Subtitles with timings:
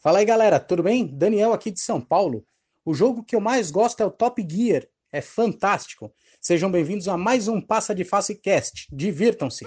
[0.00, 1.08] Fala aí, galera, tudo bem?
[1.08, 2.46] Daniel aqui de São Paulo.
[2.84, 4.86] O jogo que eu mais gosto é o Top Gear.
[5.10, 6.14] É fantástico.
[6.40, 8.86] Sejam bem-vindos a mais um Passa de Face Cast.
[8.92, 9.66] Divirtam-se.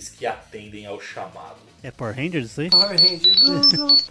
[0.00, 1.56] Aqueles que atendem ao chamado.
[1.82, 2.70] É Power Rangers isso aí?
[2.70, 3.20] Power Ranger.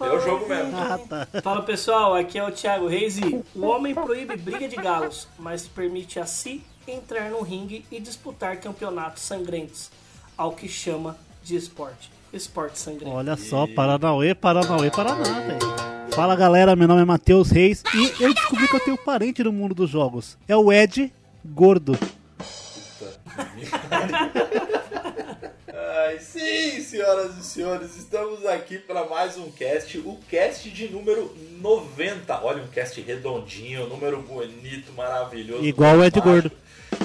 [0.00, 0.76] É o jogo mesmo.
[0.76, 1.26] Ah, tá.
[1.42, 5.66] Fala pessoal, aqui é o Thiago Reis e o homem proíbe briga de galos, mas
[5.66, 9.90] permite a si entrar no ringue e disputar campeonatos sangrentos,
[10.36, 12.10] ao que chama de esporte.
[12.32, 13.10] Esporte sangrento.
[13.10, 15.58] Olha só, Paranauê, Paranauê, Paraná, velho.
[16.12, 19.52] Fala galera, meu nome é Matheus Reis e eu descobri que eu tenho parente no
[19.52, 20.38] mundo dos jogos.
[20.46, 21.12] É o Ed
[21.44, 21.98] Gordo.
[26.00, 31.36] Ai, sim, senhoras e senhores, estamos aqui para mais um cast, o cast de número
[31.60, 32.42] 90.
[32.42, 35.62] Olha, um cast redondinho, número bonito, maravilhoso.
[35.62, 36.18] Igual o Ed.
[36.18, 36.50] Gordo.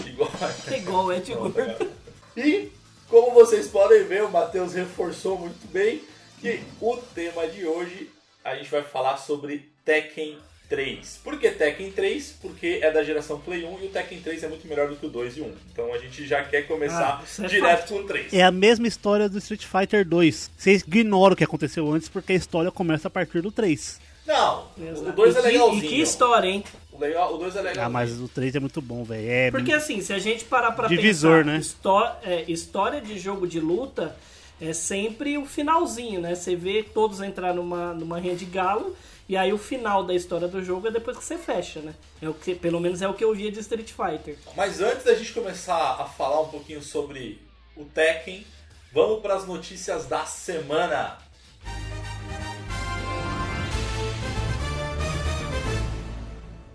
[0.06, 0.32] Igual
[0.72, 1.92] É igual o Ed Gordo.
[2.38, 2.72] E,
[3.10, 6.02] como vocês podem ver, o Matheus reforçou muito bem
[6.40, 8.10] que o tema de hoje
[8.46, 10.38] a gente vai falar sobre Tekken
[10.70, 11.20] 3.
[11.24, 12.36] Por que Tekken 3?
[12.42, 15.06] Porque é da geração Play 1 e o Tekken 3 é muito melhor do que
[15.06, 15.54] o 2 e o 1.
[15.72, 18.34] Então a gente já quer começar Ah, é direto com o 3.
[18.34, 20.52] É a mesma história do Street Fighter 2.
[20.58, 24.00] Vocês ignoram o que aconteceu antes porque a história começa a partir do 3.
[24.26, 25.12] Não, o Exato.
[25.12, 25.84] 2 é legalzinho.
[25.86, 26.64] E que história, hein?
[26.92, 27.86] O, legal, o 2 é legal.
[27.86, 29.30] Ah, mas o 3 é muito bom, velho.
[29.30, 31.58] É Porque assim, se a gente parar pra Divisor, pensar, né?
[31.60, 34.16] histó- é, história de jogo de luta
[34.60, 36.34] é sempre o finalzinho, né?
[36.34, 38.96] Você vê todos entrar numa, numa rinha de galo
[39.28, 41.94] e aí o final da história do jogo é depois que você fecha, né?
[42.22, 44.38] É o que, pelo menos é o que eu via de Street Fighter.
[44.56, 47.42] Mas antes da gente começar a falar um pouquinho sobre
[47.76, 48.46] o Tekken,
[48.94, 51.18] vamos para as notícias da semana.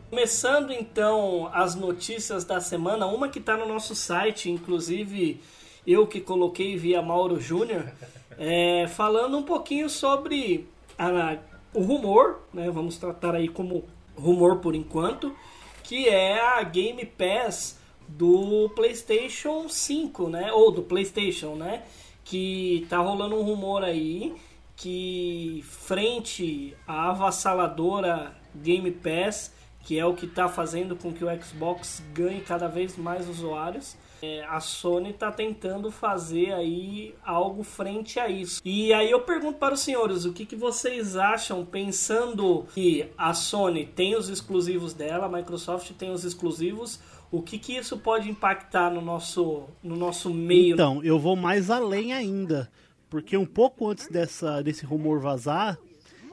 [0.08, 5.40] Começando então as notícias da semana, uma que está no nosso site, inclusive
[5.86, 7.88] eu que coloquei via Mauro Júnior,
[8.36, 10.68] é, falando um pouquinho sobre
[10.98, 11.36] a-
[11.72, 13.84] o rumor, né, vamos tratar aí como
[14.16, 15.34] rumor por enquanto,
[15.82, 21.84] que é a Game Pass do PlayStation 5, né, ou do PlayStation, né,
[22.24, 24.34] que tá rolando um rumor aí
[24.76, 29.52] que frente à avassaladora Game Pass,
[29.84, 33.96] que é o que está fazendo com que o Xbox ganhe cada vez mais usuários,
[34.22, 38.60] é, a Sony está tentando fazer aí algo frente a isso.
[38.64, 43.32] E aí eu pergunto para os senhores, o que, que vocês acham, pensando que a
[43.32, 48.28] Sony tem os exclusivos dela, a Microsoft tem os exclusivos, o que, que isso pode
[48.28, 50.74] impactar no nosso, no nosso meio?
[50.74, 52.70] Então, eu vou mais além ainda.
[53.08, 55.78] Porque um pouco antes dessa, desse rumor vazar,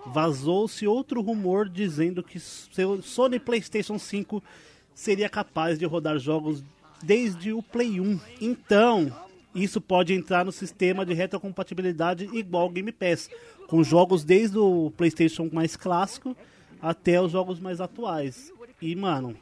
[0.06, 4.44] vazou-se outro rumor dizendo que seu Sony PlayStation 5
[4.94, 6.64] seria capaz de rodar jogos
[7.04, 8.20] desde o Play 1.
[8.42, 9.12] Então,
[9.54, 13.30] isso pode entrar no sistema de retrocompatibilidade igual ao Game Pass,
[13.68, 16.36] com jogos desde o PlayStation mais clássico
[16.82, 18.52] até os jogos mais atuais.
[18.82, 19.36] E, mano,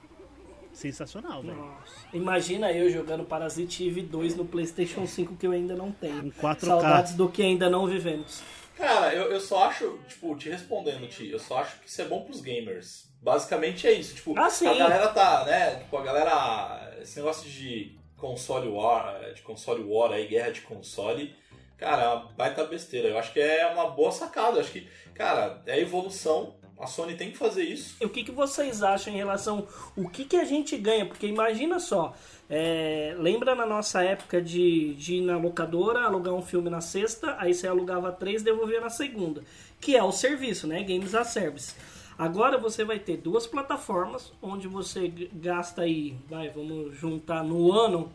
[0.73, 1.73] sensacional, velho.
[2.13, 6.27] Imagina eu jogando Parasite Eve 2 no PlayStation 5 que eu ainda não tenho.
[6.27, 6.59] Em 4K.
[6.65, 8.41] Saudades do que ainda não vivemos.
[8.77, 12.05] Cara, eu, eu só acho, tipo, te respondendo, Ti, eu só acho que isso é
[12.05, 13.09] bom pros gamers.
[13.25, 14.13] Basicamente é isso.
[14.13, 15.77] Tipo, Ah, a galera tá, né?
[15.77, 16.95] Tipo, a galera.
[17.01, 21.35] Esse negócio de console war, de console war aí, guerra de console,
[21.75, 23.07] cara, vai tá besteira.
[23.07, 24.57] Eu acho que é uma boa sacada.
[24.57, 26.53] Eu acho que, cara, é evolução.
[26.77, 27.95] A Sony tem que fazer isso.
[27.99, 31.05] E o que, que vocês acham em relação o que, que a gente ganha?
[31.05, 32.13] Porque imagina só,
[32.49, 37.37] é, lembra na nossa época de, de ir na locadora, alugar um filme na sexta,
[37.39, 39.41] aí você alugava três e devolvia na segunda,
[39.79, 40.83] que é o serviço, né?
[40.83, 41.73] Games as Service.
[42.17, 48.09] Agora você vai ter duas plataformas onde você gasta aí, vai, vamos juntar no ano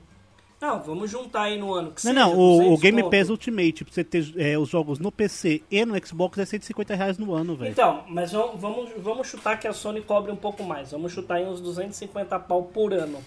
[0.58, 3.11] Não, vamos juntar aí no ano que Não, seja, não, o, o 200 Game.
[3.11, 6.94] Pass Ultimate, pra você ter é, os jogos no PC e no Xbox, é 150
[6.94, 7.70] reais no ano, velho.
[7.70, 10.93] Então, mas vamos, vamos, vamos chutar que a Sony cobre um pouco mais.
[10.93, 13.19] Vamos chutar aí uns 250 pau por ano.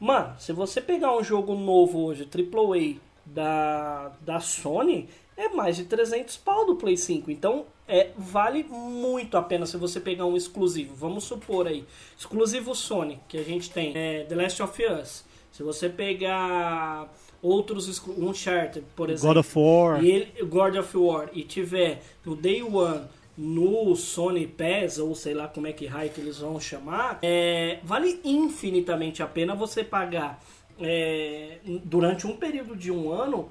[0.00, 5.84] Mano, se você pegar um jogo novo hoje, AAA da, da Sony, é mais de
[5.84, 7.30] 300 pau do Play 5.
[7.30, 10.94] Então, é, vale muito a pena se você pegar um exclusivo.
[10.94, 11.84] Vamos supor aí,
[12.18, 15.24] exclusivo Sony, que a gente tem, é The Last of Us.
[15.52, 19.34] Se você pegar outros, exclu- Uncharted, por exemplo.
[19.34, 20.02] God of War.
[20.04, 23.02] E ele, God of War e tiver no Day One
[23.36, 27.80] no Sony Pass, ou sei lá como é que raio que eles vão chamar, é,
[27.82, 30.40] vale infinitamente a pena você pagar
[30.80, 33.50] é, durante um período de um ano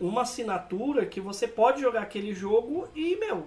[0.00, 3.46] uma assinatura que você pode jogar aquele jogo e, meu,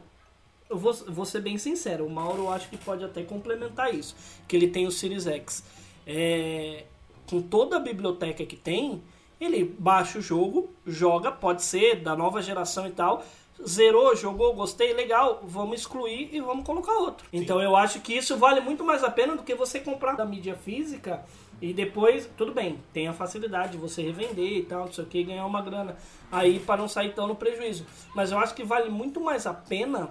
[0.73, 4.15] eu vou, vou ser bem sincero, o Mauro eu acho que pode até complementar isso,
[4.47, 5.63] que ele tem o Series X.
[6.05, 6.85] É,
[7.29, 9.01] com toda a biblioteca que tem,
[9.39, 13.23] ele baixa o jogo, joga, pode ser da nova geração e tal,
[13.65, 17.27] zerou, jogou, gostei, legal, vamos excluir e vamos colocar outro.
[17.31, 20.25] Então eu acho que isso vale muito mais a pena do que você comprar da
[20.25, 21.23] mídia física
[21.61, 25.07] e depois, tudo bem, tem a facilidade de você revender e tal, não sei o
[25.07, 25.95] que, ganhar uma grana
[26.31, 27.85] aí para não sair tão no prejuízo.
[28.15, 30.09] Mas eu acho que vale muito mais a pena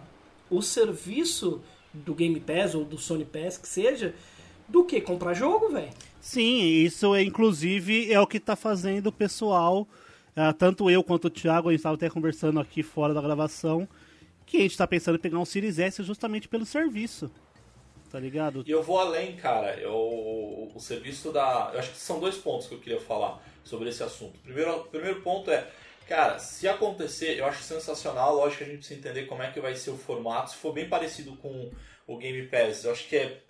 [0.52, 1.60] o serviço
[1.92, 4.14] do Game Pass ou do Sony Pass, que seja,
[4.68, 5.90] do que comprar jogo, velho.
[6.20, 9.88] Sim, isso é inclusive é o que tá fazendo o pessoal,
[10.36, 13.88] ah, tanto eu quanto o Thiago, a gente estava até conversando aqui fora da gravação,
[14.46, 17.30] que a gente tá pensando em pegar um Series S justamente pelo serviço.
[18.10, 18.62] Tá ligado?
[18.66, 19.74] E eu vou além, cara.
[19.80, 21.70] Eu, o serviço da.
[21.72, 24.38] Eu acho que são dois pontos que eu queria falar sobre esse assunto.
[24.40, 25.66] Primeiro, o primeiro ponto é,
[26.12, 28.34] cara, se acontecer, eu acho sensacional.
[28.34, 30.50] Lógico que a gente precisa entender como é que vai ser o formato.
[30.50, 31.70] Se for bem parecido com
[32.06, 33.40] o Game Pass, eu acho que é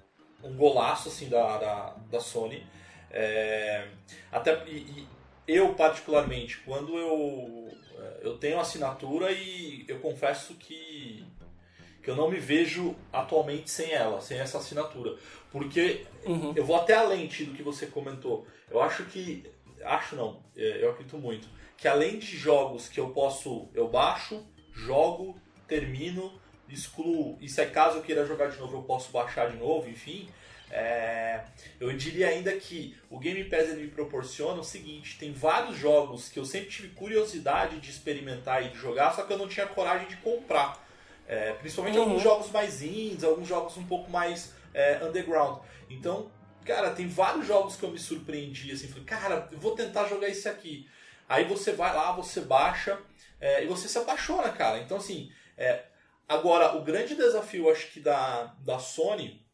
[0.44, 2.64] um golaço assim da, da, da Sony.
[3.10, 3.88] É,
[4.30, 5.08] até e, e
[5.48, 7.68] eu particularmente, quando eu
[8.20, 11.24] eu tenho assinatura e eu confesso que
[12.00, 15.16] que eu não me vejo atualmente sem ela, sem essa assinatura.
[15.50, 16.52] Porque Uhum.
[16.54, 18.46] eu vou até além do que você comentou.
[18.70, 19.44] Eu acho que.
[19.84, 21.48] Acho não, é, eu acredito muito.
[21.82, 23.68] Que além de jogos que eu posso.
[23.74, 25.36] Eu baixo, jogo,
[25.66, 26.32] termino,
[26.68, 27.36] excluo.
[27.40, 30.28] E se é caso eu queira jogar de novo, eu posso baixar de novo, enfim.
[30.70, 31.44] é,
[31.80, 36.28] eu diria ainda que o Game Pass ele me proporciona o seguinte: tem vários jogos
[36.28, 39.66] que eu sempre tive curiosidade de experimentar e de jogar, só que eu não tinha
[39.66, 40.80] coragem de comprar.
[41.26, 42.04] É, principalmente Uhum.
[42.04, 45.58] alguns jogos mais indies, alguns jogos um pouco mais é, underground.
[45.90, 46.30] Então,
[46.64, 50.28] cara, tem vários jogos que eu me surpreendi, assim, falei, cara, eu vou tentar jogar
[50.28, 50.88] esse aqui.
[51.28, 52.98] Aí você vai lá, você baixa
[53.40, 54.78] é, e você se apaixona, cara.
[54.78, 55.84] Então, assim, é,
[56.28, 59.44] agora, o grande desafio, acho que da, da Sony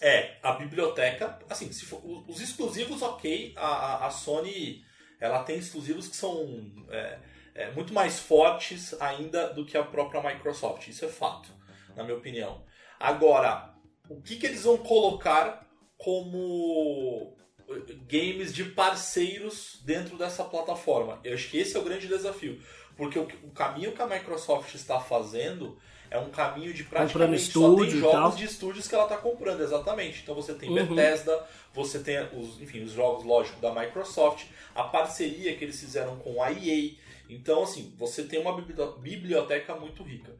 [0.00, 1.38] é a biblioteca.
[1.48, 4.84] Assim, for, os- os exclusivos, ok, a, a- Sony
[5.20, 7.18] ela tem exclusivos que são é,
[7.54, 10.88] é, muito mais fortes ainda do que a própria Microsoft.
[10.88, 11.50] Isso é fato,
[11.94, 12.64] na minha opinião.
[12.98, 13.74] Agora,
[14.08, 15.66] o que, que eles vão colocar
[15.98, 17.36] como
[18.08, 21.20] games de parceiros dentro dessa plataforma?
[21.24, 22.60] Eu acho que esse é o grande desafio.
[22.96, 25.78] Porque o, o caminho que a Microsoft está fazendo
[26.10, 30.20] é um caminho de praticamente só tem jogos de estúdios que ela está comprando, exatamente.
[30.22, 30.94] Então você tem Uhum.
[30.94, 36.16] Bethesda, você tem os, enfim, os jogos, lógico, da Microsoft, a parceria que eles fizeram
[36.16, 36.92] com a EA.
[37.28, 40.32] Então, assim, você tem uma bibli- biblioteca muito rica.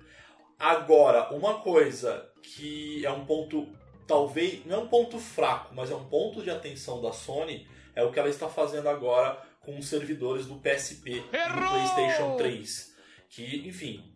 [0.58, 3.68] Agora, uma coisa que é um ponto,
[4.10, 8.02] talvez, não é um ponto fraco, mas é um ponto de atenção da Sony, é
[8.02, 12.96] o que ela está fazendo agora com os servidores do PSP do PlayStation 3.
[13.28, 14.12] Que, enfim,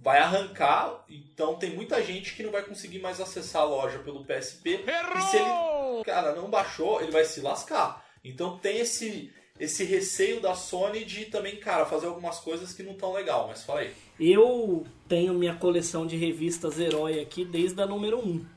[0.00, 4.24] vai arrancar, então tem muita gente que não vai conseguir mais acessar a loja pelo
[4.24, 4.84] PSP.
[5.16, 8.06] E se ele, cara, não baixou, ele vai se lascar.
[8.22, 12.92] Então tem esse esse receio da Sony de também, cara, fazer algumas coisas que não
[12.92, 13.92] estão legal, mas fala aí.
[14.20, 18.55] Eu tenho minha coleção de revistas herói aqui desde a número 1.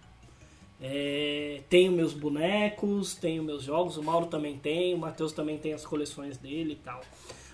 [0.82, 5.74] É, tenho meus bonecos, tenho meus jogos, o Mauro também tem, o Matheus também tem
[5.74, 7.02] as coleções dele e tal.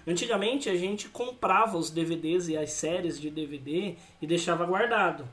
[0.08, 5.28] Antigamente a gente comprava os DVDs e as séries de DVD e deixava guardado.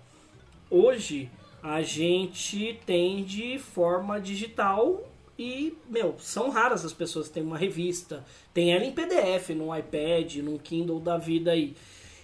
[0.71, 1.31] Hoje
[1.63, 5.07] a gente tem de forma digital
[5.39, 8.25] e, meu, são raras as pessoas que têm uma revista.
[8.55, 11.77] Tem ela em PDF, num iPad, num Kindle da vida aí.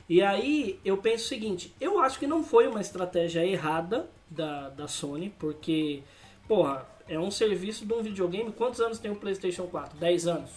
[0.09, 4.69] E aí eu penso o seguinte, eu acho que não foi uma estratégia errada da,
[4.71, 6.03] da Sony, porque,
[6.47, 8.53] porra, é um serviço de um videogame.
[8.53, 9.99] Quantos anos tem o PlayStation 4?
[9.99, 10.51] 10 anos?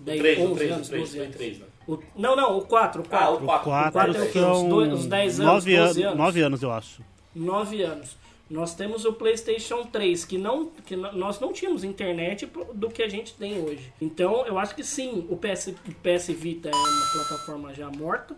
[0.00, 1.36] 10, 3, o 11 3, o anos, 3, 12 o anos.
[1.36, 1.66] 3, né?
[1.86, 3.26] O- não, não, o 4, o 4.
[3.26, 3.64] Ah, o 4.
[3.64, 4.38] Quatro quatro é o quê?
[4.38, 6.18] Uns são dois- uns 10 anos, 9 12 anos, anos?
[6.18, 7.02] 9 anos, eu acho.
[7.34, 8.16] 9 anos.
[8.48, 13.08] Nós temos o PlayStation 3, que, não, que nós não tínhamos internet do que a
[13.08, 13.92] gente tem hoje.
[14.00, 18.34] Então, eu acho que sim, o PS, o PS Vita é uma plataforma já morta,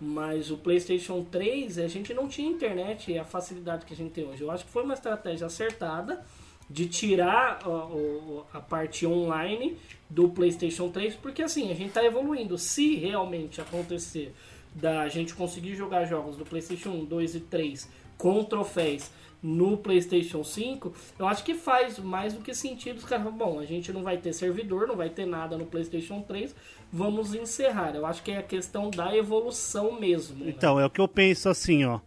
[0.00, 4.12] mas o PlayStation 3 a gente não tinha internet e a facilidade que a gente
[4.12, 4.42] tem hoje.
[4.42, 6.24] Eu acho que foi uma estratégia acertada
[6.68, 9.76] de tirar a, a parte online
[10.08, 12.56] do PlayStation 3, porque assim, a gente está evoluindo.
[12.56, 14.34] Se realmente acontecer
[14.74, 19.10] da gente conseguir jogar jogos do PlayStation 1, 2 e 3 com troféus
[19.42, 23.32] no PlayStation 5, eu acho que faz mais do que sentido os caras.
[23.32, 26.54] Bom, a gente não vai ter servidor, não vai ter nada no PlayStation 3,
[26.92, 27.94] vamos encerrar.
[27.94, 30.44] Eu acho que é a questão da evolução mesmo.
[30.44, 30.52] Né?
[30.56, 32.00] Então, é o que eu penso assim, ó.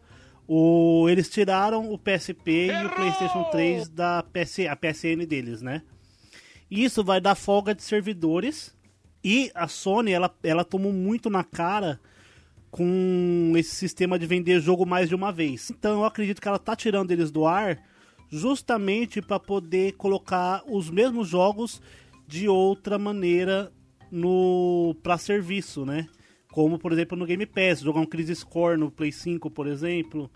[0.48, 2.84] O, eles tiraram o PSP Errou!
[2.84, 5.82] e o PlayStation 3 da PS, a PSN deles, né?
[6.70, 8.76] Isso vai dar folga de servidores
[9.24, 12.00] e a Sony ela, ela tomou muito na cara
[12.74, 15.70] com esse sistema de vender jogo mais de uma vez.
[15.70, 17.80] Então eu acredito que ela tá tirando eles do ar
[18.32, 21.80] justamente para poder colocar os mesmos jogos
[22.28, 23.72] de outra maneira
[24.12, 26.08] no para serviço, né?
[26.52, 30.32] Como por exemplo no Game Pass, jogar um Crisis Core no Play 5, por exemplo.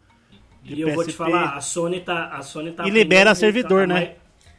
[0.64, 0.96] E eu PSP.
[0.96, 4.16] vou te falar, a Sony tá, a Sony tá E libera servidor, a, né?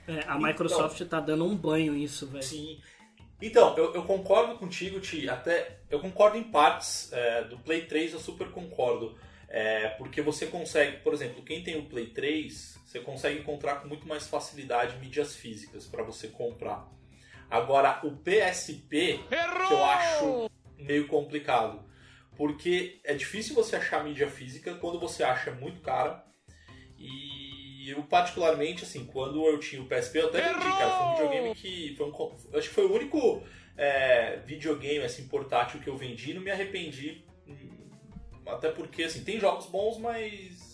[0.09, 2.43] É, a Microsoft então, tá dando um banho nisso, velho.
[2.43, 2.79] Sim.
[3.41, 5.29] Então, eu, eu, concordo contigo, Ti.
[5.29, 7.13] Até eu concordo em partes.
[7.13, 9.17] É, do Play 3 eu super concordo.
[9.49, 13.89] É, porque você consegue, por exemplo, quem tem o Play 3, você consegue encontrar com
[13.89, 16.87] muito mais facilidade mídias físicas para você comprar.
[17.51, 19.69] Agora, o PSP, Errou!
[19.69, 21.89] que eu acho meio complicado.
[22.37, 26.25] Porque é difícil você achar mídia física, quando você acha é muito cara.
[26.99, 27.58] E
[27.91, 30.91] eu, particularmente, assim, quando eu tinha o PSP, eu até vendi, cara.
[30.91, 31.95] Foi um videogame que.
[31.97, 33.43] Foi um, acho que foi o único
[33.77, 36.35] é, videogame assim, portátil que eu vendi.
[36.35, 37.25] Não me arrependi.
[37.47, 37.91] Hum,
[38.47, 40.68] até porque, assim, tem jogos bons, mas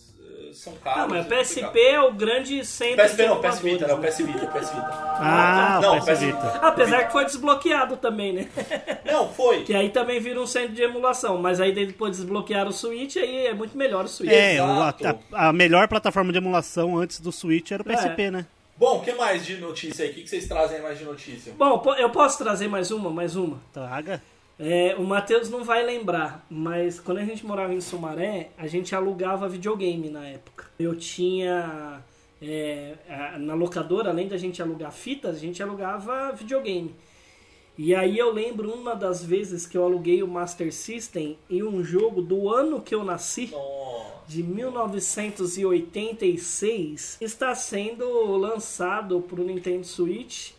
[0.54, 1.02] são caros.
[1.02, 4.46] Não, mas o PSP é o grande centro PSP não, PS Vita, não, PS Vita,
[4.46, 4.88] PS Vita.
[4.90, 6.58] Ah, não, PS Vita.
[6.62, 8.48] Apesar que foi desbloqueado também, né?
[9.04, 9.62] Não, foi.
[9.62, 13.46] Que aí também vira um centro de emulação, mas aí depois desbloquear o Switch, aí
[13.46, 14.32] é muito melhor o Switch.
[14.32, 14.94] É, a,
[15.32, 18.30] a, melhor plataforma de emulação antes do Switch era o PSP, é.
[18.30, 18.46] né?
[18.76, 20.10] Bom, o que mais de notícia aí?
[20.10, 21.52] O que vocês trazem mais de notícia?
[21.56, 23.08] Bom, eu posso trazer mais uma?
[23.08, 23.60] Mais uma?
[23.72, 24.20] Traga.
[24.58, 28.94] É, o Matheus não vai lembrar, mas quando a gente morava em Sumaré, a gente
[28.94, 30.66] alugava videogame na época.
[30.78, 32.00] Eu tinha.
[32.40, 32.94] É,
[33.38, 36.94] na locadora, além da gente alugar fitas, a gente alugava videogame.
[37.76, 41.82] E aí eu lembro uma das vezes que eu aluguei o Master System em um
[41.82, 43.52] jogo do ano que eu nasci,
[44.28, 50.52] de 1986, está sendo lançado para o Nintendo Switch,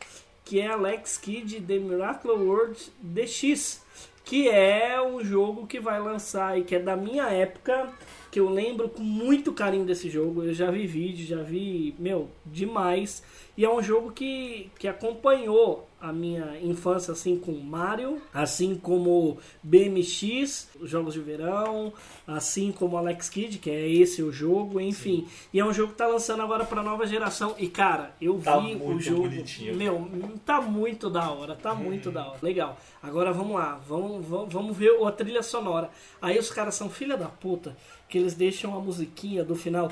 [0.44, 3.85] que é Alex Kidd The Miracle World DX
[4.26, 7.94] que é um jogo que vai lançar e que é da minha época,
[8.32, 10.44] que eu lembro com muito carinho desse jogo.
[10.44, 13.24] Eu já vi vídeo, já vi, meu, demais.
[13.56, 19.40] E é um jogo que, que acompanhou a minha infância assim com Mario, assim como
[19.64, 21.92] BMX, os jogos de verão,
[22.28, 25.26] assim como Alex Kidd, que é esse o jogo, enfim.
[25.28, 25.48] Sim.
[25.52, 27.56] E é um jogo que tá lançando agora para nova geração.
[27.58, 29.76] E cara, eu tá vi o jogo, bonitinho.
[29.76, 30.08] meu,
[30.46, 31.78] tá muito da hora, tá hum.
[31.78, 32.40] muito da hora.
[32.42, 32.78] Legal.
[33.02, 35.90] Agora vamos lá, vamos, vamos, vamos ver a trilha sonora.
[36.22, 37.76] Aí os caras são filha da puta
[38.08, 39.92] que eles deixam a musiquinha do final.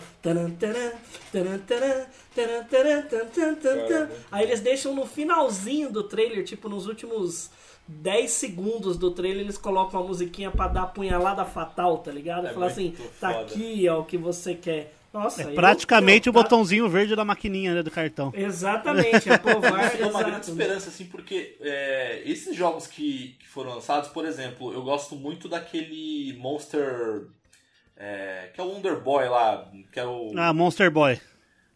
[4.32, 7.50] Aí eles deixam no finalzinho do trailer, tipo nos últimos
[7.88, 12.48] 10 segundos do trailer, eles colocam a musiquinha pra dar a punhalada fatal, tá ligado?
[12.48, 13.46] É Falar assim, tá foda.
[13.46, 14.94] aqui, ó, o que você quer.
[15.14, 18.32] Nossa, é praticamente eu, eu, o botãozinho verde da maquininha né, do cartão.
[18.36, 20.00] Exatamente, aprovar.
[20.00, 24.74] é uma grande esperança, assim, porque é, esses jogos que, que foram lançados, por exemplo,
[24.74, 27.28] eu gosto muito daquele Monster
[27.96, 30.32] é, que é o Wonder Boy lá, que é o.
[30.36, 31.20] Ah, Monster Boy.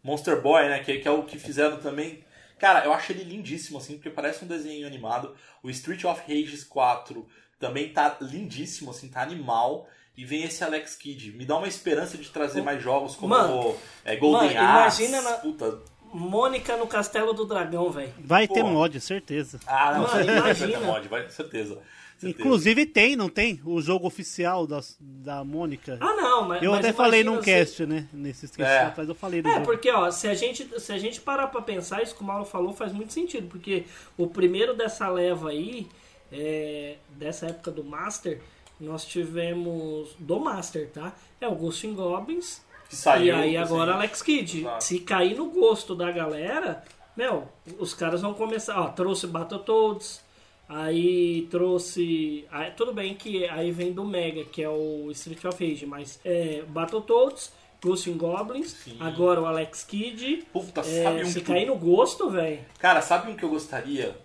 [0.02, 0.80] Monster Boy, né?
[0.80, 2.22] Que, que é o que fizeram também.
[2.58, 5.34] Cara, eu acho ele lindíssimo, assim, porque parece um desenho animado.
[5.62, 7.26] O Street of Rage 4
[7.58, 9.88] também tá lindíssimo, assim, tá animal.
[10.16, 11.32] E vem esse Alex Kidd.
[11.32, 15.04] Me dá uma esperança de trazer mais jogos como mano, é, Golden mano, Axe.
[15.04, 15.36] Imagina na...
[15.38, 15.78] Puta.
[16.12, 18.12] Mônica no Castelo do Dragão, velho.
[18.18, 18.54] Vai Pô.
[18.54, 19.60] ter mod, certeza.
[19.66, 20.42] Ah, não, mano, imagina.
[20.42, 21.78] Vai ter mod, vai, certeza.
[22.22, 23.60] Inclusive tem, não tem?
[23.64, 25.96] O jogo oficial da, da Mônica.
[26.00, 26.62] Ah, não, mas.
[26.62, 28.08] Eu mas até falei num cast, né?
[28.12, 28.80] Nesses casts é.
[28.86, 29.64] atrás eu falei do É, jogo.
[29.66, 32.44] porque, ó, se a, gente, se a gente parar pra pensar, isso que o Mauro
[32.44, 33.48] falou faz muito sentido.
[33.48, 33.84] Porque
[34.16, 35.86] o primeiro dessa leva aí,
[36.32, 38.40] é, dessa época do Master,
[38.80, 40.10] nós tivemos.
[40.18, 41.12] Do Master, tá?
[41.40, 42.60] É o Ghosting Goblins.
[42.88, 44.66] Que saiu, e aí agora Alex Kidd.
[44.66, 44.80] Ah.
[44.80, 46.82] Se cair no gosto da galera,
[47.14, 47.46] meu,
[47.78, 48.80] os caras vão começar.
[48.80, 50.26] Ó, trouxe Battletoads.
[50.68, 52.46] Aí trouxe.
[52.50, 56.20] Aí, tudo bem que aí vem do Mega, que é o Street of Rage, mas
[56.24, 58.96] é, Battletoads Ghost in Goblins, Sim.
[59.00, 60.44] agora o Alex Kidd.
[60.52, 61.40] Puta, É, sabe um que...
[61.40, 62.60] cair no gosto, velho.
[62.78, 64.18] Cara, sabe um que eu gostaria?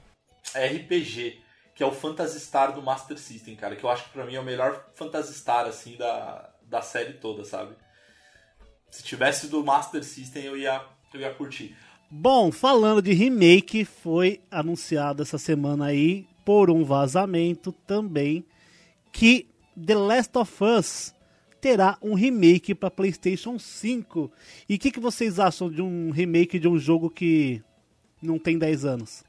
[0.55, 1.39] É RPG,
[1.75, 3.75] que é o Phantasy Star do Master System, cara.
[3.75, 7.13] Que eu acho que pra mim é o melhor Phantasy Star, assim, da, da série
[7.13, 7.75] toda, sabe?
[8.89, 10.83] Se tivesse do Master System, eu ia,
[11.13, 11.75] eu ia curtir.
[12.09, 18.43] Bom, falando de remake, foi anunciado essa semana aí por um vazamento também
[19.11, 19.47] que
[19.85, 21.13] The Last of Us
[21.61, 24.31] terá um remake para PlayStation 5.
[24.67, 27.61] E o que, que vocês acham de um remake de um jogo que
[28.21, 29.23] não tem 10 anos?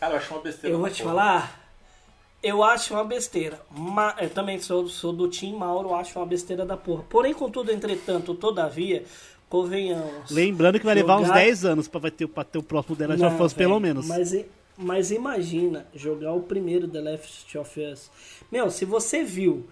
[0.00, 0.74] Cara, eu acho uma besteira.
[0.74, 1.14] Eu vou te porra.
[1.14, 1.70] falar,
[2.42, 3.60] eu acho uma besteira.
[3.70, 7.04] Ma eu também sou, sou do Team Mauro, acho uma besteira da porra.
[7.08, 9.04] Porém, contudo, entretanto, todavia,
[9.48, 10.30] convenhamos.
[10.30, 13.06] Lembrando que vai levar uns Jogar- 10 anos para ter, pra ter o próximo The
[13.06, 14.06] Last Não, of Us, pelo menos.
[14.06, 14.32] Mas,
[14.78, 18.10] mas imagina jogar o primeiro The Last of Us.
[18.50, 19.68] Meu, se você viu,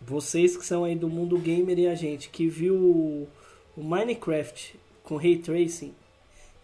[0.00, 3.28] vocês que são aí do mundo gamer e a gente, que viu o,
[3.76, 5.94] Minecraft com Ray Tracing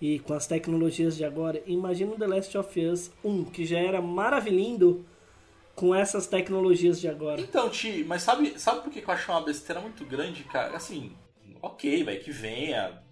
[0.00, 3.78] e com as tecnologias de agora, imagina o The Last of Us 1, que já
[3.78, 5.04] era maravilhindo
[5.74, 7.40] com essas tecnologias de agora.
[7.40, 10.76] Então, Ti, mas sabe, sabe por que eu acho uma besteira muito grande, cara?
[10.76, 11.12] Assim,
[11.60, 13.02] ok, vai que venha.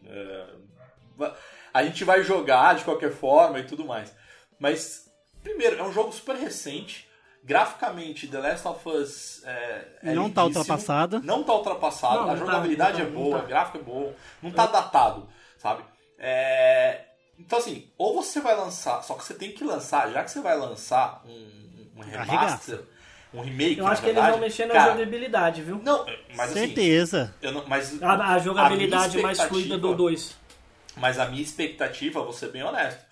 [1.17, 1.37] va-
[1.73, 4.15] a gente vai jogar de qualquer forma e tudo mais.
[4.61, 5.11] Mas,
[5.43, 7.09] primeiro, é um jogo super recente.
[7.43, 10.61] Graficamente, The Last of Us é, é Não tá lindíssimo.
[10.61, 11.19] ultrapassada.
[11.21, 12.15] Não tá ultrapassado.
[12.17, 13.45] Não, a tá, jogabilidade tá, é boa, tá.
[13.45, 14.13] o gráfico é bom.
[14.43, 15.27] Não tá datado,
[15.59, 15.83] sabe?
[16.19, 17.01] É,
[17.39, 20.41] Então, assim, ou você vai lançar, só que você tem que lançar, já que você
[20.43, 22.85] vai lançar um, um remaster, Arregaça.
[23.33, 25.81] um remake, Eu na acho que eles vão mexer na cara, jogabilidade, viu?
[25.83, 26.05] Não,
[26.37, 27.35] mas assim, Certeza.
[27.41, 30.37] eu não, mas A, a jogabilidade minha mais fluida do expectativa- 2.
[30.97, 33.03] Mas a minha expectativa, vou ser bem honesto,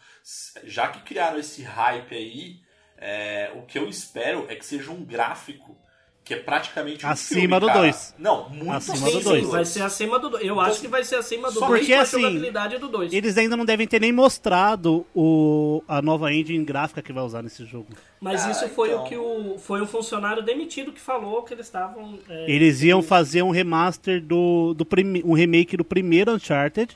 [0.64, 2.56] já que criaram esse hype aí,
[2.98, 5.76] é, o que eu espero é que seja um gráfico
[6.24, 7.78] que é praticamente um Acima filme, do cara.
[7.80, 8.14] dois.
[8.18, 9.24] Não, muito Acima do do dois.
[9.24, 9.46] dois.
[9.48, 10.44] Vai ser acima do 2.
[10.44, 12.86] Eu acho que vai ser acima do Só 2 porque, com a assim, jogabilidade do
[12.88, 13.12] 2.
[13.14, 17.42] Eles ainda não devem ter nem mostrado o, a nova engine gráfica que vai usar
[17.42, 17.86] nesse jogo.
[18.20, 19.04] Mas Ah, isso foi então.
[19.04, 23.02] o que o foi um funcionário demitido que falou que eles estavam é, Eles iam
[23.02, 26.94] fazer um remaster do, do prime- um remake do primeiro Uncharted.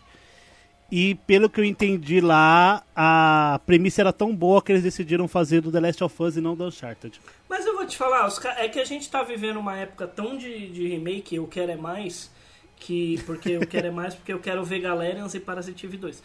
[0.94, 5.62] E pelo que eu entendi lá, a premissa era tão boa que eles decidiram fazer
[5.62, 7.18] do The Last of Us e não do Uncharted.
[7.48, 10.68] Mas eu vou te falar, é que a gente tá vivendo uma época tão de,
[10.68, 12.30] de remake, eu quero é mais,
[12.76, 16.22] que porque eu quero é mais porque eu quero ver Galerians e Parasitive 2.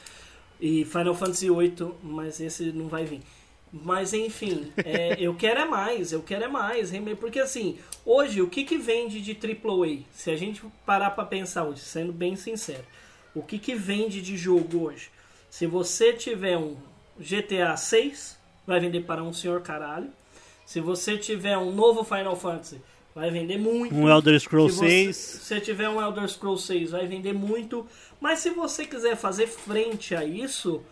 [0.60, 3.22] E Final Fantasy VIII, mas esse não vai vir.
[3.72, 8.42] Mas enfim, é, eu quero é mais, eu quero é mais, remake, porque assim, hoje
[8.42, 10.00] o que que vende de AAA?
[10.12, 12.84] Se a gente parar pra pensar hoje, sendo bem sincero,
[13.38, 15.10] o que que vende de jogo hoje?
[15.50, 16.76] Se você tiver um
[17.20, 20.10] GTA 6, vai vender para um senhor caralho.
[20.66, 22.82] Se você tiver um novo Final Fantasy,
[23.16, 23.94] vai vender muito.
[23.96, 25.16] Um Elder Scrolls se você, 6.
[25.16, 27.86] Se você tiver um Elder Scrolls 6, vai vender muito.
[28.20, 30.84] Mas se você quiser fazer frente a isso,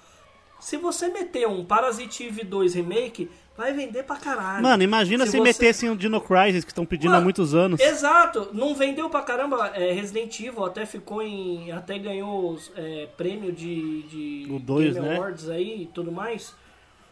[0.59, 4.61] se você meter um Parasitive 2 Remake, vai vender pra caralho.
[4.63, 7.55] Mano, imagina se, Se você- metessem o Dino Crisis que estão pedindo há Mano, muitos
[7.55, 7.79] anos.
[7.79, 9.67] Exato, não vendeu pra caramba.
[9.75, 11.71] É, Resident Evil até ficou em.
[11.71, 15.17] Até ganhou é, prêmio de, de O dois, Game né?
[15.17, 16.53] Awards aí e tudo mais.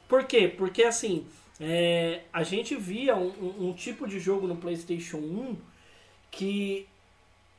[0.07, 0.47] Por quê?
[0.47, 1.25] Porque assim,
[1.59, 5.55] é, a gente via um, um- um tipo de jogo no PlayStation 1
[6.29, 6.87] que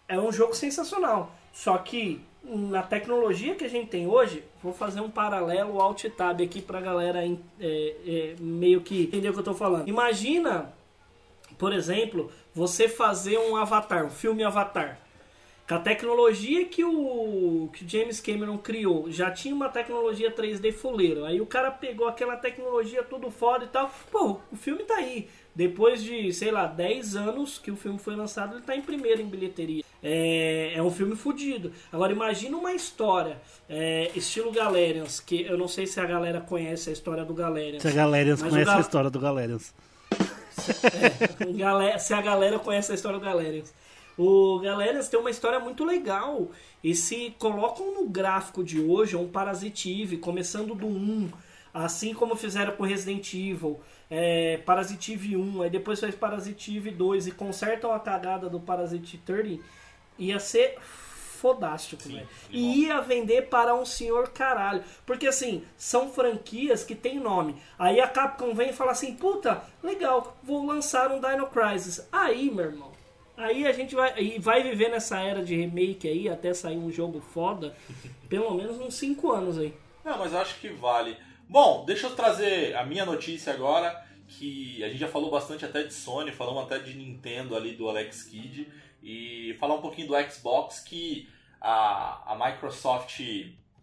[0.09, 1.35] é um jogo sensacional.
[1.53, 6.40] Só que na tecnologia que a gente tem hoje, vou fazer um paralelo Alt Tab
[6.40, 9.87] aqui pra galera é, é, meio que entender o que eu tô falando.
[9.87, 10.72] Imagina
[11.59, 14.98] por exemplo, você fazer um Avatar, um filme Avatar.
[15.66, 20.72] Com a tecnologia que o, que o James Cameron criou, já tinha uma tecnologia 3D
[20.72, 21.24] fuleiro.
[21.24, 23.90] Aí o cara pegou aquela tecnologia tudo foda e tal.
[24.11, 25.27] Pô, o filme tá aí.
[25.55, 29.22] Depois de, sei lá, 10 anos que o filme foi lançado, ele tá em primeiro
[29.22, 29.85] em bilheteria.
[30.06, 31.72] É, é um filme fudido.
[31.90, 33.38] Agora imagina uma história,
[33.68, 37.80] é, estilo Galerians, que eu não sei se a galera conhece a história do Galerians.
[37.82, 39.72] Se a Galerians conhece Gal- a história do Galerians.
[41.56, 43.72] Galera- se a galera conhece a história do Galerians.
[44.16, 46.48] O Galerians tem uma história muito legal.
[46.82, 51.30] E se colocam no gráfico de hoje, um Parasitive, começando do 1,
[51.72, 57.30] assim como fizeram com Resident Evil, é, Parasitive 1, aí depois faz Parasitive 2 e
[57.32, 59.62] consertam a cagada do Parasite 30,
[60.18, 60.79] ia ser
[61.44, 62.27] fodástico, velho.
[62.48, 64.83] E ia vender para um senhor caralho.
[65.05, 67.57] Porque assim, são franquias que tem nome.
[67.79, 72.09] Aí a Capcom vem e fala assim: puta, legal, vou lançar um Dino Crisis.
[72.11, 72.92] Aí, meu irmão.
[73.37, 76.90] Aí a gente vai, e vai viver nessa era de remake aí, até sair um
[76.90, 77.77] jogo foda,
[78.29, 79.74] pelo menos uns 5 anos aí.
[80.05, 81.16] Não, mas eu acho que vale.
[81.48, 85.83] Bom, deixa eu trazer a minha notícia agora, que a gente já falou bastante até
[85.83, 88.68] de Sony, falamos até de Nintendo ali do Alex Kidd,
[89.04, 91.28] e falar um pouquinho do Xbox, que
[91.60, 93.20] a, a Microsoft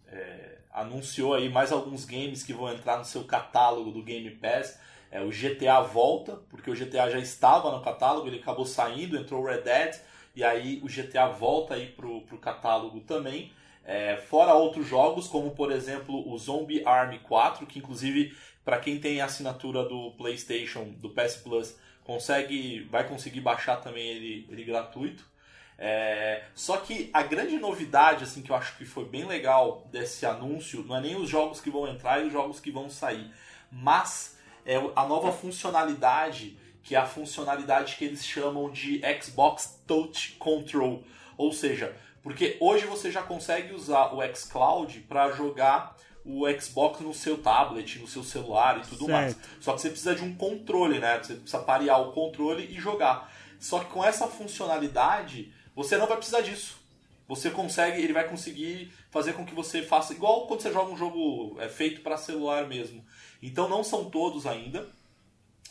[0.08, 4.80] é, anunciou aí mais alguns games que vão entrar no seu catálogo do Game Pass.
[5.12, 9.44] É, o GTA volta, porque o GTA já estava no catálogo, ele acabou saindo, entrou
[9.44, 10.02] o Red Dead,
[10.36, 13.52] e aí o GTA volta aí pro, pro catálogo também.
[13.86, 19.00] É, fora outros jogos, como por exemplo o Zombie Army 4, que inclusive para quem
[19.00, 25.30] tem assinatura do PlayStation, do PS Plus, consegue, vai conseguir baixar também ele, ele gratuito.
[25.78, 30.26] É, só que a grande novidade, assim, que eu acho que foi bem legal desse
[30.26, 33.32] anúncio, não é nem os jogos que vão entrar e os jogos que vão sair,
[33.72, 40.34] mas é a nova funcionalidade, que é a funcionalidade que eles chamam de Xbox Touch
[40.34, 41.04] Control.
[41.36, 47.14] Ou seja, porque hoje você já consegue usar o xCloud para jogar o Xbox no
[47.14, 49.12] seu tablet, no seu celular e tudo certo.
[49.12, 49.38] mais.
[49.60, 51.18] Só que você precisa de um controle, né?
[51.22, 53.32] Você precisa parear o controle e jogar.
[53.60, 56.80] Só que com essa funcionalidade, você não vai precisar disso.
[57.28, 60.98] Você consegue, ele vai conseguir fazer com que você faça igual quando você joga um
[60.98, 63.06] jogo é, feito para celular mesmo.
[63.42, 64.88] Então não são todos ainda.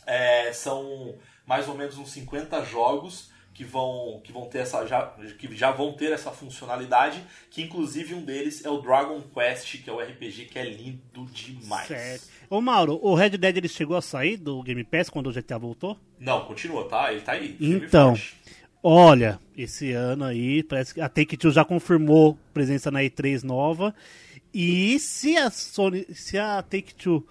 [0.05, 5.13] É, são mais ou menos uns 50 jogos que vão, que vão ter essa já,
[5.37, 9.89] que já vão ter essa funcionalidade, que inclusive um deles é o Dragon Quest, que
[9.89, 11.87] é o RPG que é lindo demais.
[11.87, 12.27] Certo.
[12.49, 15.57] Ô Mauro, o Red Dead ele chegou a sair do Game Pass quando o GTA
[15.57, 15.97] voltou?
[16.19, 17.11] Não, continua, tá?
[17.11, 17.57] Ele tá aí.
[17.59, 18.15] Então,
[18.81, 23.93] olha, esse ano aí parece que a Take-Two já confirmou presença na E3 nova.
[24.53, 27.25] E se a Sony, se a Take-Two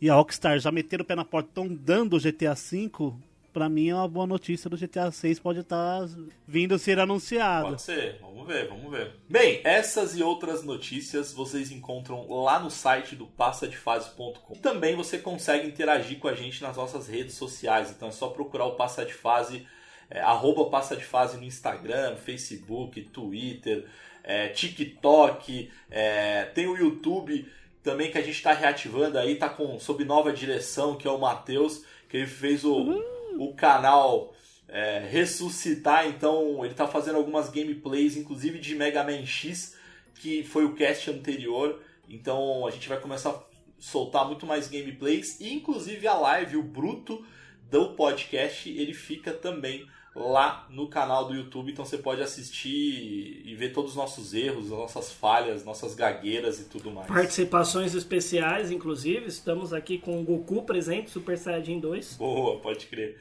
[0.00, 3.14] e a Rockstar já meteram o pé na porta, estão dando o GTA V,
[3.56, 6.14] para mim é uma boa notícia do GTA 6 pode estar tá
[6.46, 7.68] vindo a ser anunciado.
[7.68, 9.14] Pode ser, vamos ver, vamos ver.
[9.30, 14.56] Bem, essas e outras notícias vocês encontram lá no site do passadefase.com.
[14.56, 18.66] Também você consegue interagir com a gente nas nossas redes sociais, então é só procurar
[18.66, 19.66] o Passa de Fase,
[20.10, 23.86] é, arroba Passa de Fase no Instagram, Facebook, Twitter,
[24.22, 27.50] é, TikTok, é, tem o YouTube
[27.82, 31.18] também que a gente está reativando aí, tá com sob nova direção, que é o
[31.18, 32.74] Matheus, que ele fez o.
[32.74, 34.34] Uhum o canal
[34.68, 36.06] é, ressuscitar.
[36.06, 39.76] Então ele está fazendo algumas gameplays, inclusive de Mega Man X,
[40.14, 41.80] que foi o cast anterior.
[42.08, 43.42] Então a gente vai começar a
[43.78, 47.24] soltar muito mais gameplays e inclusive a live, o bruto
[47.70, 53.54] do podcast, ele fica também lá no canal do YouTube, então você pode assistir e
[53.54, 57.06] ver todos os nossos erros, as nossas falhas, nossas gagueiras e tudo mais.
[57.06, 62.16] Participações especiais, inclusive, estamos aqui com o Goku presente, Super Saiyajin 2.
[62.16, 63.18] Boa, pode crer.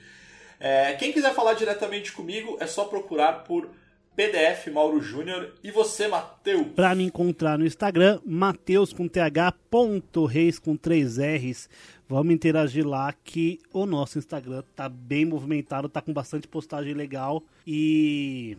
[0.57, 3.69] É, quem quiser falar diretamente comigo é só procurar por
[4.15, 5.53] PDF Mauro Júnior.
[5.61, 6.67] E você, Matheus?
[6.73, 11.69] Para me encontrar no Instagram, Mateus com TH, ponto, reis com três R's.
[12.07, 17.43] Vamos interagir lá que o nosso Instagram tá bem movimentado, tá com bastante postagem legal.
[17.65, 18.57] E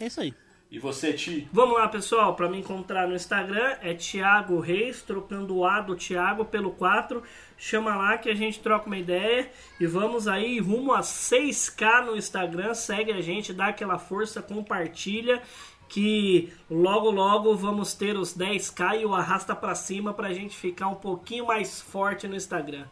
[0.00, 0.34] é isso aí.
[0.68, 1.48] E você, Ti?
[1.52, 2.34] Vamos lá, pessoal.
[2.34, 7.22] Para me encontrar no Instagram é Thiago Reis, trocando o A do Thiago pelo 4.
[7.56, 9.48] Chama lá que a gente troca uma ideia.
[9.78, 12.74] E vamos aí rumo a 6K no Instagram.
[12.74, 15.40] Segue a gente, dá aquela força, compartilha.
[15.88, 20.88] Que logo logo vamos ter os 10k e o arrasta para cima pra gente ficar
[20.88, 22.84] um pouquinho mais forte no Instagram.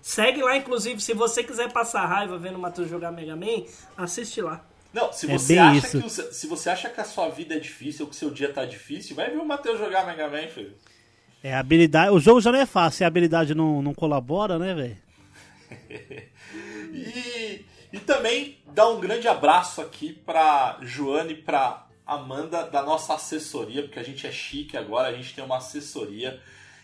[0.00, 3.64] Segue lá, inclusive, se você quiser passar raiva vendo o Matheus jogar Mega Man,
[3.96, 4.64] assiste lá.
[4.92, 7.58] Não, se é você, acha que o, se você acha que a sua vida é
[7.58, 10.46] difícil ou que o seu dia tá difícil, vai ver o Matheus jogar Mega Man,
[10.46, 10.74] filho.
[11.42, 12.10] É, a habilidade.
[12.12, 14.96] O jogo já não é fácil, se a habilidade não, não colabora, né, velho?
[16.94, 23.14] e, e também dá um grande abraço aqui pra Joane e pra Amanda da nossa
[23.14, 26.40] assessoria, porque a gente é chique agora, a gente tem uma assessoria.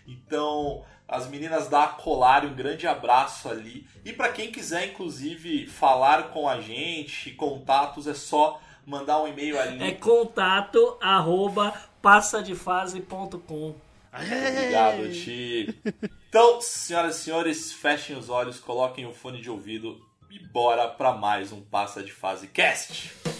[0.07, 3.87] Então, as meninas da Acolari, um grande abraço ali.
[4.05, 9.61] E para quem quiser, inclusive, falar com a gente, contatos, é só mandar um e-mail
[9.61, 9.83] ali.
[9.83, 13.75] É contato arroba passadefase.com.
[14.13, 15.79] Obrigado, Ti.
[16.29, 21.13] Então, senhoras e senhores, fechem os olhos, coloquem o fone de ouvido e bora para
[21.13, 23.32] mais um Passa de Fase Cast.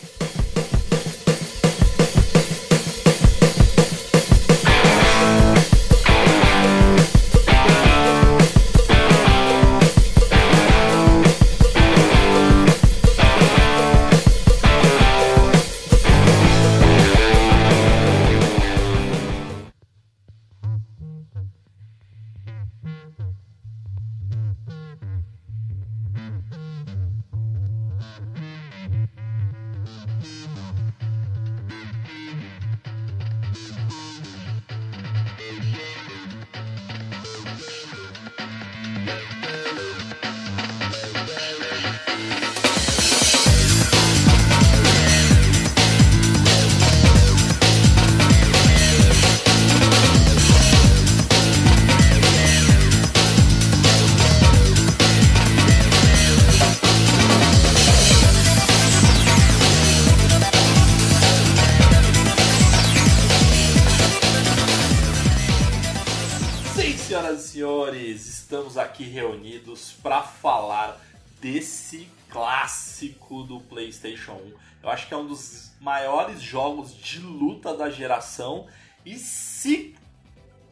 [77.77, 78.67] Da geração
[79.05, 79.95] e se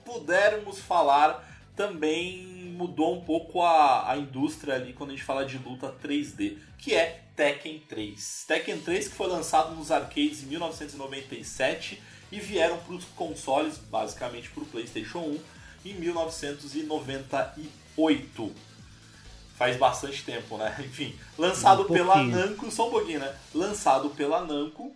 [0.05, 5.59] pudermos falar também mudou um pouco a, a indústria ali quando a gente fala de
[5.59, 8.45] luta 3D, que é Tekken 3.
[8.47, 12.01] Tekken 3 que foi lançado nos arcades em 1997
[12.33, 15.39] e vieram para os consoles, basicamente para o PlayStation 1,
[15.87, 18.55] em 1998.
[19.57, 20.77] Faz bastante tempo, né?
[20.81, 22.23] Enfim, lançado Um pela.
[22.23, 23.35] Namco, só um pouquinho, né?
[23.55, 24.95] Lançado pela Namco.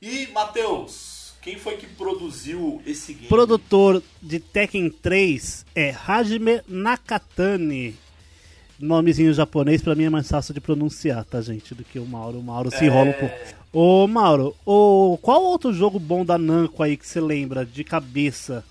[0.00, 1.13] E, Matheus,
[1.44, 3.28] quem foi que produziu esse game?
[3.28, 7.96] Produtor de Tekken 3 é Hajime Nakatani.
[8.80, 11.74] Nomezinho japonês pra mim é mais fácil de pronunciar, tá, gente?
[11.74, 12.38] Do que o Mauro.
[12.38, 12.86] O Mauro se É.
[12.86, 13.34] enrola um pouco.
[13.72, 18.64] Ô, Mauro, ô, qual outro jogo bom da Namco aí que você lembra de cabeça?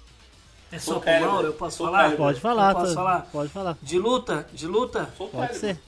[0.71, 1.11] É só pro.
[1.21, 2.15] Mauro, eu posso Sou falar?
[2.17, 2.95] Pode falar, Eu posso tá?
[2.95, 3.21] falar?
[3.31, 3.77] Pode falar.
[3.81, 4.47] De luta?
[4.53, 5.09] De luta?
[5.17, 5.79] Sou Pode ser.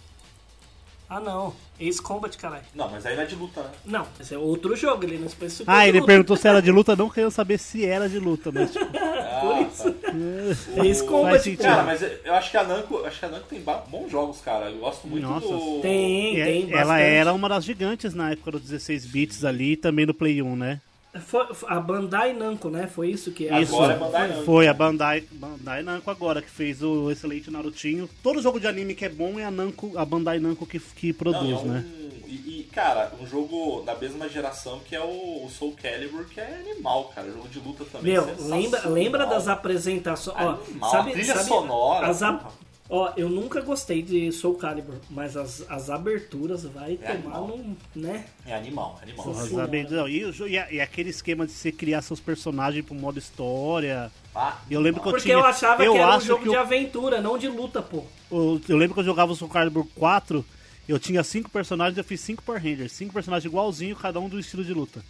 [1.10, 2.64] Ah não, Ace Combat, caralho.
[2.74, 3.70] Não, mas aí não é de luta, né?
[3.86, 6.08] Não, esse é outro jogo, ele não especificou Ah, de ele luta.
[6.12, 9.62] perguntou se era de luta, não querendo saber se era de luta, mas tipo, Ah,
[9.62, 9.92] isso.
[9.92, 10.86] tá.
[10.86, 11.58] Ace O- Combat.
[11.58, 11.84] Cara, cara.
[11.84, 14.70] mas eu acho que a Namco, acho que a Namco tem bons jogos, cara.
[14.70, 15.46] Eu gosto muito Nossa.
[15.48, 15.80] do.
[15.82, 19.78] Tem, é- tem ela era uma das gigantes na época dos 16 bits ali e
[19.78, 20.80] também no Play 1, né?
[21.20, 22.88] Foi, a Bandai Namco, né?
[22.88, 23.76] Foi isso que Isso.
[23.76, 24.44] Agora é Bandai Namco.
[24.44, 28.10] Foi a Bandai, Bandai Namco agora que fez o excelente Narutinho.
[28.22, 31.08] Todo jogo de anime que é bom é a Namco, a Bandai Namco que, que
[31.08, 31.86] Não, produz, e é um- né?
[32.28, 36.40] E, e, cara, um jogo da mesma geração que é o, o Soul Calibur, que
[36.40, 37.32] é animal, cara.
[37.32, 38.14] Jogo de luta também.
[38.14, 40.36] Meu, lembra, lembra das apresentações?
[40.38, 42.40] Ó, Animal, sabe, a trilha sabe, sonora, As a-.
[42.88, 47.48] Ó, eu nunca gostei de Soul Calibur, mas as, as aberturas vai É tomar animal.
[47.48, 47.76] num.
[47.96, 48.26] né?
[48.46, 49.34] É animal, é animal.
[49.34, 49.66] Senhora.
[49.66, 49.88] sabe?
[49.90, 54.12] Não, E, e e aquele esquema de você criar seus personagens pro modo história.
[54.36, 55.36] Ah, Eu lembro que eu Porque tinha.
[55.36, 58.04] eu achava que era um jogo de o- aventura, não de luta, pô.
[58.30, 60.46] o- eu lembro que eu jogava o Soul Calibur 4.
[60.88, 62.92] Eu tinha cinco personagens, eu fiz cinco Power Rangers.
[62.92, 65.04] Cinco personagens igualzinho, cada um do estilo de luta.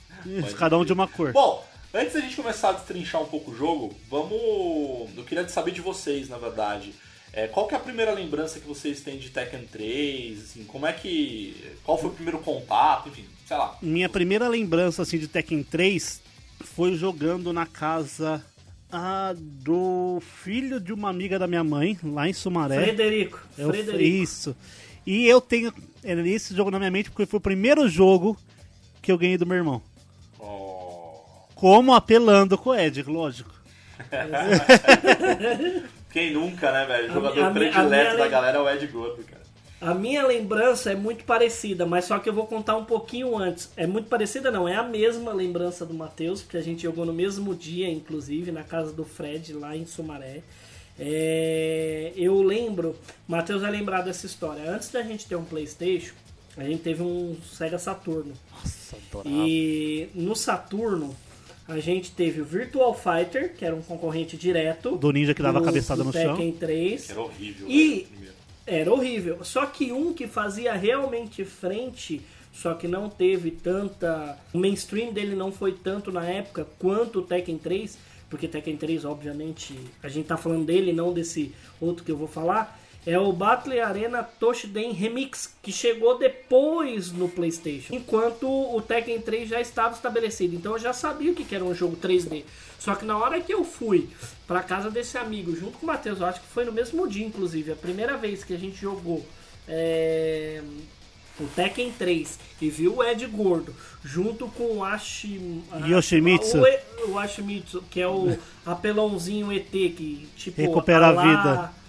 [0.58, 1.34] cada um de uma cor.
[1.34, 1.62] Bom,
[1.94, 5.10] antes da gente começar a destrinchar um pouco o jogo, vamos.
[5.18, 6.94] Eu queria saber de vocês, na verdade.
[7.36, 10.40] É, qual que é a primeira lembrança que vocês têm de Tekken 3?
[10.42, 11.54] Assim, como é que.
[11.84, 13.10] Qual foi o primeiro contato?
[13.10, 13.78] Enfim, sei lá.
[13.82, 16.22] Minha primeira lembrança assim de Tekken 3
[16.64, 18.42] foi jogando na casa
[18.90, 22.82] ah, do filho de uma amiga da minha mãe, lá em Sumaré.
[22.82, 23.42] Frederico.
[23.58, 24.02] É o- Frederico.
[24.02, 24.56] Isso.
[25.06, 25.74] E eu tenho
[26.06, 28.38] é, esse jogo na minha mente porque foi o primeiro jogo
[29.02, 29.82] que eu ganhei do meu irmão.
[30.40, 31.20] Oh.
[31.54, 33.54] Como apelando com o Ed, lógico.
[36.16, 37.08] Quem nunca, né, velho?
[37.08, 39.22] O A jogador minha- a a predileto minha da lem- galera é o Ed Gordo,
[39.26, 39.42] cara.
[39.82, 43.70] A minha lembrança é muito parecida, mas só que eu vou contar um pouquinho antes.
[43.76, 47.12] É muito parecida, não, é a mesma lembrança do Matheus, porque a gente jogou no
[47.14, 50.42] mesmo dia, inclusive, na casa do Fred, lá em Sumaré.
[50.98, 52.96] É, eu lembro,
[53.28, 54.72] o Matheus vai lembrar dessa história.
[54.72, 56.14] Antes da gente ter um PlayStation,
[56.58, 58.34] a gente teve um Sega Saturno.
[58.52, 59.36] Nossa, adorava.
[59.36, 61.14] E no Saturno,
[61.68, 64.96] a gente teve o Virtual Fighter, que era um concorrente direto.
[64.98, 66.36] Do ninja que dava do- cabeçada do no chão.
[66.36, 67.10] Tekken 3.
[67.10, 68.36] Era horrível, E- primeiro.
[68.68, 69.44] Era horrível.
[69.44, 72.22] Só que um que fazia realmente frente,
[72.54, 74.38] só que não teve tanta.
[74.54, 77.98] O mainstream dele não foi tanto na época quanto o Tekken 3,
[78.30, 82.28] porque Tekken 3, obviamente, a gente tá falando dele, não desse outro que eu vou
[82.28, 82.80] falar.
[83.06, 89.48] É o Battle Arena Toshiden Remix, que chegou depois no PlayStation, enquanto o Tekken 3
[89.48, 90.56] já estava estabelecido.
[90.56, 92.44] Então eu já sabia o que era um jogo 3D.
[92.80, 94.10] Só que na hora que eu fui
[94.48, 97.26] pra casa desse amigo, junto com o Matheus, eu acho que foi no mesmo dia,
[97.26, 99.24] inclusive, a primeira vez que a gente jogou
[99.68, 100.62] é,
[101.40, 106.58] o Tekken 3 e viu o Ed Gordo, junto com o Ashi, Yoshimitsu.
[107.08, 110.60] O, o Ashimitsu, que é o apelãozinho ET, que tipo.
[110.60, 111.85] Recupera a lá- vida.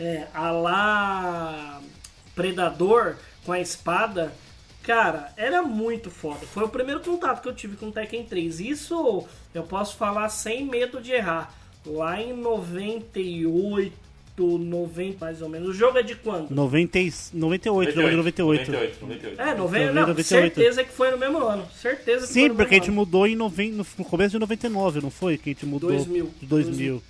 [0.00, 1.82] É, a lá
[2.34, 4.32] Predador com a espada.
[4.82, 6.40] Cara, era muito foda.
[6.46, 8.60] Foi o primeiro contato que eu tive com o Tekken 3.
[8.60, 11.54] Isso eu posso falar sem medo de errar.
[11.84, 13.92] Lá em 98,
[14.38, 15.68] 90 mais ou menos.
[15.68, 16.50] O jogo é de quando?
[16.50, 18.72] 90, e- 98, jogo de 98.
[18.72, 19.40] 98, 98.
[19.40, 20.24] É, 90, não, 98.
[20.54, 21.66] certeza que foi no mesmo ano.
[21.74, 22.96] Certeza que foi Sim, no porque a gente ano.
[22.96, 23.70] mudou em noven...
[23.72, 25.36] no começo de 99, não foi?
[25.36, 26.30] Que a gente mudou 2000.
[26.40, 27.02] 2000.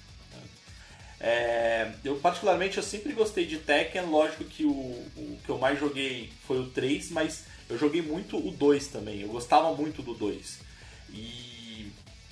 [1.21, 5.79] É, eu particularmente eu sempre gostei de Tekken, lógico que o, o que eu mais
[5.79, 9.21] joguei foi o 3, mas eu joguei muito o 2 também.
[9.21, 10.61] Eu gostava muito do 2.
[11.13, 11.51] E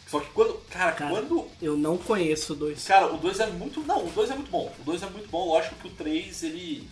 [0.08, 1.10] só que quando, cara, Cara.
[1.10, 2.82] quando Eu não conheço dois.
[2.84, 3.80] Cara, o 2 é muito.
[3.82, 4.72] Não, o 2 é muito bom.
[4.80, 5.46] O 2 é muito bom.
[5.46, 6.88] Lógico que o 3 ele.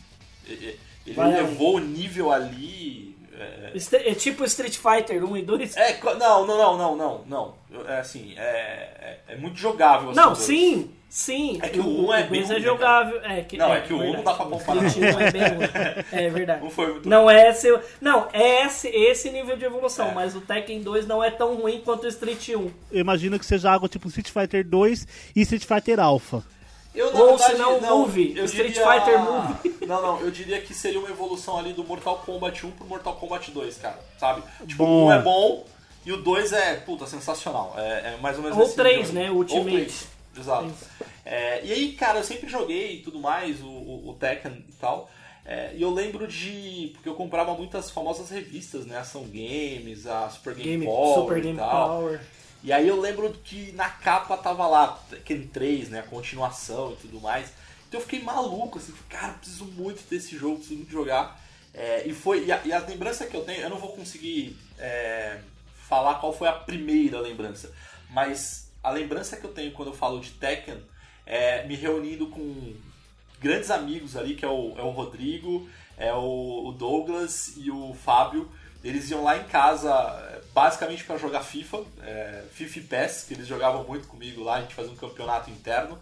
[0.47, 3.16] Ele ele levou o nível ali.
[3.39, 5.77] É, É tipo Street Fighter 1 e 2?
[5.77, 7.55] é, não, não, não, não, não, não.
[7.89, 10.11] É assim, é, é, é muito jogável.
[10.11, 10.47] assim, Não, os dois.
[10.47, 11.59] sim, sim.
[11.63, 13.21] É que o um é bem dois ruim, é jogável.
[13.23, 14.83] É, que, Não, é que o um não dá pra comparar.
[14.83, 15.69] O Street 1 é bem ruim.
[16.13, 16.63] É verdade.
[16.63, 20.15] Não foi muito Não é esse, não, é esse, esse nível de evolução, É.
[20.15, 22.53] mas o Tekken 2 não é tão ruim quanto o Street 1.
[22.93, 26.43] Eu imagino que seja algo tipo Street Fighter 2 e Street Fighter Alpha.
[26.97, 29.77] Eu, na Ou verdade, se não, Move, eu Street diria- Fighter Move.
[29.87, 33.15] Não, não, eu diria que seria uma evolução ali do Mortal Kombat 1 pro Mortal
[33.15, 34.43] Kombat 2, cara, sabe?
[34.67, 35.05] Tipo, Bom.
[35.05, 35.65] o 1 é bom
[36.05, 37.73] e o 2 é, puta, sensacional.
[37.79, 39.15] É, é mais ou menos Ou esse três, nível.
[39.23, 39.31] né?
[39.31, 39.71] Ou Ultimate.
[39.71, 40.73] três, Exato.
[41.25, 44.73] É, e aí, cara, eu sempre joguei e tudo mais, o, o, o Tekken e
[44.73, 45.09] tal.
[45.45, 46.91] É, e eu lembro de.
[46.95, 48.99] Porque eu comprava muitas famosas revistas, né?
[48.99, 51.59] Ação Games, a Super Game, Game, Power Super Game.
[51.59, 52.21] Power.
[52.67, 56.01] E aí eu lembro que na capa tava lá Tekken 3, né?
[56.01, 57.53] A continuação e tudo mais.
[57.87, 61.41] Então eu fiquei maluco, assim, cara, preciso muito desse jogo, preciso muito jogar.
[61.73, 62.45] É, e foi.
[62.45, 65.39] E a, e a lembrança que eu tenho, eu não vou conseguir é,
[65.89, 67.73] falar qual foi a primeira lembrança.
[68.11, 70.83] Mas a lembrança que eu tenho quando eu falo de Tekken
[71.25, 72.75] é me reunindo com
[73.41, 77.95] grandes amigos ali, que é o, é o Rodrigo, é o, o Douglas e o
[77.95, 78.51] Fábio.
[78.83, 83.47] Eles iam lá em casa basicamente para jogar FIFA, é, FIFA e PES, que eles
[83.47, 85.99] jogavam muito comigo lá, a gente fazia um campeonato interno.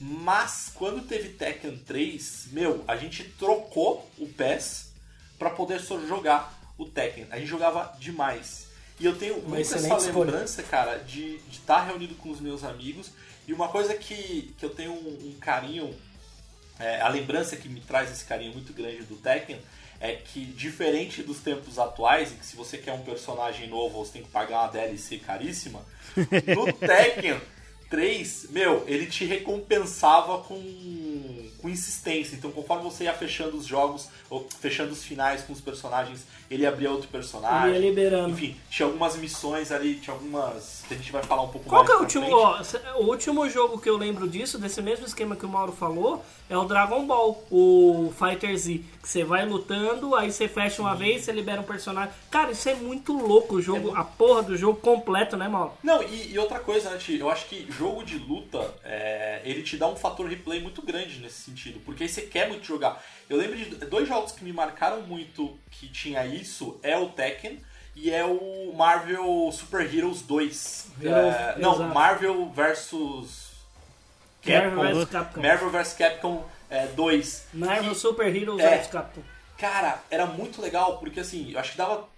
[0.00, 4.92] Mas quando teve Tekken 3, meu, a gente trocou o PES
[5.36, 7.26] para poder só jogar o Tekken.
[7.32, 8.68] A gente jogava demais.
[9.00, 13.10] E eu tenho muito essa lembrança, cara, de estar reunido com os meus amigos.
[13.48, 15.92] E uma coisa que, que eu tenho um, um carinho,
[16.78, 19.60] é, a lembrança que me traz esse carinho muito grande do Tekken,
[20.00, 24.14] é que diferente dos tempos atuais, em que se você quer um personagem novo você
[24.14, 25.84] tem que pagar uma DLC caríssima,
[26.56, 27.38] no Tekken
[27.90, 30.54] 3, meu, ele te recompensava com,
[31.60, 32.34] com insistência.
[32.34, 36.64] Então, conforme você ia fechando os jogos, ou fechando os finais com os personagens, ele
[36.64, 37.74] abria outro personagem.
[37.74, 38.30] Ele ia liberando.
[38.30, 40.84] Enfim, tinha algumas missões ali, tinha algumas.
[40.86, 42.62] que a gente vai falar um pouco Qual mais que é o último, ó,
[43.00, 46.56] o último jogo que eu lembro disso, desse mesmo esquema que o Mauro falou, é
[46.56, 48.80] o Dragon Ball, o Fighter Z.
[49.02, 52.12] Que você vai lutando, aí você fecha uma vez, você libera um personagem.
[52.30, 55.72] Cara, isso é muito louco, o jogo, a porra do jogo completo, né, Mauro?
[55.82, 57.18] Não, e, e outra coisa, né, Ti?
[57.18, 61.18] Eu acho que jogo de luta, é, ele te dá um fator replay muito grande
[61.18, 63.02] nesse sentido, porque aí você quer muito jogar.
[63.28, 67.60] Eu lembro de dois jogos que me marcaram muito que tinha isso, é o Tekken
[67.94, 70.86] e é o Marvel Super Heroes 2.
[71.02, 71.94] Hero- É, não, exato.
[71.94, 73.50] Marvel versus
[74.42, 74.76] Capcom.
[74.76, 75.40] Marvel vs Capcom.
[75.42, 77.44] Marvel vs Capcom é, 2.
[77.52, 78.78] Marvel Que- Super Heroes É.
[78.78, 79.22] vs Capcom.
[79.58, 82.08] Cara, era muito legal, porque assim, eu acho que dava.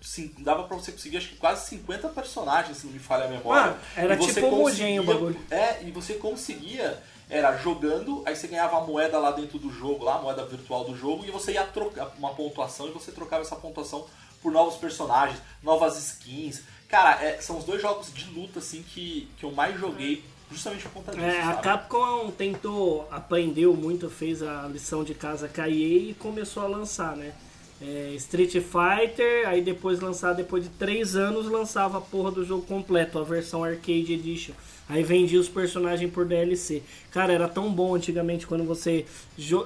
[0.00, 3.28] sim, dava pra você conseguir acho que quase 50 personagens, se não me falha a
[3.28, 3.76] memória.
[3.96, 5.38] Ah, era você tipo homogêneo o bagulho.
[5.50, 6.98] É, e você conseguia,
[7.30, 10.84] era jogando, aí você ganhava a moeda lá dentro do jogo, lá, a moeda virtual
[10.84, 14.04] do jogo, e você ia trocar uma pontuação e você trocava essa pontuação
[14.42, 16.62] por novos personagens, novas skins.
[16.88, 20.82] Cara, é, são os dois jogos de luta assim que, que eu mais joguei justamente
[20.84, 21.24] por conta disso.
[21.24, 21.54] É, a?
[21.54, 26.66] Capcom tentou, aprendeu muito, fez a lição de casa com a EA e começou a
[26.66, 27.32] lançar, né?
[27.80, 32.66] É, Street Fighter, aí depois lançar, depois de três anos, lançava a porra do jogo
[32.66, 34.52] completo, a versão Arcade Edition.
[34.90, 36.82] Aí vendia os personagens por DLC.
[37.12, 39.06] Cara, era tão bom antigamente quando você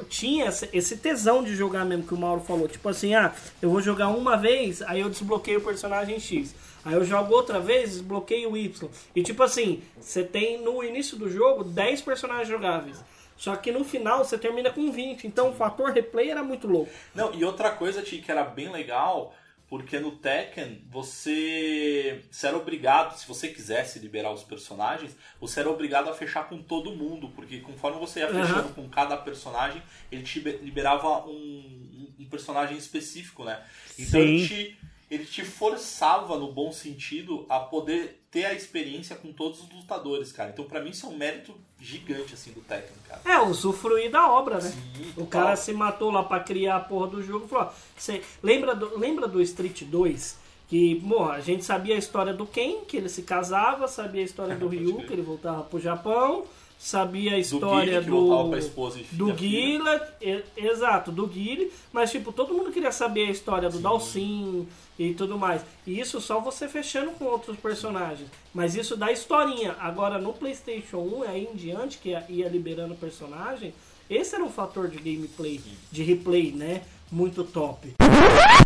[0.09, 2.69] tinha esse- esse tesão de jogar mesmo que o Mauro falou.
[2.69, 3.33] Tipo assim, ah,
[3.63, 6.55] eu vou jogar uma vez, aí eu desbloqueio o personagem X.
[6.85, 8.89] Aí eu jogo outra vez, desbloqueio o Y.
[9.17, 13.03] E tipo assim, você tem no início do jogo 10 personagens jogáveis.
[13.37, 15.27] Só que no final você termina com 20.
[15.27, 16.91] Então o fator replay era muito louco.
[17.15, 19.35] Não, e outra coisa, Ti, que era bem legal,
[19.75, 25.69] porque no Tekken você, você era obrigado, se você quisesse liberar os personagens, você era
[25.69, 29.83] obrigado a fechar com todo mundo, porque conforme você ia fechando com cada personagem,
[30.13, 33.65] ele te be- liberava um, um- um personagem específico, né?
[33.99, 34.27] Então Sim.
[34.29, 34.79] ele te,
[35.11, 40.33] ele te forçava, no bom sentido, a poder ter a experiência com todos os lutadores,
[40.33, 40.51] cara.
[40.51, 43.21] Então pra mim isso é um mérito gigante, assim, do Tekken, cara.
[43.25, 44.71] É, usufruir da obra, né?
[44.73, 48.21] Sim, o cara se matou lá pra criar a porra do jogo falou: ó, você
[48.43, 50.43] lembra do, lembra do Street 2?
[50.67, 54.25] Que, porra, a gente sabia a história do Ken, que ele se casava, sabia a
[54.25, 56.45] história do Ryu, que ele voltava pro Japão,
[56.79, 58.27] sabia a Do história Guile, que do.
[58.27, 59.51] voltava pra esposa e do filha, filha.
[59.79, 64.67] Guila, e- exato, do Guile, mas tipo, todo mundo queria saber a história do Dalsin
[64.99, 65.63] e tudo mais.
[65.87, 68.29] E isso só você fechando com outros personagens.
[68.53, 69.77] Mas isso dá historinha.
[69.81, 73.75] Agora no PlayStation 1 aí em diante, que ia- liberando personagem,
[74.09, 76.83] esse era um fator de gameplay, de replay, né?
[77.11, 77.95] Muito top.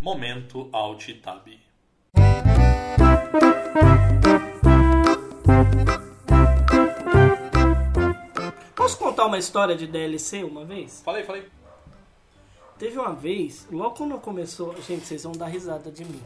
[0.02, 1.48] Momento Alt Tab.
[8.74, 11.02] Posso contar uma história de DLC uma vez?
[11.04, 11.44] Falei, falei.
[12.78, 14.74] Teve uma vez, logo quando começou.
[14.86, 16.20] Gente, vocês vão dar risada de mim.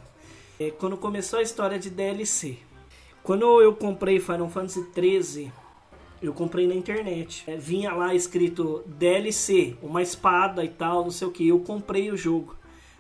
[0.60, 2.58] É, quando começou a história de DLC.
[3.22, 5.52] Quando eu comprei Final Fantasy 13,
[6.20, 7.42] eu comprei na internet.
[7.46, 11.48] É, vinha lá escrito DLC, uma espada e tal, não sei o que.
[11.48, 12.54] Eu comprei o jogo.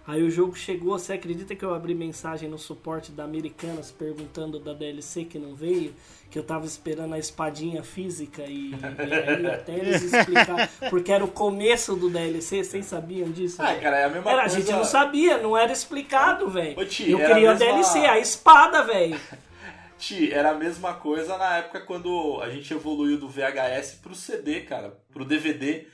[0.04, 4.58] Aí o jogo chegou, você acredita que eu abri mensagem no suporte da Americanas perguntando
[4.58, 5.94] da DLC que não veio?
[6.28, 8.74] Que eu tava esperando a espadinha física e, e
[9.14, 10.68] aí até eles explicaram.
[10.90, 13.62] Porque era o começo do DLC, vocês sabiam disso?
[13.62, 14.56] Ah, cara, é a mesma era, coisa.
[14.56, 16.80] A gente não sabia, não era explicado, velho.
[16.80, 19.20] Eu queria a a mesma- DLC, a espada, velho.
[19.98, 24.62] Ti, era a mesma coisa na época quando a gente evoluiu do VHS pro CD,
[24.62, 25.86] cara, pro DVD.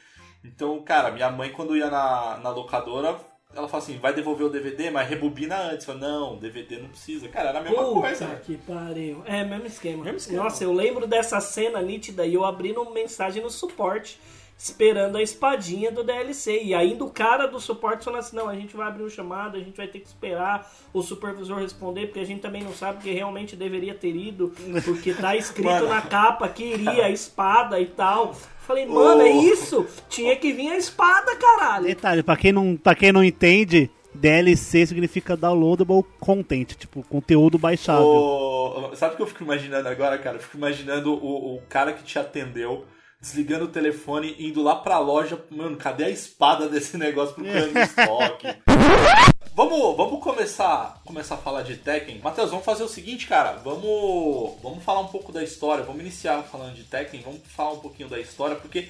[0.42, 3.20] Então, cara, minha mãe quando ia na, na locadora,
[3.54, 5.86] ela fala assim, vai devolver o DVD, mas rebobina antes.
[5.86, 7.28] Eu falo, não, DVD não precisa.
[7.28, 8.26] Cara, era a mesma coisa.
[8.26, 8.40] Puta né?
[8.44, 9.22] que pariu.
[9.24, 10.04] É, mesmo esquema.
[10.04, 10.44] Mesmo esquema.
[10.44, 14.20] Nossa, eu lembro dessa cena nítida e eu abrindo mensagem no suporte,
[14.58, 16.60] esperando a espadinha do DLC.
[16.64, 19.56] E ainda o cara do suporte falando assim: não, a gente vai abrir um chamado,
[19.56, 23.02] a gente vai ter que esperar o supervisor responder, porque a gente também não sabe
[23.02, 24.52] que realmente deveria ter ido,
[24.84, 25.88] porque tá escrito Mano.
[25.88, 28.34] na capa que iria a espada e tal.
[28.66, 29.40] Falei, mano, é Ô.
[29.42, 29.86] isso?
[30.10, 31.86] Tinha que vir a espada, caralho.
[31.86, 38.04] Detalhe, pra quem não, pra quem não entende, DLC significa downloadable content, tipo, conteúdo baixável.
[38.04, 40.36] O- Sabe o que eu fico imaginando agora, cara?
[40.36, 42.84] Eu fico imaginando o, o cara que te atendeu
[43.20, 45.42] desligando o telefone, indo lá pra loja.
[45.50, 48.46] Mano, cadê a espada desse negócio procurando estoque?
[49.54, 52.20] Vamos, vamos começar, começar a falar de Tekken.
[52.20, 53.54] Matheus, vamos fazer o seguinte, cara.
[53.54, 55.82] Vamos, vamos falar um pouco da história.
[55.82, 57.22] Vamos iniciar falando de Tekken.
[57.22, 58.88] Vamos falar um pouquinho da história, porque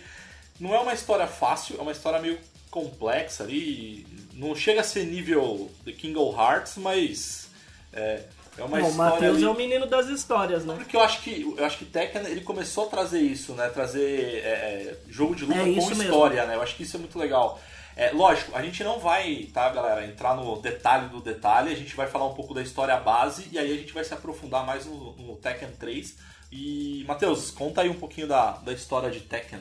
[0.61, 2.39] não é uma história fácil, é uma história meio
[2.71, 4.07] complexa ali.
[4.35, 7.49] Não chega a ser nível The King of Hearts, mas
[7.91, 8.25] é,
[8.59, 9.13] é uma Não, o história.
[9.15, 10.75] Matheus ali- é o menino das histórias, né?
[10.77, 13.69] porque eu acho que eu acho que Tekken ele começou a trazer isso, né?
[13.69, 16.03] Trazer é, jogo de luta É com isso mesmo.
[16.05, 16.55] história, né?
[16.57, 17.61] Eu acho que isso é muito legal.
[17.97, 21.97] É, lógico, a gente não vai, tá, galera, entrar no detalhe do detalhe, a gente
[21.97, 24.87] vai falar um pouco da história base e aí a gente vai se aprofundar mais
[24.87, 26.17] no, no Tekken 3.
[26.53, 29.59] E, Matheus, conta aí um pouquinho da, da história de Tekken.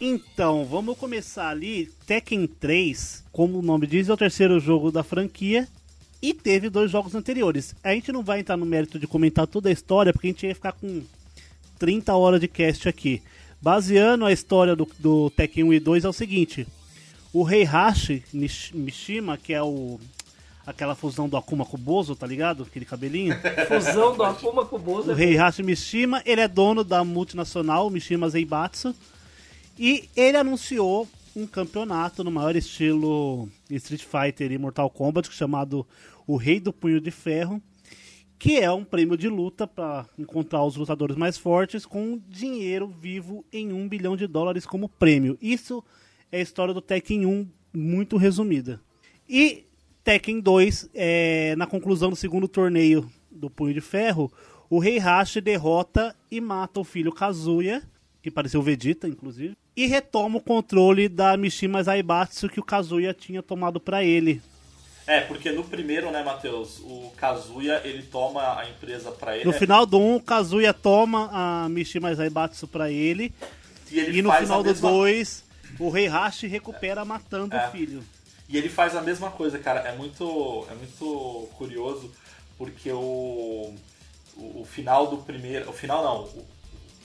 [0.00, 1.86] Então, vamos começar ali.
[2.06, 5.68] Tekken 3, como o nome diz, é o terceiro jogo da franquia.
[6.24, 7.74] E teve dois jogos anteriores.
[7.84, 10.46] A gente não vai entrar no mérito de comentar toda a história, porque a gente
[10.46, 11.02] ia ficar com
[11.78, 13.20] 30 horas de cast aqui.
[13.60, 16.66] Baseando a história do, do Tekken 1 e 2 é o seguinte:
[17.32, 20.00] o Heihachi Nish- Mishima, que é o
[20.66, 22.62] aquela fusão do Akuma com o Bozo, tá ligado?
[22.62, 23.36] Aquele cabelinho.
[23.68, 25.12] Fusão do Akuma com o Bozo.
[25.12, 28.94] O Heihachi Mishima, ele é dono da multinacional Mishima Zaibatsu.
[29.78, 31.06] E ele anunciou
[31.36, 35.86] um campeonato no maior estilo Street Fighter e Mortal Kombat, chamado
[36.26, 37.62] o Rei do Punho de Ferro,
[38.38, 43.44] que é um prêmio de luta para encontrar os lutadores mais fortes com dinheiro vivo
[43.52, 45.38] em um bilhão de dólares como prêmio.
[45.40, 45.82] Isso
[46.30, 48.80] é a história do Tekken 1 muito resumida.
[49.28, 49.64] E
[50.02, 54.30] Tekken 2, é, na conclusão do segundo torneio do Punho de Ferro,
[54.68, 57.82] o Heihachi derrota e mata o filho Kazuya,
[58.22, 63.42] que pareceu Vegeta, inclusive, e retoma o controle da Mishima Zaibatsu que o Kazuya tinha
[63.42, 64.40] tomado pra ele.
[65.06, 69.44] É, porque no primeiro, né, Matheus, o Kazuya, ele toma a empresa pra ele.
[69.44, 73.32] No final do 1, o Kazuya toma a Mishima Zaibatsu pra ele,
[73.90, 75.44] e, ele e no final do mesma 2,
[75.78, 77.68] o Heihachi recupera matando É.
[77.68, 78.02] o filho.
[78.48, 79.80] E ele faz a mesma coisa, cara.
[79.80, 82.10] É muito, é muito curioso
[82.56, 83.74] porque o,
[84.36, 86.46] o, o final do primeiro, o final não, o,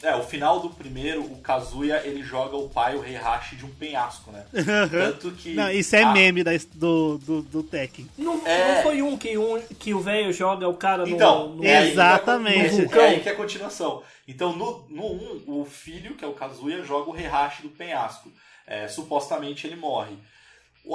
[0.01, 3.69] é o final do primeiro, o Kazuya ele joga o pai, o Heihachi, de um
[3.69, 4.45] penhasco, né?
[4.89, 8.07] Tanto que Não, isso é a- meme da, do, do, do Tekken.
[8.17, 8.75] Não, É.
[8.75, 11.11] não foi um que, um que o velho joga o cara no.
[11.15, 12.71] Então, no- é é Exatamente.
[12.75, 14.03] no vulcão, É aí que é a continuação.
[14.27, 18.31] Então, no 1, um, o filho, que é o Kazuya, joga o Heihachi do penhasco.
[18.67, 20.15] É, supostamente ele morre.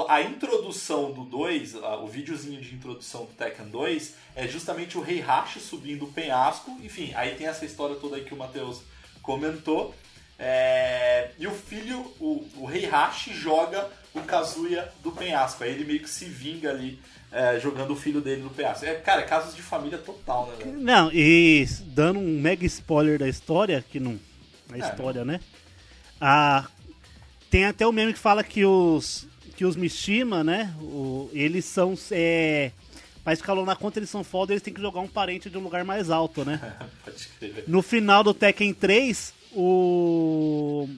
[0.09, 5.61] A introdução do 2, o videozinho de introdução do Tekken 2, é justamente o Heihachi
[5.61, 6.71] subindo o penhasco.
[6.83, 8.83] Enfim, aí tem essa história toda aí que o Matheus
[9.25, 9.93] comentou.
[10.39, 15.64] É, e o filho, o, o Heihachi, joga o Kazuya do penhasco.
[15.64, 16.99] Aí ele meio que se vinga ali,
[17.33, 18.85] é, jogando o filho dele do penhasco.
[18.85, 20.79] É, cara, é casos de família total, né, velho?
[20.79, 24.18] Não, e dando um mega spoiler da história, que não.
[24.70, 24.81] A É.
[24.81, 25.41] história, né?
[27.51, 29.27] Tem até o meme que fala que os.
[29.57, 30.75] Que os Mishima, né?
[30.81, 31.95] O, eles são.
[32.11, 32.72] É,
[33.25, 35.83] pra escalonar quanto eles são foda, eles têm que jogar um parente de um lugar
[35.85, 36.61] mais alto, né?
[37.05, 37.64] Pode crer, velho.
[37.66, 40.89] No final do Tekken 3, o.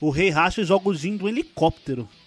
[0.00, 2.08] O Heihachi joga o Jin do helicóptero.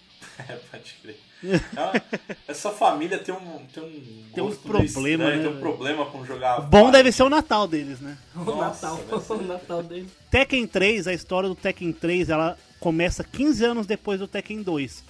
[0.48, 1.18] É, pode crer.
[1.42, 1.92] Então,
[2.46, 6.24] essa família tem um, tem um, Tem um problema, estranho, né, tem um problema com
[6.24, 6.60] jogar.
[6.60, 6.92] Bom fora.
[6.92, 8.16] deve ser o Natal deles, né?
[8.36, 9.04] O Nossa, Natal.
[9.08, 10.08] vai ser- O Natal dele.
[10.30, 15.02] Tekken 3, a história do Tekken 3, ela começa 15 anos depois do Tekken 2.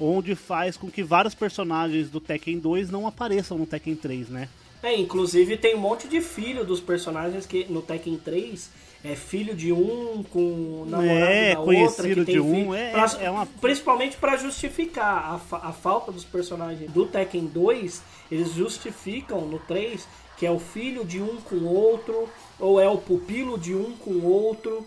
[0.00, 4.48] Onde faz com que vários personagens do Tekken 2 não apareçam no Tekken 3, né?
[4.82, 8.70] É, inclusive tem um monte de filho dos personagens que no Tekken 3
[9.04, 11.76] é filho de um com namorado É, da outra que
[12.14, 15.72] conhecido tem de um, filho, é- pra- é uma- principalmente pra justificar a, fa- a
[15.72, 21.20] falta dos personagens do Tekken 2, eles justificam no 3 que é o filho de
[21.20, 22.28] um com o outro
[22.60, 24.86] ou é o pupilo de um com o outro.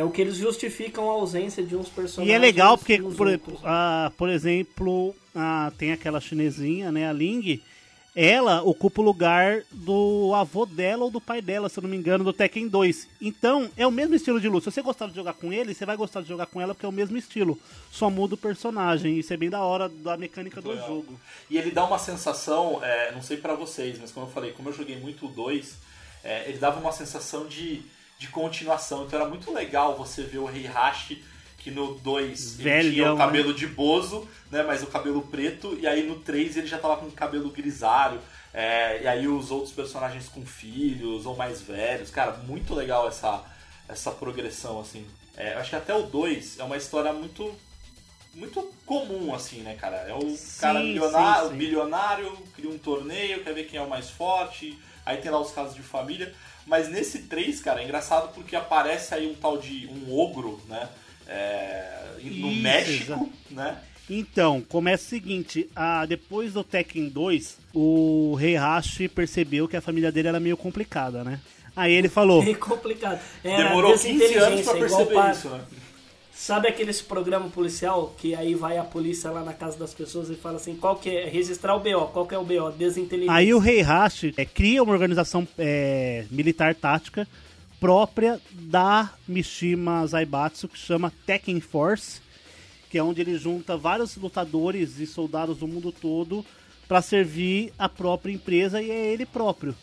[0.00, 2.32] É o que eles justificam a ausência de uns personagens.
[2.32, 7.60] E é legal porque, por, ah, por exemplo, ah, tem aquela chinesinha, né, a Ling,
[8.16, 11.98] ela ocupa o lugar do avô dela ou do pai dela, se eu não me
[11.98, 13.06] engano, do Tekken 2.
[13.20, 14.70] Então, é o mesmo estilo de luta.
[14.70, 16.86] Se você gostar de jogar com ele, você vai gostar de jogar com ela porque
[16.86, 17.58] é o mesmo estilo.
[17.90, 19.18] Só muda o personagem.
[19.18, 20.88] Isso é bem da hora da mecânica do Legal.
[20.88, 21.20] jogo.
[21.50, 24.70] E ele dá uma sensação, é, não sei pra vocês, mas como eu falei, como
[24.70, 25.76] eu joguei muito o 2,
[26.24, 27.82] é, ele dava uma sensação de,
[28.18, 29.04] de continuação.
[29.04, 31.24] Então era muito legal você ver o Heihachi,
[31.58, 35.86] que no 2 ele tinha o cabelo de bozo, né, mas o cabelo preto, e
[35.86, 38.20] aí no 3 ele já tava com o cabelo grisalho.
[38.52, 42.10] é, e aí os outros personagens com filhos ou mais velhos.
[42.10, 43.44] Cara, muito legal essa,
[43.88, 45.06] essa progressão, assim.
[45.36, 47.54] É, eu acho que até o 2 é uma história muito
[48.34, 49.96] muito comum, assim, né, cara?
[50.08, 51.56] É o Sim, cara milionário, sim, o sim.
[51.56, 55.52] bilionário, cria um torneio, quer ver quem é o mais forte, aí tem lá os
[55.52, 56.34] casos de família.
[56.66, 60.88] Mas nesse 3, cara, é engraçado porque aparece aí um tal de um ogro, né?
[61.28, 63.30] É, no Isso, México, exato.
[63.50, 63.78] né?
[64.08, 70.12] Então, começa o seguinte, ah, depois do Tekken 2, o Heihachi percebeu que a família
[70.12, 71.40] dele era meio complicada, né?
[71.74, 73.20] Aí ele falou, É complicado.
[73.44, 75.60] Era Demorou 15 anos pra perceber isso, né?
[76.36, 80.34] Sabe aqueles programa policial que aí vai a polícia lá na casa das pessoas e
[80.34, 81.26] fala assim, qual que é?
[81.26, 82.70] Registrar o BO, qual que é o BO?
[82.72, 83.34] Desinteligência.
[83.34, 87.26] Aí o Heihachi é, cria uma organização é, militar tática
[87.80, 92.20] própria da Mishima Zaibatsu, que chama Tekken Force,
[92.90, 96.44] que é onde ele junta vários lutadores e soldados do mundo todo
[96.86, 99.74] para servir a própria empresa e é ele próprio,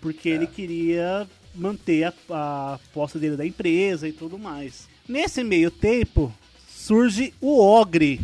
[0.00, 4.88] porque ele queria manter a, a posse dele da empresa e tudo mais.
[5.08, 6.30] Nesse meio tempo
[6.68, 8.20] surge o Ogre,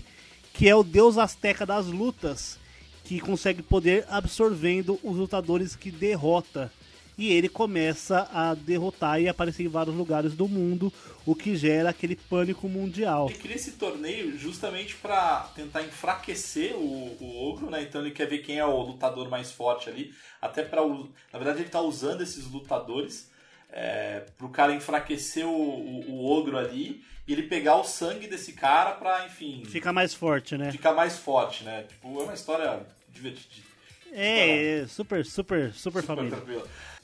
[0.53, 2.59] que é o deus asteca das lutas,
[3.05, 6.71] que consegue poder absorvendo os lutadores que derrota.
[7.17, 10.93] E ele começa a derrotar e aparecer em vários lugares do mundo,
[11.25, 13.31] o que gera aquele pânico mundial.
[13.31, 17.83] Ele cria esse torneio justamente pra tentar enfraquecer o, o ogro, né?
[17.83, 20.13] Então ele quer ver quem é o lutador mais forte ali.
[20.39, 23.33] Até para Na verdade, ele tá usando esses lutadores
[23.77, 28.53] é, pro cara enfraquecer o, o, o ogro ali e ele pegar o sangue desse
[28.53, 30.71] cara pra, enfim, Fica mais forte, né?
[30.71, 31.83] ficar mais forte, né?
[31.83, 33.67] Tipo, é uma história divertida.
[34.13, 36.39] É, é super, super, super família.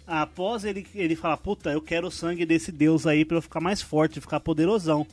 [0.06, 3.60] Após ele, ele falar, puta, eu quero o sangue desse deus aí pra eu ficar
[3.60, 5.04] mais forte, ficar poderosão.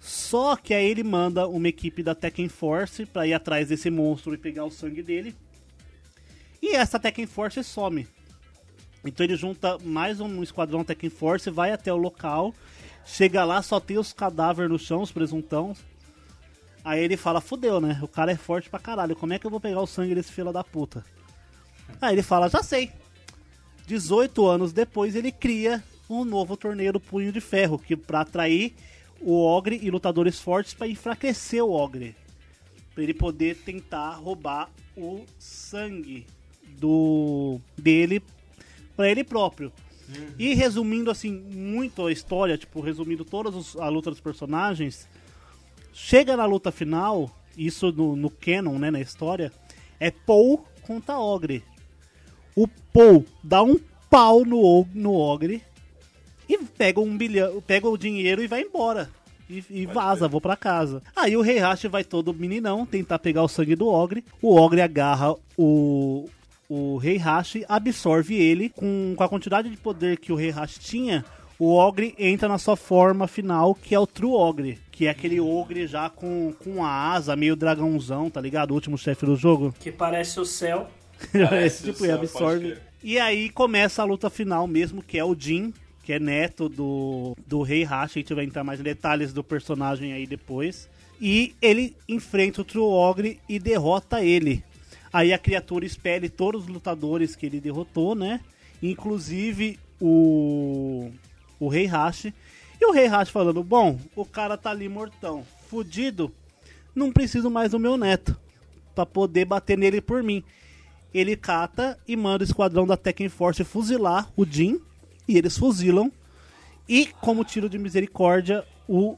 [0.00, 4.34] Só que aí ele manda uma equipe da Tekken Force pra ir atrás desse monstro
[4.34, 5.36] e pegar o sangue dele.
[6.60, 8.08] E essa Tekken Force some.
[9.04, 12.54] Então ele junta mais um esquadrão Tekken Force, vai até o local,
[13.04, 15.74] chega lá, só tem os cadáveres no chão, os presuntão.
[16.84, 17.98] Aí ele fala, fudeu, né?
[18.02, 20.32] O cara é forte pra caralho, como é que eu vou pegar o sangue desse
[20.32, 21.04] fila da puta?
[22.00, 22.92] Aí ele fala, já sei.
[23.86, 28.74] 18 anos depois ele cria um novo torneio do Punho de Ferro, que para atrair
[29.20, 32.14] o Ogre e lutadores fortes para enfraquecer o Ogre,
[32.94, 36.26] para ele poder tentar roubar o sangue
[36.78, 38.22] do dele
[39.00, 39.72] para ele próprio.
[40.38, 45.08] E resumindo assim muito a história, tipo resumindo toda a luta dos personagens,
[45.90, 49.50] chega na luta final, isso no, no canon, né, na história,
[49.98, 51.64] é Paul contra Ogre.
[52.54, 53.80] O Paul dá um
[54.10, 55.62] pau no, no Ogre
[56.46, 59.08] e pega um bilhão, pega o dinheiro e vai embora.
[59.48, 61.02] E, e vaza, vou pra casa.
[61.16, 64.22] Aí o Heihachi vai todo meninão tentar pegar o sangue do Ogre.
[64.42, 66.28] O Ogre agarra o,
[66.70, 68.68] o Heihachi, absorve ele.
[68.68, 71.24] Com, com a quantidade de poder que o Heihachi tinha,
[71.58, 74.78] o Ogre entra na sua forma final, que é o True Ogre.
[74.92, 78.70] Que é aquele Ogre já com, com a asa, meio dragãozão, tá ligado?
[78.70, 79.74] O último chefe do jogo.
[79.80, 80.88] Que parece o céu.
[81.32, 82.78] Parece tipo, o e céu, absorve.
[83.02, 87.36] E aí começa a luta final mesmo, que é o Jin, que é neto do,
[87.46, 88.20] do Rei Hashi.
[88.20, 90.88] A gente vai entrar mais em detalhes do personagem aí depois.
[91.20, 94.64] E ele enfrenta o True Ogre e derrota ele.
[95.12, 98.40] Aí a criatura expele todos os lutadores que ele derrotou, né?
[98.82, 101.10] Inclusive o,
[101.58, 102.32] o Rei Hashi.
[102.80, 106.32] E o Rei Hashi falando: Bom, o cara tá ali mortão, fudido,
[106.94, 108.38] não preciso mais do meu neto
[108.94, 110.42] pra poder bater nele por mim.
[111.12, 114.80] Ele cata e manda o esquadrão da Tekken Force fuzilar o Jin.
[115.26, 116.10] E eles fuzilam.
[116.88, 119.16] E, como tiro de misericórdia, o,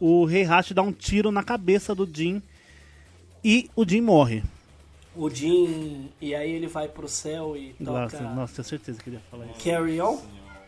[0.00, 2.42] o Heihachi dá um tiro na cabeça do Jin.
[3.42, 4.42] E o Jim morre.
[5.20, 9.10] O Jim, e aí ele vai pro céu e Nossa, toca nossa, tenho certeza que
[9.10, 9.64] ele ia falar isso.
[9.64, 10.16] Carry On.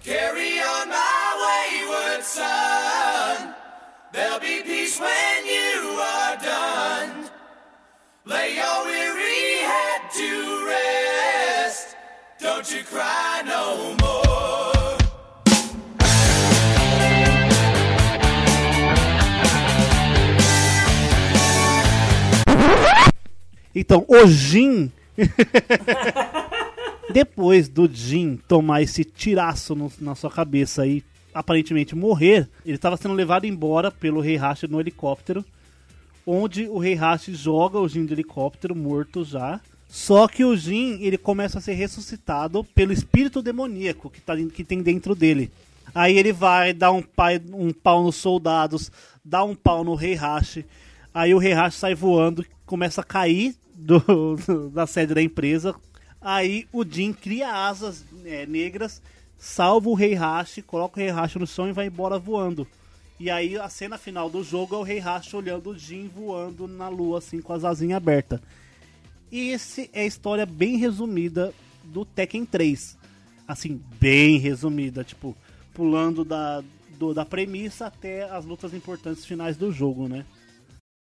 [0.02, 3.54] Carry on my wayward son.
[4.12, 7.30] There'll be peace when you are done.
[8.26, 11.94] Lay your weary head to rest.
[12.40, 13.99] Don't you cry no more.
[23.74, 24.90] Então, o Jin.
[27.12, 31.02] Depois do Jin tomar esse tiraço no- na sua cabeça e
[31.34, 35.44] aparentemente morrer, ele estava sendo levado embora pelo Rei Hashi no helicóptero,
[36.26, 39.60] onde o Rei Hashi joga o Jin do helicóptero morto já.
[39.88, 44.62] Só que o Jin ele começa a ser ressuscitado pelo espírito demoníaco que, tá, que
[44.62, 45.50] tem dentro dele.
[45.92, 48.92] Aí ele vai dar um, pai, um pau nos soldados,
[49.24, 50.64] dá um pau no Rei Hashi.
[51.12, 53.98] Aí o Rei Hashi sai voando, começa a cair do,
[54.36, 55.74] do- da sede da empresa.
[56.20, 59.02] Aí o Jin cria asas é, negras,
[59.36, 62.64] salva o Rei Hashi, coloca o Rei Hashi no chão e vai embora voando.
[63.18, 66.68] E aí a cena final do jogo é o Rei Hashi olhando o Jin voando
[66.68, 68.38] na lua, assim, com as asinhas abertas.
[69.32, 71.52] E esse é a história bem resumida
[71.82, 72.96] do Tekken 3.
[73.48, 75.36] Assim, bem resumida, tipo,
[75.74, 76.62] pulando da,
[76.98, 80.24] do- da premissa até as lutas importantes finais do jogo, né?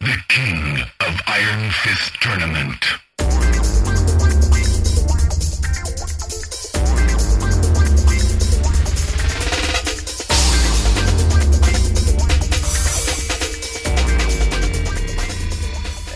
[1.06, 2.78] Of Iron Fist Tournament.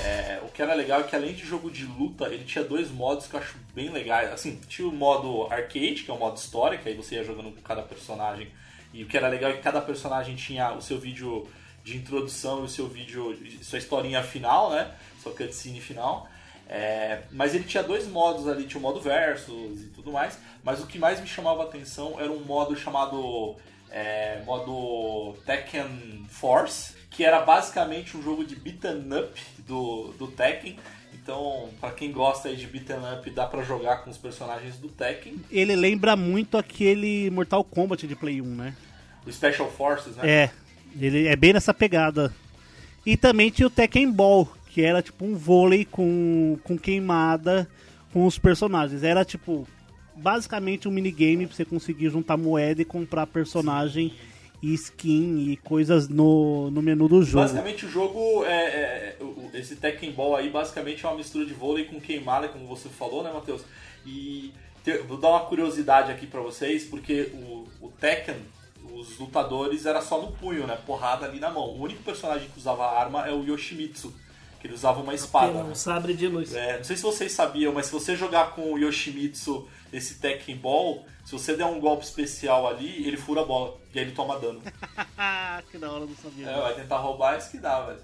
[0.03, 2.91] É, o que era legal é que além de jogo de luta, ele tinha dois
[2.91, 4.33] modos que eu acho bem legais.
[4.33, 7.55] Assim, tinha o modo arcade, que é o modo história, que aí você ia jogando
[7.55, 8.49] com cada personagem.
[8.95, 11.47] E o que era legal é que cada personagem tinha o seu vídeo
[11.89, 14.93] de introdução e o seu vídeo, sua historinha final, né?
[15.23, 16.29] Sua cutscene final.
[16.69, 20.39] É, mas ele tinha dois modos ali, tinha o modo versus e tudo mais.
[20.63, 23.57] Mas o que mais me chamava a atenção era um modo chamado
[23.91, 30.79] é, modo Tekken Force, que era basicamente um jogo de beaten up do, do Tekken.
[31.15, 35.37] Então, pra quem gosta de beaten up, dá pra jogar com os personagens do Tekken.
[35.51, 38.77] Ele lembra muito aquele Mortal Kombat de Play 1, né?
[39.27, 40.31] O Special Forces, né?
[40.31, 40.51] É,
[41.07, 42.33] ele é bem nessa pegada.
[43.07, 47.69] E também tinha o Tekken Ball, que era tipo um vôlei com, com queimada
[48.13, 49.03] com os personagens.
[49.03, 49.67] Era tipo,
[50.17, 54.13] basicamente um minigame pra você conseguir juntar moeda e comprar personagem
[54.63, 57.45] e skin e coisas no, no menu do jogo.
[57.45, 59.17] Basicamente o jogo é, é-
[59.55, 63.23] esse Tekken Ball aí basicamente é uma mistura de vôlei com queimada, como você falou,
[63.23, 63.63] né, Matheus?
[64.05, 64.53] E
[64.85, 68.35] te- vou dar uma curiosidade aqui pra vocês, porque o, o Tekken,
[69.01, 70.77] os lutadores era só no punho, né?
[70.87, 71.69] Porrada ali na mão.
[71.69, 74.13] O único personagem que usava arma é o Yoshimitsu,
[74.61, 75.53] que ele usava uma espada.
[75.53, 75.71] Tem né?
[75.71, 76.55] um sabre de luz.
[76.55, 80.57] É, não sei se vocês sabiam, mas se você jogar com o Yoshimitsu esse Tekken
[80.57, 83.77] Ball, se você der um golpe especial ali, ele fura a bola.
[83.95, 84.61] E aí ele toma dano.
[85.17, 86.49] Ah, que da hora, não sabia.
[86.49, 88.01] É, vai tentar roubar isso que dá, velho.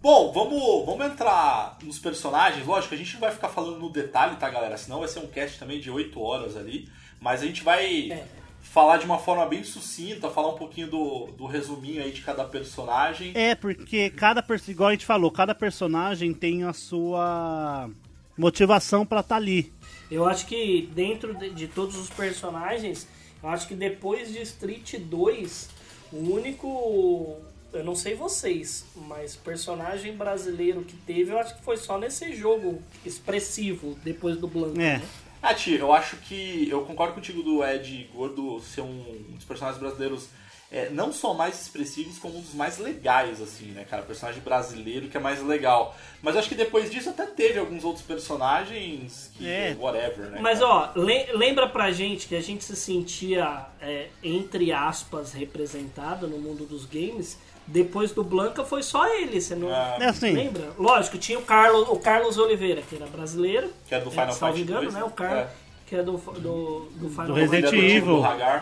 [0.00, 2.64] Bom, vamos, vamos entrar nos personagens.
[2.64, 4.76] Lógico, a gente não vai ficar falando no detalhe, tá, galera?
[4.76, 6.88] Senão vai ser um cast também de 8 horas ali.
[7.20, 8.37] Mas a gente vai É.
[8.70, 12.44] falar de uma forma bem sucinta, falar um pouquinho do, do resuminho aí de cada
[12.44, 13.32] personagem.
[13.34, 17.90] É, porque cada personagem, igual a gente falou, cada personagem tem a sua
[18.36, 19.72] motivação pra estar ali.
[20.10, 23.08] Eu acho que dentro de, de todos os personagens,
[23.42, 25.68] eu acho que depois de Street 2,
[26.12, 27.38] o único.
[27.70, 32.34] Eu não sei vocês, mas personagem brasileiro que teve, eu acho que foi só nesse
[32.34, 34.80] jogo expressivo, depois do Blanco.
[34.80, 34.98] É.
[34.98, 35.02] né?
[35.42, 36.68] Ah, Ti, eu acho que.
[36.68, 38.86] Eu concordo contigo do Ed Gordo ser um,
[39.30, 40.28] um dos personagens brasileiros
[40.70, 44.02] é, não só mais expressivos, como um dos mais legais, assim, né, cara?
[44.02, 45.96] Personagem brasileiro que é mais legal.
[46.20, 49.48] Mas acho que depois disso até teve alguns outros personagens que.
[49.48, 49.74] É.
[49.78, 50.38] whatever, né?
[50.40, 50.70] Mas cara?
[50.70, 56.38] ó, le- lembra pra gente que a gente se sentia, é, entre aspas, representado no
[56.38, 57.38] mundo dos games.
[57.70, 59.96] Depois do Blanca foi só ele, você não Ah.
[60.00, 60.32] É assim.
[60.32, 60.70] lembra?
[60.78, 63.70] Lógico, tinha o Carlos, o Carlos Oliveira, que era brasileiro.
[63.86, 65.00] Que é do Final salvo Fight engano, 2, né?
[65.00, 65.06] né?
[65.06, 65.48] O Carlos, É.
[65.86, 68.16] que é do, do, do Final Do é Resident do Evil.
[68.16, 68.20] do.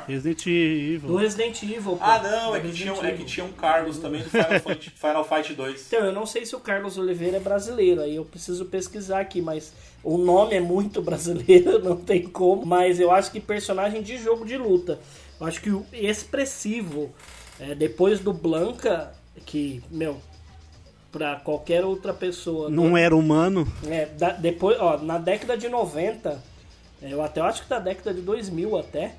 [0.09, 1.16] Resident Do Evil.
[1.16, 1.96] Resident Evil.
[1.96, 1.98] pô.
[2.00, 4.61] Ah, não, Do é que, tinha, um- é que tinha um Carlos também do Final
[4.61, 5.86] Fight, Final Fight 2.
[5.86, 9.40] Então, eu não sei se o Carlos Oliveira é brasileiro, aí eu preciso pesquisar aqui,
[9.40, 12.66] mas o nome é muito brasileiro, não tem como.
[12.66, 14.98] Mas eu acho que personagem de jogo de luta.
[15.40, 17.12] Eu acho que o expressivo,
[17.61, 19.12] é, depois do Blanca,
[19.44, 20.20] que, meu,
[21.12, 22.68] pra qualquer outra pessoa.
[22.68, 23.66] Não era humano.
[23.86, 26.42] É, da- depois, ó, na década de 90,
[27.02, 29.14] é, eu até acho que da década de 2000 até,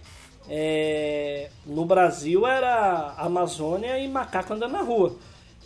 [0.50, 5.16] é, no Brasil era Amazônia e macaco andando na rua.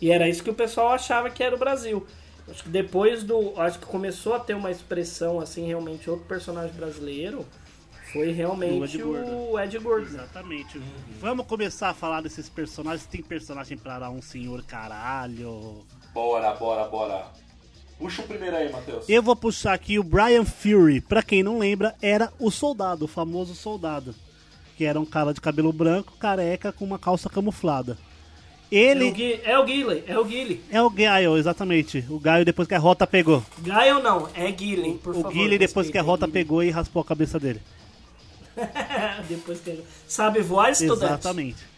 [0.00, 2.04] E era isso que o pessoal achava que era o Brasil.
[2.50, 3.52] Acho que depois do.
[3.56, 7.46] Acho que começou a ter uma expressão, assim, realmente, outro personagem brasileiro.
[8.12, 10.06] Foi realmente Ed o Ed Gordo.
[10.06, 10.80] Exatamente.
[11.20, 13.06] Vamos começar a falar desses personagens.
[13.06, 15.84] Tem personagem pra dar um senhor caralho.
[16.12, 17.26] Bora, bora, bora.
[17.98, 19.08] Puxa o primeiro aí, Matheus.
[19.08, 21.00] Eu vou puxar aqui o Brian Fury.
[21.00, 24.14] Pra quem não lembra, era o soldado, o famoso soldado.
[24.76, 27.96] Que era um cara de cabelo branco, careca, com uma calça camuflada.
[28.70, 30.64] É Ele o, é o Guile, é o Guile.
[30.70, 32.04] é o Gaio, exatamente.
[32.08, 33.42] O Gaio depois que a rota pegou.
[33.58, 35.32] Gaio não, é Guile, por o favor.
[35.32, 37.60] Guile depois que a rota é pegou e raspou a cabeça dele.
[39.28, 41.04] depois que Sabe voar, estudante.
[41.04, 41.72] Exatamente.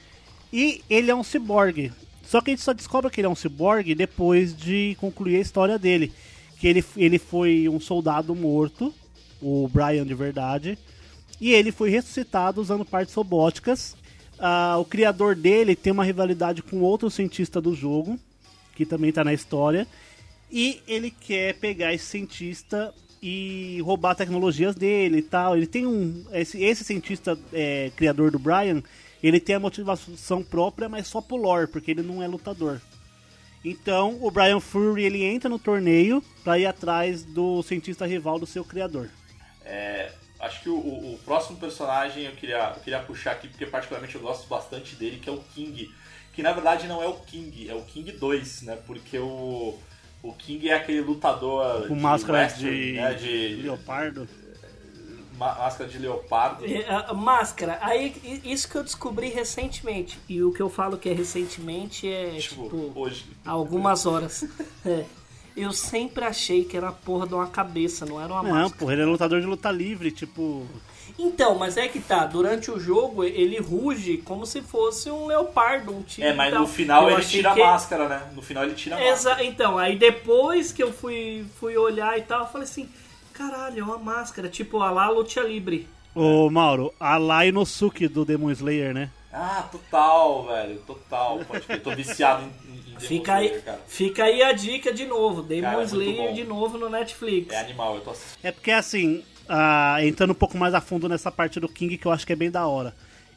[0.53, 1.93] E ele é um ciborgue.
[2.23, 5.41] Só que a gente só descobre que ele é um ciborgue depois de concluir a
[5.41, 6.13] história dele.
[6.59, 8.95] Que ele, ele foi um soldado morto,
[9.41, 10.79] o Brian de verdade.
[11.41, 13.97] E ele foi ressuscitado usando partes robóticas.
[14.39, 18.19] Ah, o criador dele tem uma rivalidade com outro cientista do jogo,
[18.75, 19.87] que também está na história.
[20.51, 22.95] E ele quer pegar esse cientista
[23.27, 25.57] e roubar tecnologias dele e tal.
[25.57, 26.23] Ele tem um.
[26.31, 28.83] Esse, esse cientista é, criador do Brian,
[29.23, 32.81] ele tem a motivação própria, mas só pro lore, porque ele não é lutador.
[33.65, 38.45] Então o Brian Fury ele entra no torneio pra ir atrás do cientista rival do
[38.47, 39.09] seu criador.
[39.65, 43.65] É, acho que o, o- o próximo personagem eu queria, eu queria puxar aqui, porque
[43.65, 45.91] particularmente eu gosto bastante dele, que é o King.
[46.35, 48.77] Que na verdade não é o King, é o King 2, né?
[48.87, 49.79] Porque o,
[50.25, 53.15] o King é aquele lutador Com de máscara western, de, né?
[53.15, 54.29] de leopardo.
[55.39, 56.65] ma- máscara de leopardo.
[56.65, 60.19] É, Máscara, aí isso que eu descobri recentemente.
[60.29, 63.27] E o que eu falo que é recentemente é Tipo, tipo, hoje.
[63.45, 64.45] há algumas horas.
[64.87, 65.05] É.
[65.57, 68.77] Eu sempre achei que era a porra de uma cabeça, não era uma Não, máscara.
[68.79, 70.67] porra, ele é lutador de luta livre, tipo.
[71.19, 75.95] Então, mas é que tá, durante o jogo ele ruge como se fosse um leopardo,
[75.97, 76.31] um tigre.
[76.31, 76.63] É, mas tal.
[76.63, 78.23] no final Eu ele tira que- a máscara, né?
[78.35, 79.15] No final ele tira a máscara.
[79.41, 82.89] Exa então, aí depois que eu fui, fui olhar e tal, eu falei assim,
[83.33, 85.89] caralho, é uma máscara, tipo a lá Lucha Libre.
[86.15, 89.11] Ô, Mauro, a Lai Inosuke do Demon Slayer, né?
[89.33, 90.79] Ah, total, velho.
[90.87, 91.41] Total.
[91.47, 91.83] Pode crer.
[91.83, 93.81] Tô viciado em, Fica aí, cara.
[93.89, 97.53] fica aí a dica de novo, Demon Cara, é Slayer de novo no Netflix.
[97.53, 98.39] É animal, eu tô assistindo.
[98.45, 102.07] É porque assim, ah, entrando um pouco mais a fundo nessa parte do King que
[102.07, 102.95] eu acho que é bem da hora.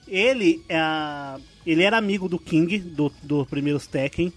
[0.08, 4.32] Ele, ah, ele era amigo do King, do, do primeiro Tekken.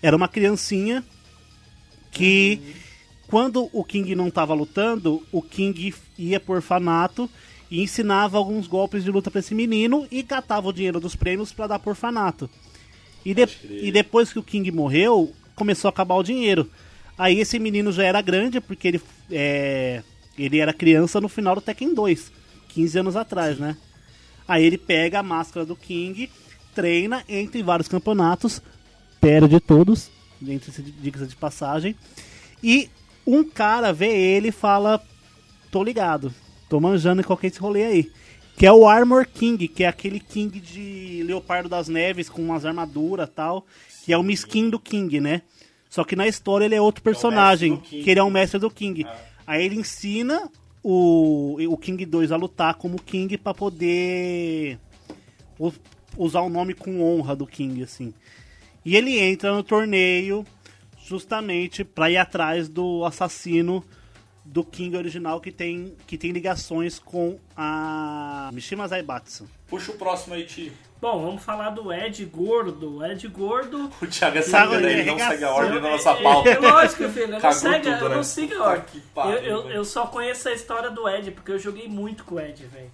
[0.00, 1.04] Era uma criancinha
[2.10, 2.60] que,
[3.26, 7.28] quando o King não estava lutando, o King ia por orfanato
[7.70, 11.52] e ensinava alguns golpes de luta para esse menino e catava o dinheiro dos prêmios
[11.52, 12.48] para dar por orfanato.
[13.24, 16.70] E, de- e depois que o King morreu, começou a acabar o dinheiro.
[17.18, 19.00] Aí esse menino já era grande, porque ele,
[19.30, 20.02] é,
[20.44, 22.32] ele era criança no final do Tekken 2,
[22.68, 23.76] 15 anos atrás, né?
[24.46, 26.30] Aí ele pega a máscara do King,
[26.74, 28.62] treina, entra em vários campeonatos,
[29.20, 30.10] perde todos,
[30.46, 31.94] entre dicas de passagem.
[32.62, 32.88] E
[33.26, 35.02] um cara vê ele e fala:
[35.70, 36.32] Tô ligado,
[36.68, 38.12] tô manjando em qualquer esse rolê aí.
[38.56, 42.64] Que é o Armor King, que é aquele King de Leopardo das Neves com umas
[42.64, 43.64] armaduras e tal.
[44.04, 45.42] Que é uma skin do King, né?
[45.88, 48.02] Só que na história ele é outro personagem, do King.
[48.02, 49.06] que ele é um mestre do King.
[49.48, 50.52] Aí ele ensina
[50.84, 54.78] o, o King 2 a lutar como King pra poder
[56.18, 58.12] usar o nome com honra do King, assim.
[58.84, 60.44] E ele entra no torneio
[61.02, 63.82] justamente pra ir atrás do assassino
[64.50, 69.46] do King original que tem, que tem ligações com a Mishima Zaibatsu.
[69.66, 70.72] Puxa o próximo aí, Ti.
[71.00, 72.96] Bom, vamos falar do Ed Gordo.
[72.96, 73.90] O Ed Gordo.
[74.02, 76.22] O Thiago é Sabe, sabe, ele ele não segue a ordem da É- nossa é-
[76.22, 76.48] pauta.
[76.48, 77.34] É, lógico, filho.
[77.34, 78.16] Eu não, segue, tudo, eu né?
[78.16, 78.84] não sigo a ordem.
[78.86, 82.24] que pariu, eu, eu, eu só conheço a história do Ed, porque eu joguei muito
[82.24, 82.90] com o Ed, velho.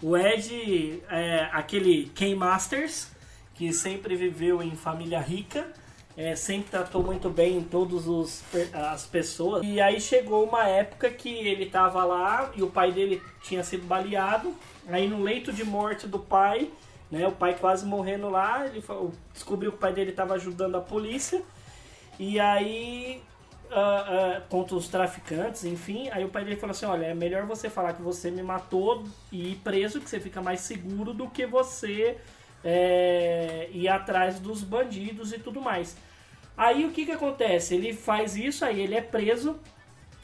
[0.00, 3.08] O Ed é aquele Ken Masters,
[3.54, 5.66] que sempre viveu em família rica.
[6.16, 8.42] É, sempre tratou muito bem todas
[8.72, 9.64] as pessoas.
[9.64, 13.86] E aí chegou uma época que ele tava lá e o pai dele tinha sido
[13.86, 14.54] baleado.
[14.88, 16.70] Aí no leito de morte do pai,
[17.10, 18.82] né, o pai quase morrendo lá, ele
[19.32, 21.42] descobriu que o pai dele estava ajudando a polícia.
[22.18, 23.20] E aí,
[23.72, 27.44] ah, ah, contra os traficantes, enfim, aí o pai dele falou assim: Olha, é melhor
[27.44, 29.02] você falar que você me matou
[29.32, 32.18] e ir preso, que você fica mais seguro do que você
[32.64, 35.96] é, ir atrás dos bandidos e tudo mais.
[36.56, 37.74] Aí o que que acontece?
[37.74, 39.58] Ele faz isso, aí ele é preso,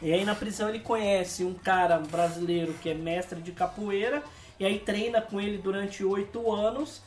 [0.00, 4.22] e aí na prisão ele conhece um cara brasileiro que é mestre de capoeira,
[4.58, 7.02] e aí treina com ele durante oito anos,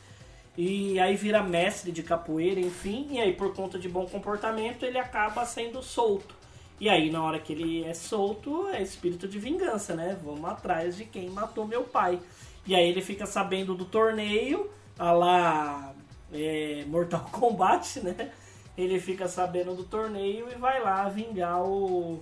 [0.56, 4.98] e aí vira mestre de capoeira, enfim, e aí por conta de bom comportamento ele
[4.98, 6.34] acaba sendo solto.
[6.78, 10.18] E aí na hora que ele é solto, é espírito de vingança, né?
[10.22, 12.20] Vamos atrás de quem matou meu pai.
[12.66, 15.92] E aí ele fica sabendo do torneio, a lá
[16.32, 18.30] é, Mortal Kombat, né?
[18.76, 22.20] ele fica sabendo do torneio e vai lá vingar o,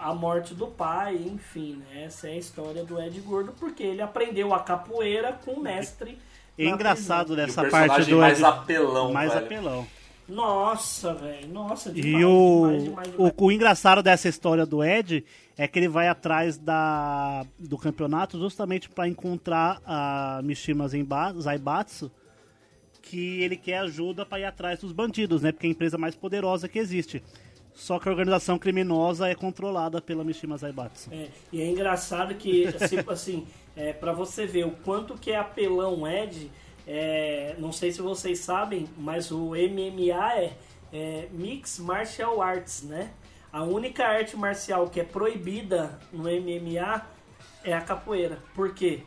[0.00, 2.04] a morte do pai, enfim, né?
[2.04, 6.18] Essa é a história do Ed Gordo, porque ele aprendeu a capoeira com o mestre.
[6.56, 9.44] É engraçado E dessa parte do mais Ed- apelão, mais velho.
[9.46, 9.86] apelão.
[10.28, 13.34] Nossa, velho, nossa, E demais, o, demais, demais, o, demais.
[13.36, 15.24] o engraçado dessa história do Ed
[15.56, 22.10] é que ele vai atrás da, do campeonato justamente para encontrar a Mishima Zenba- Zaibatsu,
[23.02, 25.52] que ele quer ajuda para ir atrás dos bandidos, né?
[25.52, 27.22] Porque é a empresa mais poderosa que existe.
[27.74, 31.10] Só que a organização criminosa é controlada pela Mishima Zaibatsu.
[31.12, 33.46] É, e é engraçado que, tipo assim,
[33.76, 36.50] é, para você ver o quanto que é apelão Ed,
[36.86, 40.52] é, não sei se vocês sabem, mas o MMA é,
[40.92, 43.10] é Mix Martial Arts, né?
[43.52, 47.02] A única arte marcial que é proibida no MMA
[47.64, 48.38] é a capoeira.
[48.54, 49.00] Por quê?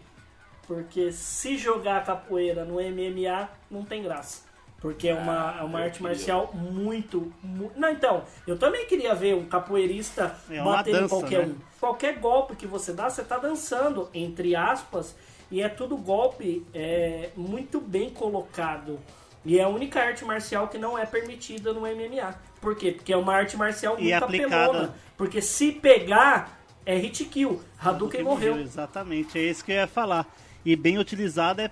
[0.67, 4.43] Porque se jogar capoeira no MMA, não tem graça.
[4.79, 6.09] Porque é uma, é uma arte queria.
[6.09, 11.15] marcial muito, mu- Não, então, eu também queria ver um capoeirista É bater em dança,
[11.15, 11.53] qualquer né?
[11.53, 11.79] um.
[11.79, 15.15] Qualquer golpe que você dá, você tá dançando, entre aspas,
[15.49, 18.99] e é tudo golpe é, muito bem colocado.
[19.45, 22.33] E é a única arte marcial que não é permitida no MMA.
[22.59, 22.91] Por quê?
[22.91, 24.95] Porque é uma arte marcial muito E aplicada- apelona.
[25.15, 27.61] Porque se pegar, é hit kill.
[27.79, 28.57] Hadouken morreu.
[28.59, 30.25] Exatamente, é isso que eu ia falar.
[30.65, 31.71] E bem utilizada é,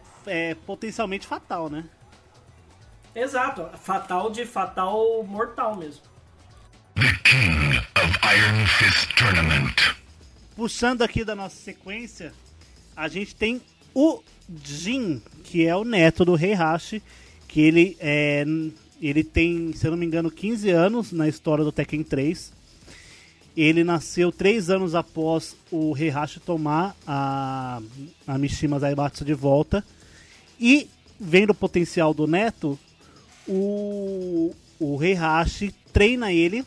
[0.51, 1.83] é potencialmente fatal, né?
[3.15, 3.67] Exato.
[3.79, 6.01] Fatal de fatal mortal mesmo.
[6.95, 9.75] The king of Iron Fist Tournament.
[10.55, 12.31] Puxando aqui da nossa sequência,
[12.95, 13.61] a gente tem
[13.95, 14.21] o
[14.63, 17.01] Jin, que é o neto do Rei Hashi,
[17.53, 18.43] que ele é
[18.99, 22.51] ele tem, se eu não me engano, 15 anos na história do Tekken 3.
[23.55, 27.81] Ele nasceu três anos após o Rei Hashi tomar a,
[28.25, 29.85] a Mishima Zaibatsu de volta.
[30.59, 30.87] E,
[31.19, 32.79] vendo o potencial do neto,
[33.45, 36.65] o, o Rei Hashi treina ele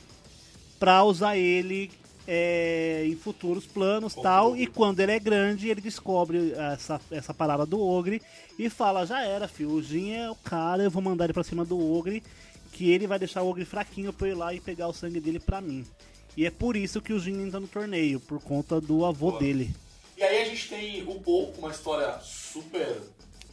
[0.79, 1.91] para usar ele
[2.27, 4.57] é, em futuros planos tal.
[4.57, 8.21] E quando ele é grande, ele descobre essa, essa parada do Ogre
[8.59, 9.71] e fala: Já era, filho.
[9.73, 12.23] O Jin é o cara, eu vou mandar ele pra cima do Ogre.
[12.73, 15.19] Que ele vai deixar o Ogre fraquinho pra eu ir lá e pegar o sangue
[15.21, 15.85] dele pra mim.
[16.37, 19.41] E é por isso que o Jin entra no torneio, por conta do avô Boa.
[19.41, 19.75] dele.
[20.19, 23.01] E aí a gente tem o Paul com uma história super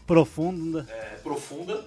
[0.05, 0.85] Profunda.
[0.89, 1.85] é, profunda.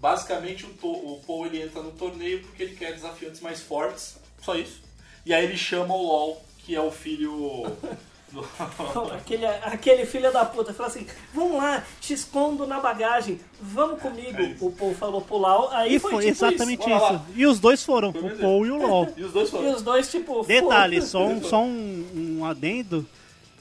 [0.00, 4.16] Basicamente, o, to- o Paul ele entra no torneio porque ele quer desafiantes mais fortes,
[4.42, 4.80] só isso.
[5.24, 7.66] E aí ele chama o LOL, que é o filho
[8.32, 8.46] do...
[9.14, 14.38] Aquele, aquele filho da puta fala assim: Vamos lá, te escondo na bagagem, vamos comigo.
[14.38, 14.66] É isso.
[14.66, 16.88] o Paul falou pro Lau, aí E foi, foi tipo exatamente isso.
[16.90, 17.26] lá.
[17.34, 18.38] E os dois foram, Foi o.
[18.38, 19.08] Paul e o LOL.
[19.16, 19.56] E os dois isso.
[19.56, 19.74] E foram.
[19.74, 20.44] os dois, tipo.
[20.44, 23.06] Detalhe, só um, só um, um adendo.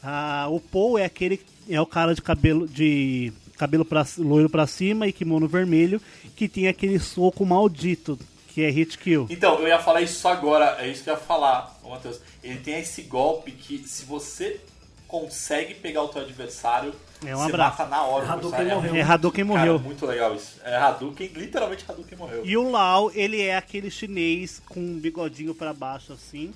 [0.04, 4.66] Ah, o Paul é aquele é o cara de cabelo de cabelo pra, loiro pra
[4.66, 6.02] cima e kimono vermelho
[6.36, 8.18] que tem aquele soco maldito
[8.60, 9.26] que é hit kill.
[9.30, 12.20] Então, eu ia falar isso agora, é isso que eu ia falar, Matheus.
[12.44, 14.60] Ele tem esse golpe que se você
[15.08, 16.94] consegue pegar o teu adversário,
[17.26, 17.78] É um você abraço.
[17.80, 18.26] mata na hora.
[18.26, 18.76] o Hadouken adversário.
[18.90, 18.96] morreu.
[18.96, 19.80] É Hadouken Cara, morreu.
[19.80, 20.60] muito legal isso.
[20.64, 22.46] É Hadouken, literalmente Hadouken morreu.
[22.46, 26.54] E o Lau, ele é aquele chinês com um bigodinho pra baixo assim,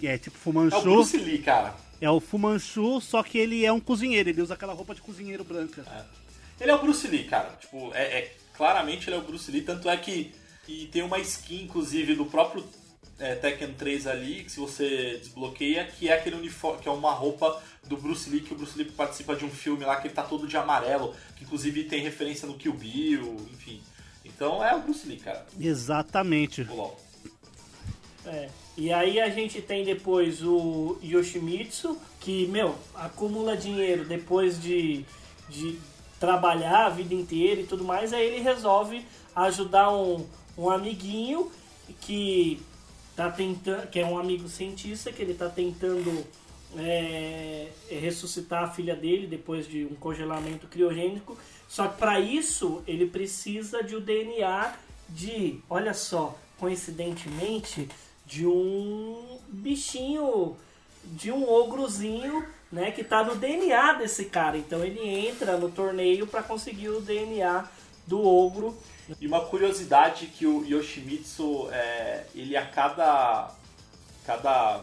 [0.00, 0.80] que é tipo É o Fumanchu.
[0.82, 1.74] Bruce Lee, cara.
[2.00, 5.44] É o Fumanchu, só que ele é um cozinheiro, ele usa aquela roupa de cozinheiro
[5.44, 5.84] branca.
[6.60, 7.50] Ele é o Bruce Lee, cara.
[7.60, 10.32] Tipo, é, é- claramente ele é o Bruce Lee, tanto é que
[10.70, 12.64] e tem uma skin, inclusive, do próprio
[13.18, 17.10] é, Tekken 3 ali, que se você desbloqueia, que é aquele uniforme, que é uma
[17.10, 20.14] roupa do Bruce Lee, que o Bruce Lee participa de um filme lá que ele
[20.14, 23.82] tá todo de amarelo, que inclusive tem referência no Kill Bill, enfim.
[24.24, 25.44] Então é o Bruce Lee, cara.
[25.58, 26.62] Exatamente.
[26.62, 27.00] O LOL.
[28.24, 28.48] É.
[28.76, 35.04] E aí a gente tem depois o Yoshimitsu, que, meu, acumula dinheiro depois de,
[35.48, 35.78] de
[36.20, 39.04] trabalhar a vida inteira e tudo mais, aí ele resolve
[39.34, 40.26] ajudar um,
[40.60, 41.50] um amiguinho
[42.00, 42.60] que
[43.16, 46.24] tá tentando, que é um amigo cientista, que ele tá tentando
[46.76, 51.36] é, ressuscitar a filha dele depois de um congelamento criogênico.
[51.66, 54.74] Só que para isso ele precisa de o DNA
[55.08, 57.88] de, olha só, coincidentemente,
[58.26, 60.56] de um bichinho,
[61.04, 64.58] de um ogrozinho, né, que tá no DNA desse cara.
[64.58, 67.68] Então ele entra no torneio para conseguir o DNA
[68.06, 68.76] do ogro.
[69.18, 73.50] E uma curiosidade que o Yoshimitsu, é, ele a cada,
[74.24, 74.82] cada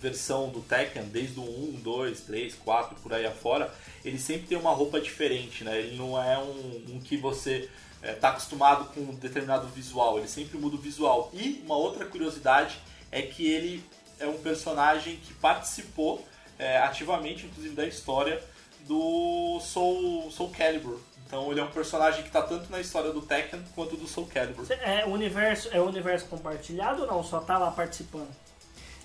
[0.00, 3.72] versão do Tekken, desde o 1, 2, 3, 4, por aí afora,
[4.04, 5.78] ele sempre tem uma roupa diferente, né?
[5.78, 7.68] Ele não é um, um que você
[8.02, 11.30] é, tá acostumado com um determinado visual, ele sempre muda o visual.
[11.32, 12.78] E uma outra curiosidade
[13.10, 13.84] é que ele
[14.18, 16.26] é um personagem que participou
[16.58, 18.42] é, ativamente, inclusive, da história
[18.86, 20.98] do Soul, Soul Calibur
[21.28, 24.26] Então ele é um personagem que tá tanto na história do Tekken quanto do Soul
[24.26, 24.64] Calibur.
[24.70, 27.22] É o universo, é universo compartilhado ou não?
[27.22, 28.30] Só tá lá participando?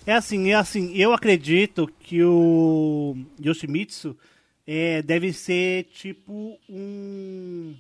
[0.08, 3.16] É assim, é assim, eu acredito que o
[3.46, 4.18] Yoshimitsu
[4.66, 7.76] é, deve ser tipo um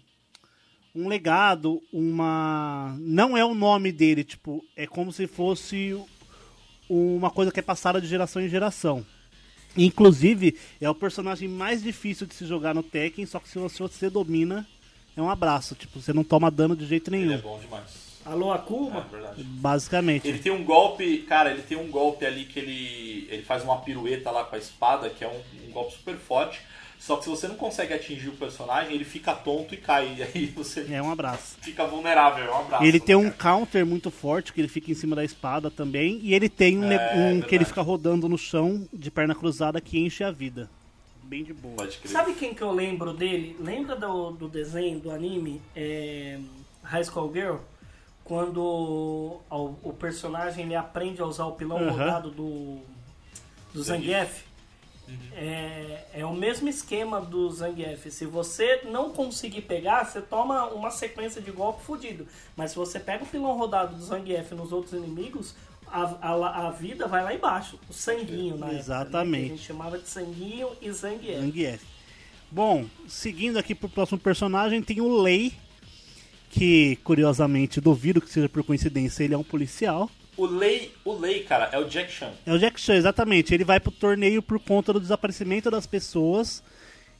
[0.96, 6.00] um legado, uma não é o nome dele, tipo, é como se fosse
[6.88, 9.06] uma coisa que é passada de geração em geração.
[9.78, 13.82] Inclusive, é o personagem mais difícil de se jogar no Tekken, só que se você,
[13.82, 14.68] você domina,
[15.18, 17.34] é um abraço, tipo, você não toma dano de jeito Ele nenhum.
[17.34, 18.04] é bom demais.
[18.26, 19.02] Alô, É Akuma?
[19.12, 19.44] verdade.
[19.44, 20.28] Basicamente.
[20.28, 23.78] Ele tem um golpe, cara, ele tem um golpe ali que ele, ele faz uma
[23.82, 26.62] pirueta lá com a espada, que é um, um golpe super forte.
[27.06, 30.16] Só que se você não consegue atingir o personagem, ele fica tonto e cai.
[30.18, 31.58] E aí você É um abraço.
[31.62, 32.46] fica vulnerável.
[32.46, 32.84] É um abraço.
[32.86, 33.58] Ele tem né, um cara?
[33.58, 36.20] counter muito forte, que ele fica em cima da espada também.
[36.24, 39.36] E ele tem um, É, ne- um que ele fica rodando no chão de perna
[39.36, 40.70] cruzada que enche a vida.
[41.24, 41.76] Bem de boa.
[41.76, 42.10] Pode crer.
[42.10, 43.58] Sabe quem que eu lembro dele?
[43.60, 46.40] Lembra do, do desenho, do anime é,
[46.84, 47.58] High School Girl?
[48.24, 51.92] Quando o, o personagem ele aprende a usar o pilão Aham.
[51.92, 52.80] rodado do,
[53.74, 54.44] do Zangief.
[55.36, 58.10] É, é o mesmo esquema do Zangief.
[58.10, 62.28] Se você não conseguir pegar, você toma uma sequência de golpe fudido.
[62.56, 65.56] Mas se você pega o pilão rodado do Zangief nos outros inimigos,
[65.88, 67.80] a, a, a vida vai lá embaixo.
[67.90, 68.80] O sanguinho, na né?
[68.80, 69.46] Exatamente.
[69.46, 71.40] A gente chamava de sanguinho e Zangief.
[71.40, 71.84] Zangief.
[72.52, 75.54] Bom, seguindo aqui pro próximo personagem, tem o Lei,
[76.50, 80.10] que curiosamente duvido que seja por coincidência, ele é um policial.
[80.36, 82.32] O Lei, o Lei, cara, é o Jack Chan.
[82.46, 83.54] É o Jack Chan, exatamente.
[83.54, 86.64] Ele vai pro torneio por conta do desaparecimento das pessoas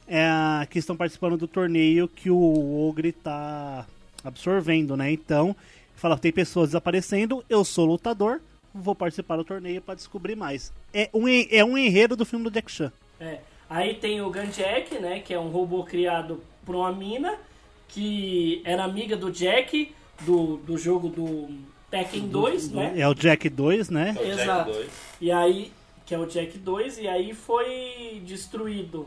[0.08, 3.86] é, que estão participando do torneio que o Ogre tá
[4.22, 5.12] absorvendo, né?
[5.12, 5.54] Então,
[5.94, 8.40] fala, tem pessoas desaparecendo, eu sou lutador,
[8.74, 10.72] vou participar do torneio para descobrir mais.
[10.92, 12.92] É um, é um enredo do filme do Jack Chan.
[13.20, 13.38] É.
[13.68, 15.20] Aí tem o Gunjack, né?
[15.20, 17.36] Que é um robô criado por uma mina
[17.88, 21.48] que era amiga do Jack do, do jogo do
[21.94, 22.92] Tekken 2, né?
[22.96, 24.16] É o Jack 2, né?
[24.18, 24.70] É o Exato.
[24.72, 24.90] Jack 2.
[25.20, 25.72] E aí,
[26.04, 29.06] que é o Jack 2, e aí foi destruído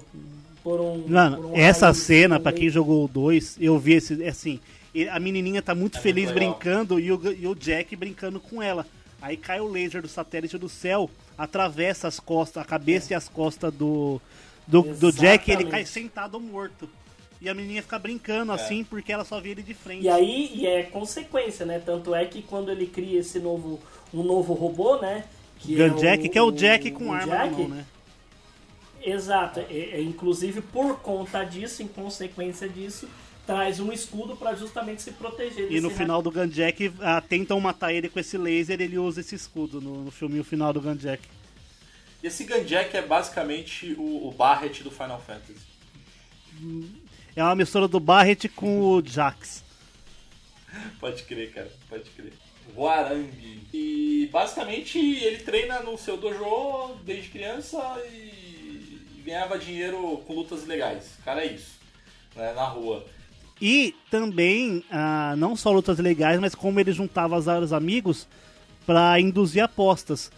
[0.64, 1.06] por um.
[1.06, 4.30] Mano, por um essa raio cena, pra quem jogou o 2, eu vi esse, é
[4.30, 4.62] assim,
[5.12, 8.62] a menininha tá muito É feliz muito brincando e o, e o Jack brincando com
[8.62, 8.86] ela.
[9.22, 13.28] Aí cai o laser do satélite do céu, atravessa as costas, a cabeça e as
[13.28, 14.22] costas do,
[14.66, 16.88] do, do Jack e ele cai sentado morto.
[17.40, 20.04] E a menininha fica brincando assim porque ela só vê ele de frente.
[20.04, 21.80] E aí, e é consequência, né?
[21.80, 23.80] Tanto é que quando ele cria esse novo,
[24.14, 25.26] um novo robô, né?
[25.60, 27.86] Que Gun Jack, que é o Jack com o arma na Jack, mão, né?
[29.02, 29.60] Exato.
[29.60, 33.08] É, é, inclusive, por conta disso, em consequência disso,
[33.46, 37.94] traz um escudo para justamente se proteger E no final do Gunjack, ah, tentam matar
[37.94, 41.24] ele com esse laser ele usa esse escudo no, no filminho final do Gunjack.
[42.22, 45.66] E esse Gunjack é basicamente o, o Barret do Final Fantasy.
[47.38, 49.64] É uma mistura do Barret com o Jax.
[51.00, 52.34] Pode crer, cara, pode crer.
[52.76, 53.62] Guarangue.
[53.72, 57.78] E basicamente ele treina no seu dojo desde criança
[58.12, 61.12] e ganhava dinheiro com lutas ilegais.
[61.24, 61.78] Cara, é isso.
[62.36, 63.06] Né, na rua.
[63.62, 68.28] E também, ah, não só lutas legais, mas como ele juntava os amigos
[68.84, 70.32] para induzir apostas.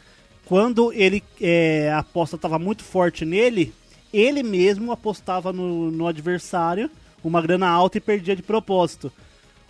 [0.43, 3.73] Quando ele é, a aposta estava muito forte nele,
[4.13, 6.89] ele mesmo apostava no, no adversário
[7.23, 9.11] uma grana alta e perdia de propósito.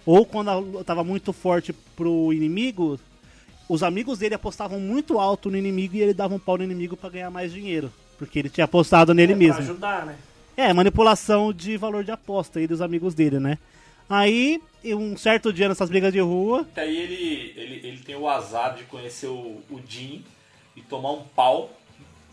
[0.06, 3.00] Ou quando estava muito forte pro inimigo,
[3.68, 6.98] os amigos dele apostavam muito alto no inimigo e ele dava um pau no inimigo
[6.98, 7.92] para ganhar mais dinheiro.
[8.18, 9.56] Porque ele tinha apostado nele é, mesmo.
[9.56, 10.16] Pra ajudar, né?
[10.58, 13.58] É, manipulação de valor de aposta aí dos amigos dele, né?
[14.10, 18.28] Aí, um certo dia nessas brigas de rua, E aí ele, ele, ele tem o
[18.28, 20.26] azar de conhecer o, o Jin
[20.76, 21.70] e tomar um pau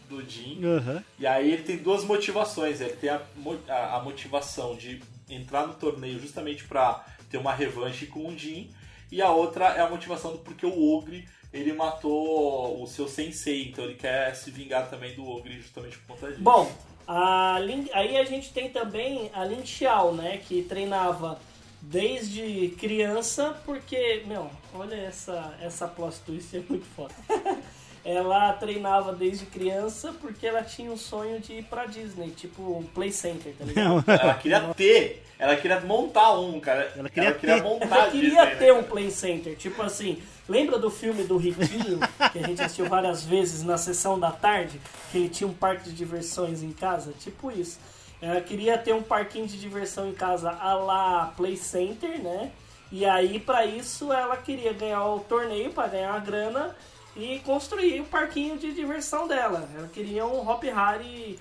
[0.09, 0.61] do Jin.
[0.65, 2.81] aham, E aí ele tem duas motivações.
[2.81, 3.21] Ele tem a,
[3.69, 8.71] a- a motivação de entrar no torneio justamente pra ter uma revanche com o Jin.
[9.11, 13.69] E a outra é a motivação do porque o Ogre ele matou o seu sensei.
[13.69, 16.43] Então ele quer se vingar também do Ogre justamente por conta disso.
[16.43, 16.71] Bom,
[17.07, 20.39] a Lin- aí a gente tem também a Lin Xiao, né?
[20.39, 21.39] Que treinava
[21.81, 27.15] desde criança, porque, meu, olha essa, essa plot twist, é muito foda.
[28.07, 32.85] ela treinava desde criança porque ela tinha um sonho de ir pra Disney, tipo um
[32.85, 34.05] Play Center, tá ligado?
[34.07, 36.93] Ela queria ter, ela queria montar um, cara.
[36.97, 37.63] Ela queria ter.
[37.63, 38.87] montar Ela queria Disney, né, ter um cara?
[38.87, 41.99] Play Center, tipo assim, lembra do filme do Riquinho,
[42.33, 44.81] que a gente assistiu várias vezes na sessão da tarde,
[45.11, 47.13] que ele tinha um parque de diversões em casa?
[47.19, 47.81] Tipo isso.
[48.23, 52.53] Ela queria ter um parquinho de diversão em casa a lá Play Center, né?
[52.93, 56.75] E aí, pra isso, ela queria ganhar o torneio para ganhar a grana
[57.17, 59.69] e construir o parquinho de diversão dela.
[59.75, 61.39] Ela queria um Hop Harry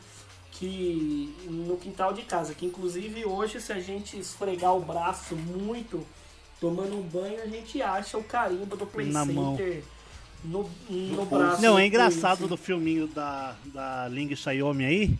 [0.51, 6.05] que no quintal de casa, que inclusive hoje se a gente esfregar o braço muito
[6.61, 9.57] tomando um banho, a gente acha o carimbo do Play Na mão.
[9.57, 9.83] Center
[10.43, 11.61] no, no braço.
[11.61, 15.19] Não, é do engraçado do filminho da, da Ling Xiaomi aí,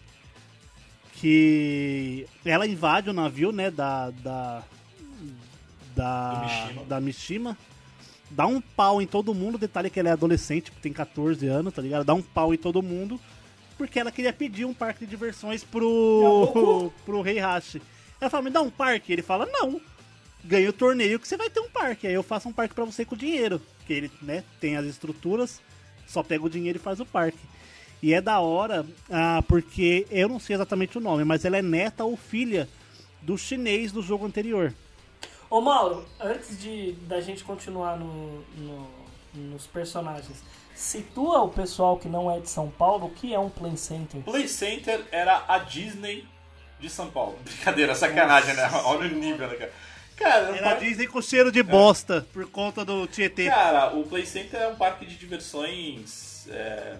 [1.13, 4.11] que ela invade o navio, né, da...
[4.11, 4.63] da
[5.95, 7.57] da, da Mishima,
[8.35, 11.81] dá um pau em todo mundo, detalhe que ela é adolescente, tem 14 anos, tá
[11.81, 12.03] ligado?
[12.03, 13.19] Dá um pau em todo mundo,
[13.77, 17.81] porque ela queria pedir um parque de diversões pro, pro Rei Hashi.
[18.19, 19.13] Ela fala, me dá um parque?
[19.13, 19.79] Ele fala, não,
[20.43, 22.07] ganha o torneio que você vai ter um parque.
[22.07, 23.61] Aí eu faço um parque pra você com dinheiro.
[23.87, 25.61] Que ele, né, tem as estruturas,
[26.05, 27.39] só pega o dinheiro e faz o parque.
[28.01, 31.61] E é da hora, ah, porque eu não sei exatamente o nome, mas ela é
[31.61, 32.67] neta ou filha
[33.21, 34.73] do chinês do jogo anterior.
[35.55, 38.87] Ô Mauro, antes de da gente continuar no, no-
[39.33, 40.43] nos personagens,
[40.75, 44.21] situa o pessoal que não é de São Paulo o que é um Play Center.
[44.21, 46.25] Play Center era a Disney
[46.77, 47.37] de São Paulo.
[47.45, 48.69] Brincadeira, sacanagem, né?
[48.83, 49.73] Olha o nível, né, cara?
[50.17, 53.45] Cara, era um parque- dizem com cheiro de bosta por conta do Tietê.
[53.45, 56.97] Cara, o Play Center é um parque de diversões é,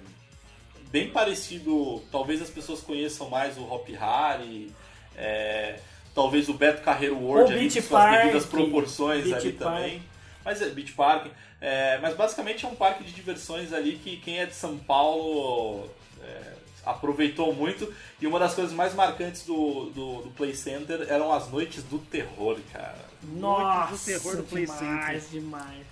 [0.91, 2.01] bem parecido.
[2.09, 4.73] Talvez as pessoas conheçam mais o Hop Harry,
[5.17, 5.77] é,
[6.15, 9.75] talvez o Beto Carreiro World O ali, com suas devidas proporções Beach ali Park.
[9.75, 10.03] também.
[10.43, 11.27] Mas é Beach Park.
[11.59, 15.89] É, mas basicamente é um parque de diversões ali que quem é de São Paulo
[16.23, 16.53] é,
[16.85, 17.93] aproveitou muito.
[18.21, 21.99] E uma das coisas mais marcantes do, do, do Play Center eram as noites do
[21.99, 23.05] terror, cara.
[23.23, 25.85] Nossa, do terror do Play demais, demais.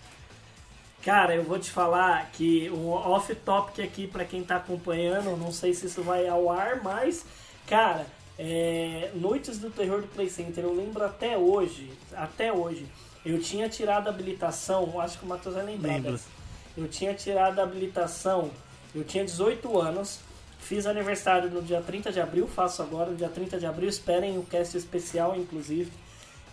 [1.03, 5.73] Cara, eu vou te falar que o off-topic aqui, pra quem tá acompanhando, não sei
[5.73, 7.25] se isso vai ao ar, mas,
[7.67, 8.05] cara,
[8.37, 12.85] é, Noites do Terror do Play Center, eu lembro até hoje, até hoje,
[13.25, 16.11] eu tinha tirado a habilitação, acho que o Matheus vai lembrar Lembro.
[16.13, 16.27] dessa.
[16.75, 18.49] Eu tinha tirado a habilitação,
[18.95, 20.19] eu tinha 18 anos,
[20.59, 24.37] fiz aniversário no dia 30 de abril, faço agora, no dia 30 de abril, esperem
[24.37, 25.91] o cast especial, inclusive.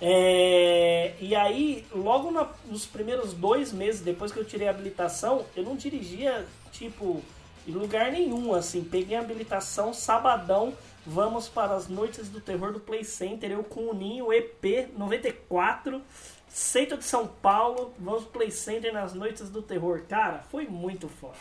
[0.03, 5.45] É, e aí, logo na- nos primeiros dois meses depois que eu tirei a habilitação,
[5.55, 7.23] eu não dirigia, tipo,
[7.69, 8.83] em lugar nenhum, assim.
[8.83, 10.73] Peguei a habilitação, sabadão,
[11.07, 16.01] vamos para as noites do terror do Play Center, eu com o Ninho EP 94,
[16.49, 20.03] centro de São Paulo, vamos pro Play Center nas noites do terror.
[20.09, 21.35] Cara, foi muito foda.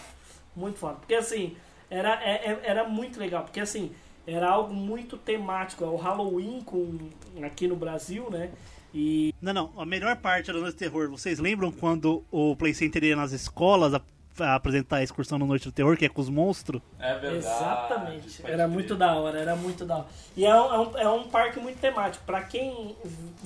[0.56, 0.96] Muito foda.
[0.96, 1.56] Porque assim,
[1.90, 3.44] era, é- é- era muito legal.
[3.44, 3.92] Porque assim,
[4.28, 5.84] era algo muito temático.
[5.84, 6.98] É o Halloween com,
[7.44, 8.52] aqui no Brasil, né?
[8.94, 9.72] E Não, não.
[9.78, 11.10] A melhor parte era Noite do Terror.
[11.10, 14.02] Vocês lembram quando o Play Center ia nas escolas a,
[14.42, 16.82] a apresentar a excursão no Noite do Terror, que é com os monstros?
[17.00, 17.38] É verdade.
[17.38, 18.42] Exatamente.
[18.44, 18.68] Era crer.
[18.68, 20.08] muito da hora, era muito da hora.
[20.36, 22.24] E é um, é um, é um parque muito temático.
[22.26, 22.96] Pra quem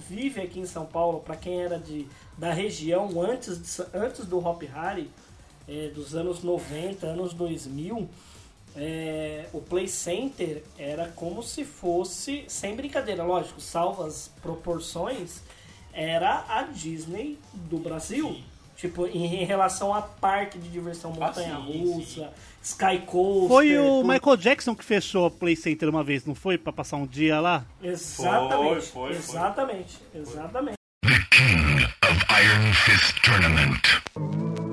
[0.09, 4.37] vive aqui em São Paulo, pra quem era de, da região antes, de antes do
[4.45, 5.09] Hop Harry,
[5.67, 8.09] é, dos anos 90, anos 2000,
[8.75, 15.41] é, o Play Center era como se fosse, sem brincadeira, lógico, salvo as proporções,
[15.93, 18.35] era a Disney do Brasil.
[18.83, 23.47] Tipo, em relação a parque de diversão Ah, montanha-russa, Sky Coaster.
[23.47, 24.07] Foi o tudo.
[24.09, 26.57] Michael Jackson que fechou a Play Center uma vez, não foi?
[26.57, 27.65] Pra passar um dia lá?
[27.81, 28.73] Exatamente.
[28.73, 29.15] Foi, foi, foi.
[29.15, 29.99] exatamente.
[30.13, 30.75] Exatamente.
[31.01, 34.72] The King of Iron Fist Tournament.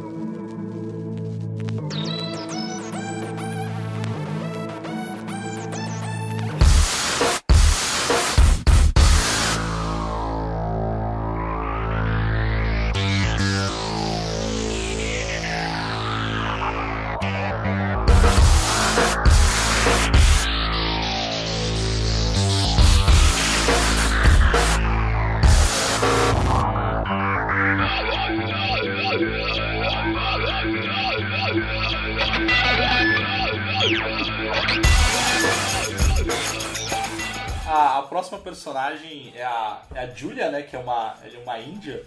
[38.91, 40.63] Personagem é a, é a Julia, né?
[40.63, 42.03] Que é uma, é uma índia.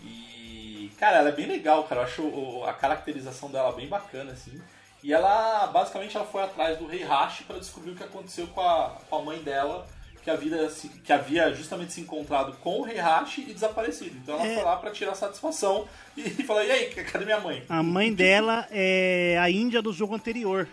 [0.00, 2.02] E, cara, ela é bem legal, cara.
[2.02, 4.60] Eu acho a caracterização dela bem bacana, assim.
[5.02, 8.60] E ela, basicamente, ela foi atrás do Rei Hashi para descobrir o que aconteceu com
[8.60, 9.86] a, com a mãe dela,
[10.22, 14.16] que havia, se- que havia justamente se encontrado com o Rei Hashi e desaparecido.
[14.22, 14.54] Então ela É.
[14.56, 17.62] foi lá para tirar satisfação e, e falar: e aí, cadê minha mãe?
[17.68, 20.68] A mãe dela é a Índia do jogo anterior.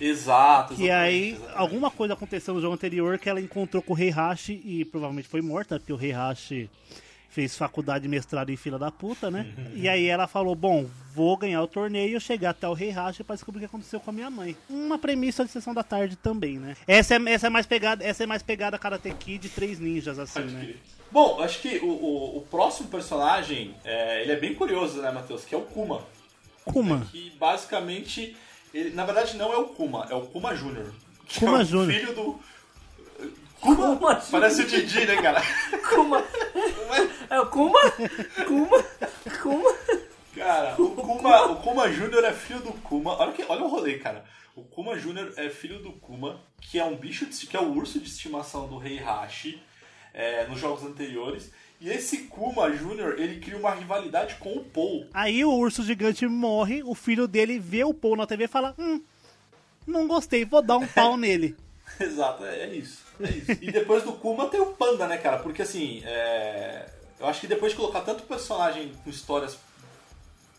[0.00, 1.58] Exato, Que exatamente, aí exatamente.
[1.58, 5.28] alguma coisa aconteceu no jogo anterior que ela encontrou com o Rei Hashi e provavelmente
[5.28, 6.70] foi morta, porque o Rei Hashi
[7.30, 9.46] fez faculdade e mestrado em fila da puta, né?
[9.74, 13.34] e aí ela falou: Bom, vou ganhar o torneio, chegar até o Rei Hashi pra
[13.34, 14.56] descobrir o que aconteceu com a minha mãe.
[14.68, 16.76] Uma premissa de sessão da tarde também, né?
[16.86, 20.40] Essa é, essa é mais pegada, essa é mais pegada Karate Kid três ninjas, assim,
[20.40, 20.60] Pode né?
[20.60, 20.76] crer.
[21.10, 25.44] Bom, acho que o, o, o próximo personagem, é, ele é bem curioso, né, Matheus?
[25.44, 26.02] Que é o Kuma.
[26.64, 27.06] Kuma.
[27.10, 28.36] Que basicamente,
[28.72, 30.90] ele, na verdade não é o Kuma, é o Kuma Jr.
[31.26, 32.00] que Kuma é o Júnior.
[32.00, 32.40] filho do.
[33.60, 35.42] Kuma, Kuma parece o Didi, né, cara?
[35.88, 36.24] Kuma.
[37.28, 37.80] É o Kuma?
[38.46, 38.84] Kuma?
[39.42, 39.74] Kuma?
[40.34, 43.18] Cara, o Kuma, o Kuma Júnior é filho do Kuma.
[43.18, 44.24] Olha, que, olha o rolê, cara.
[44.54, 47.72] O Kuma Júnior é filho do Kuma, que é um bicho, de, que é o
[47.72, 49.60] urso de estimação do rei Hashi
[50.14, 51.52] é, nos jogos anteriores.
[51.80, 55.06] E esse Kuma Júnior, ele cria uma rivalidade com o Paul.
[55.14, 58.74] Aí o urso gigante morre, o filho dele vê o Paul na TV e fala:
[58.78, 59.00] Hum,
[59.86, 61.56] não gostei, vou dar um pau nele.
[62.00, 63.04] Exato, é, é isso.
[63.20, 63.52] É isso.
[63.62, 65.38] E depois do Kuma tem o Panda, né, cara?
[65.38, 66.88] Porque assim, é,
[67.18, 69.58] eu acho que depois de colocar tanto personagem com histórias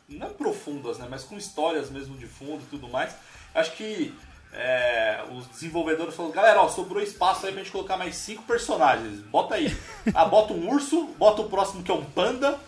[0.08, 1.08] não profundas, né?
[1.10, 3.14] Mas com histórias mesmo de fundo e tudo mais,
[3.54, 4.14] acho que
[4.53, 9.19] é, os desenvolvedores falaram, galera, ó, sobrou espaço aí pra gente colocar mais cinco personagens.
[9.21, 9.76] Bota aí.
[10.13, 12.59] Ah, bota um urso, bota o próximo que é um panda.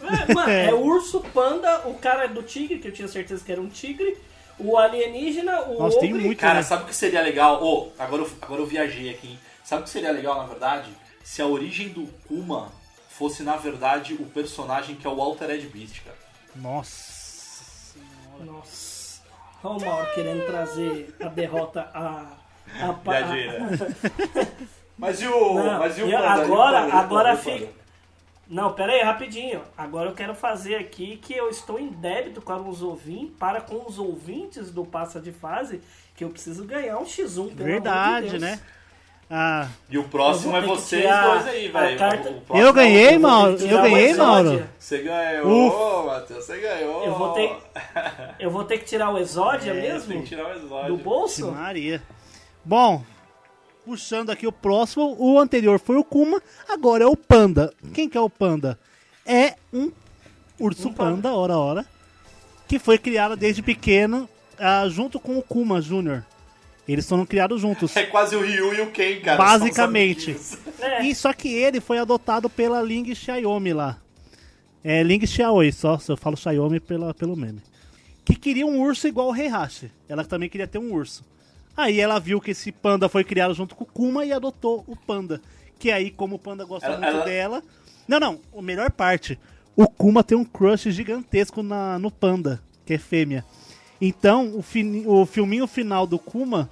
[0.00, 3.52] É, mano, é o urso, panda, o cara do tigre, que eu tinha certeza que
[3.52, 4.16] era um tigre,
[4.58, 6.24] o alienígena, o Nossa, tem ogre.
[6.24, 6.62] muito, Cara, né?
[6.62, 7.62] sabe o que seria legal?
[7.62, 9.38] Ô, agora, eu, agora eu viajei aqui, hein?
[9.62, 10.88] Sabe o que seria legal, na verdade?
[11.22, 12.72] Se a origem do Kuma
[13.10, 16.16] fosse, na verdade, o personagem que é o Altered Beast, cara.
[16.56, 17.98] Nossa.
[18.40, 18.87] Nossa.
[19.62, 22.24] Olha o Mauro querendo trazer a derrota a.
[22.80, 22.92] a,
[23.26, 23.68] né?
[24.96, 25.54] Mas e o.
[25.54, 27.68] Não, mas e o agora- agora fica-?
[28.48, 29.62] Não, pera aí, rapidinho.
[29.76, 33.84] Agora eu quero fazer aqui que eu estou em débito com os ouvintes, para com
[33.86, 35.80] os ouvintes do Passa de Fase,
[36.16, 37.34] que eu preciso ganhar um X1.
[37.34, 38.42] pelo amor de Verdade, Deus.
[38.42, 38.60] né?
[39.30, 42.42] Ah, E o próximo é Eu vou ter que vocês tirar dois aí, velho.
[42.54, 43.56] eu é ganhei, Mauro.
[43.60, 44.50] Eu ganhei, Exódia.
[44.52, 44.68] Mauro.
[44.78, 46.44] Você ganhou, Matheus.
[46.44, 47.04] Você ganhou.
[47.04, 47.56] Eu vou ter,
[48.40, 50.12] eu vou ter que tirar o Exódia É, mesmo?
[50.12, 50.92] Tem que tirar o exódio.
[50.92, 51.52] Do que bolso?
[51.52, 52.02] Maria.
[52.64, 53.04] Bom,
[53.84, 57.72] puxando aqui o próximo, o anterior foi o Kuma, agora é o Panda.
[57.92, 58.78] Quem que é o Panda?
[59.26, 59.92] É um
[60.58, 61.28] urso Um panda.
[61.28, 61.86] panda, ora ora,
[62.66, 64.26] que foi criado desde pequeno
[64.58, 66.22] ah, junto com o Kuma Jr.
[66.88, 67.94] Eles foram criados juntos.
[67.96, 69.36] É quase o Ryu e o Ken, cara.
[69.36, 70.34] Basicamente.
[70.80, 71.02] É.
[71.04, 73.98] E só que ele foi adotado pela Ling Xiaomi lá.
[74.82, 77.60] É Ling Xiaomi, só se eu falo Xiaomi pela, pelo meme.
[78.24, 79.90] Que queria um urso igual o Heihachi.
[80.08, 81.22] Ela também queria ter um urso.
[81.76, 84.96] Aí ela viu que esse panda foi criado junto com o Kuma e adotou o
[84.96, 85.40] panda.
[85.78, 87.62] Que aí, como o panda gosta Ela- muito ela- dela.
[88.08, 89.38] Não, não, a melhor parte.
[89.76, 93.44] O Kuma tem um crush gigantesco na, no panda, que é fêmea.
[94.00, 96.68] Então, o, fini- o filminho final do Kuma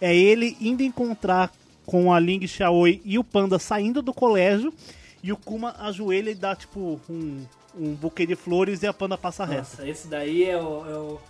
[0.00, 1.52] é ele indo encontrar
[1.86, 4.72] com a Ling Xiaoi e o panda saindo do colégio.
[5.22, 7.44] E o Kuma ajoelha e dá, tipo, um,
[7.76, 9.58] um buquê de flores e a panda passa reto.
[9.70, 11.20] Nossa, esse daí é o, é o-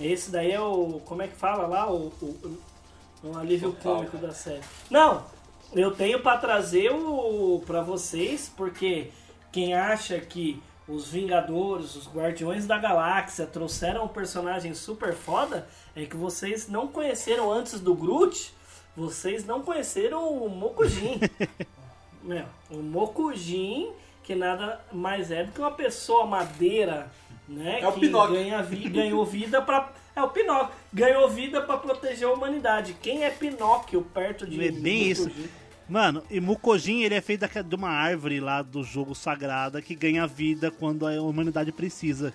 [0.00, 1.00] Esse daí é o.
[1.04, 1.90] Como é que fala lá?
[1.92, 2.58] O, o,
[3.24, 4.26] o alívio Total, cômico cara.
[4.28, 4.62] da série.
[4.90, 5.24] Não!
[5.74, 7.62] Eu tenho pra trazer o.
[7.66, 9.08] pra vocês, porque
[9.52, 10.58] quem acha que
[10.88, 16.86] os Vingadores, os Guardiões da Galáxia trouxeram um personagem super foda, é que vocês não
[16.88, 18.52] conheceram antes do Groot,
[18.96, 21.18] vocês não conheceram o Mokujin.
[22.22, 23.90] Meu, o Mokujin,
[24.22, 27.10] que nada mais é do que uma pessoa madeira,
[27.48, 27.80] né?
[27.80, 28.34] É o que Pinóquio.
[28.34, 29.92] ganha vi- ganhou vida pra.
[30.14, 30.74] É o Pinóquio.
[30.92, 32.96] Ganhou vida pra proteger a humanidade.
[33.00, 34.66] Quem é Pinóquio perto de.
[34.66, 35.30] É bem isso.
[35.88, 40.26] Mano, e Mukojin ele é feito de uma árvore lá do jogo sagrada que ganha
[40.26, 42.34] vida quando a humanidade precisa.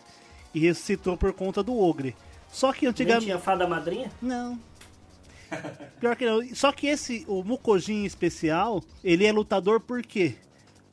[0.53, 2.15] E ressuscitou por conta do ogre.
[2.52, 3.26] Só que Nem antigamente.
[3.26, 4.11] tinha fada madrinha?
[4.22, 4.60] Não.
[5.99, 6.41] Pior que não.
[6.56, 10.36] Só que esse, o Mukojin especial, ele é lutador por quê?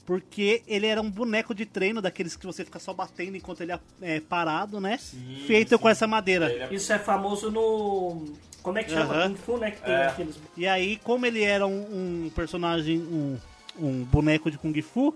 [0.06, 3.72] Porque ele era um boneco de treino, daqueles que você fica só batendo enquanto ele
[3.72, 4.96] é é parado, né?
[4.98, 5.78] Sim, Feito sim.
[5.78, 6.72] com essa madeira.
[6.72, 8.24] Isso é famoso no.
[8.68, 9.22] Como é que chama?
[9.28, 9.70] Kung Fu, né?
[9.70, 10.06] Que tem É.
[10.06, 10.38] aqueles.
[10.56, 13.38] E aí, como ele era um, um personagem, um,
[13.78, 15.14] um boneco de Kung Fu,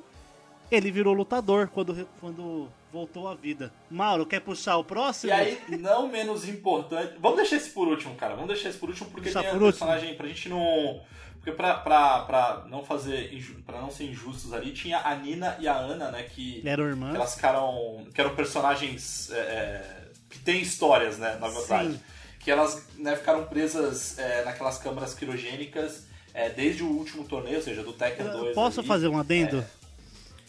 [0.70, 3.72] ele virou lutador quando, quando voltou à vida.
[3.90, 5.30] Mauro, quer puxar o próximo?
[5.30, 7.14] E aí, não menos importante.
[7.20, 8.34] Vamos deixar esse por último, cara.
[8.34, 9.86] Vamos deixar esse por último porque Deixar tem um por último.
[9.86, 11.00] personagem pra gente não.
[11.34, 13.30] Porque pra, pra, pra não fazer.
[13.66, 16.22] pra não ser injustos ali, tinha a Nina e a Ana, né?
[16.22, 17.14] Que, Eram que irmãs.
[17.14, 18.06] elas ficaram.
[18.14, 19.30] que eram personagens.
[19.32, 21.36] é, é, que têm histórias, né?
[21.40, 21.92] Na verdade.
[21.92, 22.00] Sim.
[22.42, 26.04] Que elas né, ficaram presas é, naquelas câmaras quirogênicas
[26.34, 28.54] é, desde o último torneio, ou seja, do Tekken 2.
[28.54, 28.88] Posso ali.
[28.88, 29.58] fazer um adendo?
[29.60, 29.66] É.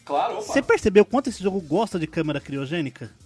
[0.06, 0.42] Claro, opa.
[0.44, 3.12] Você percebeu quanto esse jogo gosta de câmera criogênica?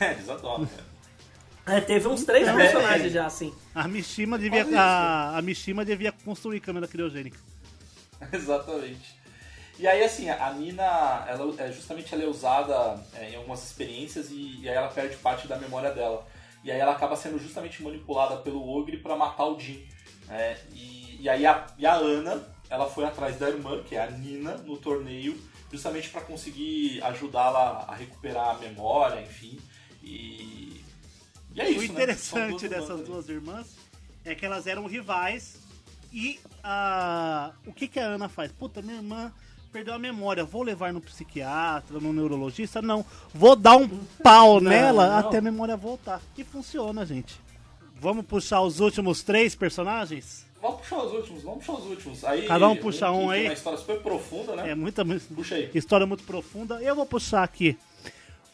[0.00, 1.76] É, eles adoram, cara.
[1.76, 2.52] É, teve uns três É.
[2.52, 3.54] personagens já, assim.
[3.72, 7.38] A Mishima devia, a, a Mishima devia construir câmera criogênica.
[8.32, 9.14] Exatamente.
[9.78, 14.30] E aí, assim, a Nina, ela, é, justamente ela é usada é, em algumas experiências
[14.30, 16.26] e, e aí ela perde parte da memória dela.
[16.64, 19.84] E aí ela acaba sendo justamente manipulada pelo Ogre pra matar o Jin.
[20.26, 20.58] né?
[20.72, 24.10] E, e aí a, e a Ana, ela foi atrás da irmã, que é a
[24.10, 25.40] Nina, no torneio,
[25.70, 29.58] justamente pra conseguir ajudá-la a recuperar a memória, enfim.
[30.02, 30.82] E,
[31.54, 32.02] e é isso, o né?
[32.02, 33.76] Interessante duas dessas duas irmãs
[34.24, 35.58] é que elas eram rivais
[36.12, 38.52] e a o que que a Ana faz?
[38.52, 39.32] Puta, minha irmã
[39.72, 42.82] perdeu a memória, vou levar no psiquiatra, no neurologista?
[42.82, 43.04] Não,
[43.34, 43.88] vou dar um
[44.22, 45.16] pau nela não.
[45.16, 46.20] até a memória voltar.
[46.36, 47.40] E funciona, gente.
[47.98, 50.44] Vamos puxar os últimos três personagens?
[50.60, 52.24] Vamos puxar os últimos, vamos puxar os últimos.
[52.24, 53.44] Aí, Cada um puxa um tem aí.
[53.46, 54.70] uma história super profunda, né?
[54.70, 55.70] É muita Puxa aí.
[55.74, 56.80] história muito profunda.
[56.82, 57.76] Eu vou puxar aqui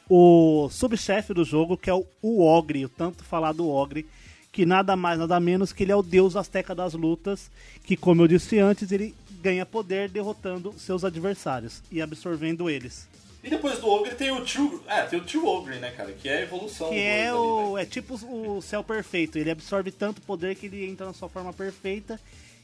[0.09, 4.07] o subchefe do jogo, que é o, o Ogre, o tanto falado Ogre,
[4.51, 7.51] que nada mais, nada menos que ele é o deus azteca das lutas,
[7.85, 13.09] que como eu disse antes, ele ganha poder derrotando seus adversários e absorvendo eles.
[13.43, 14.83] E depois do Ogre tem o Tio.
[14.87, 16.13] É, tem o Tio Ogre, né, cara?
[16.13, 17.83] Que é a evolução Que é ali, o né?
[17.83, 21.53] é tipo o céu perfeito, ele absorve tanto poder que ele entra na sua forma
[21.53, 22.21] perfeita,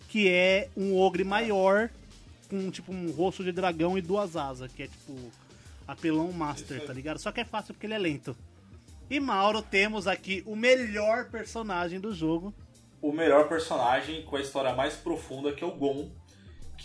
[0.09, 1.89] que é um ogre maior
[2.51, 5.15] com tipo um rosto de dragão e duas asas, que é tipo
[5.87, 7.19] apelão master, tá ligado?
[7.19, 8.37] Só que é fácil porque ele é lento.
[9.09, 12.53] E Mauro, temos aqui o melhor personagem do jogo.
[13.03, 16.09] O melhor personagem com a história mais profunda, que é o Gon,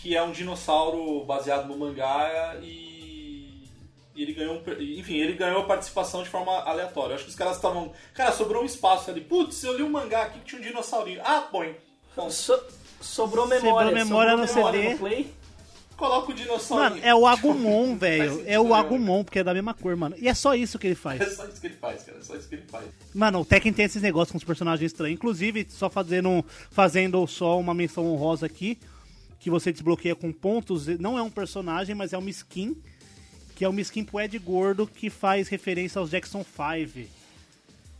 [0.02, 3.68] que é um dinossauro baseado no mangá e.
[4.14, 4.54] e ele ganhou.
[4.56, 7.14] um Enfim, ele ganhou participação de forma aleatória.
[7.14, 7.92] Acho que os caras estavam.
[8.14, 9.20] Cara, sobrou um espaço ali.
[9.20, 11.20] Putz, eu li um mangá aqui que tinha um dinossaurinho.
[11.24, 11.76] Ah, põe.
[12.16, 12.62] Bom, So-
[13.00, 13.88] sobrou memória.
[13.88, 14.92] Sobrou memória no memória CD.
[14.94, 15.32] no Play.
[15.96, 16.90] coloca o dinossaurinho.
[16.90, 18.42] Mano, é o Agumon, velho.
[18.46, 20.16] É o né, Agumon, porque é da mesma cor, mano.
[20.18, 21.20] E é só isso que ele faz.
[21.20, 22.18] É só isso que ele faz, cara.
[22.18, 22.86] É só isso que ele faz.
[23.14, 25.14] Mano, o Tekken tem esses negócios com os personagens estranhos.
[25.16, 28.78] Inclusive, só fazendo, fazendo só uma menção honrosa aqui,
[29.40, 30.86] que você desbloqueia com pontos.
[30.98, 32.76] Não é um personagem, mas é uma skin.
[33.56, 37.08] Que é uma skin pro Ed Gordo, que faz referência aos Jackson 5.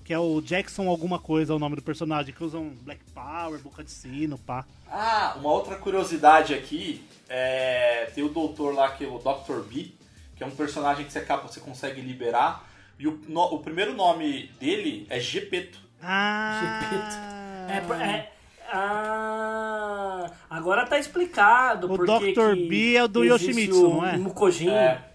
[0.05, 2.33] Que é o Jackson alguma coisa, é o nome do personagem.
[2.35, 4.65] Que usam Black Power, boca de sino, pá.
[4.89, 9.61] Ah, uma outra curiosidade aqui é tem o doutor lá que é o Dr.
[9.69, 9.93] B,
[10.37, 12.69] que é um personagem que você acaba, você consegue liberar.
[12.99, 15.79] E o, no- o primeiro nome dele é Gepeto.
[16.03, 17.67] Ah!
[17.71, 18.33] É, por- é-
[18.73, 21.93] ah, agora tá explicado.
[21.93, 22.55] O porque Dr.
[22.55, 24.17] que B é o do Yoshimitsu, o não é?
[24.17, 24.71] Mukojin.
[24.71, 25.07] É.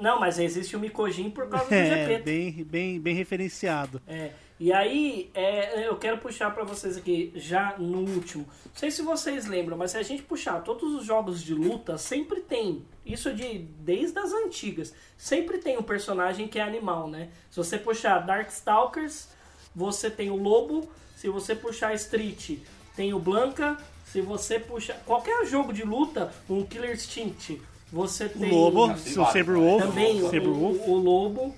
[0.00, 2.22] Não, mas existe o Mikojin por causa do É, GP.
[2.22, 4.00] bem, bem, bem referenciado.
[4.08, 8.46] É, e aí, é, eu quero puxar pra vocês aqui, já no último.
[8.64, 11.98] Não sei se vocês lembram, mas se a gente puxar todos os jogos de luta,
[11.98, 12.82] sempre tem.
[13.04, 14.94] Isso de desde as antigas.
[15.18, 17.28] Sempre tem um personagem que é animal, né?
[17.50, 19.28] Se você puxar Darkstalkers,
[19.74, 20.88] você tem o Lobo.
[21.16, 22.58] Se você puxar Street,
[22.96, 23.76] tem o Blanca.
[24.04, 27.60] Se você puxar qualquer jogo de luta, um Killer Instinct,
[27.92, 30.78] você O tem Lobo, tem o Saberwolf, também o, Saberwolf.
[30.80, 31.54] o, o Lobo,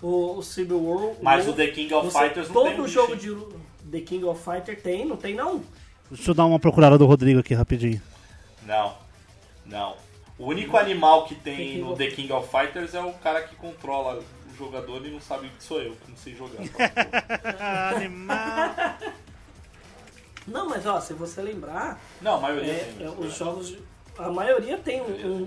[0.00, 1.18] o, o Cyberwolf.
[1.20, 3.36] Mas o The King of Você- Fighters não todo tem um jogo de
[3.90, 5.62] The King of Fighter tem, não tem não.
[6.10, 8.00] Deixa eu dar uma procurada do Rodrigo aqui rapidinho.
[8.66, 8.94] Não,
[9.66, 9.94] não.
[10.38, 13.42] O único animal que tem King no of- The King of Fighters é o cara
[13.42, 16.62] que controla o jogador e não sabe que sou eu, que não sei jogar.
[17.94, 18.74] Animal.
[20.46, 23.06] Não, mas ó, se você lembrar, Não, a maioria é, tem.
[23.06, 23.68] é, os jogos.
[23.68, 23.78] de-
[24.18, 25.04] A maioria tem um,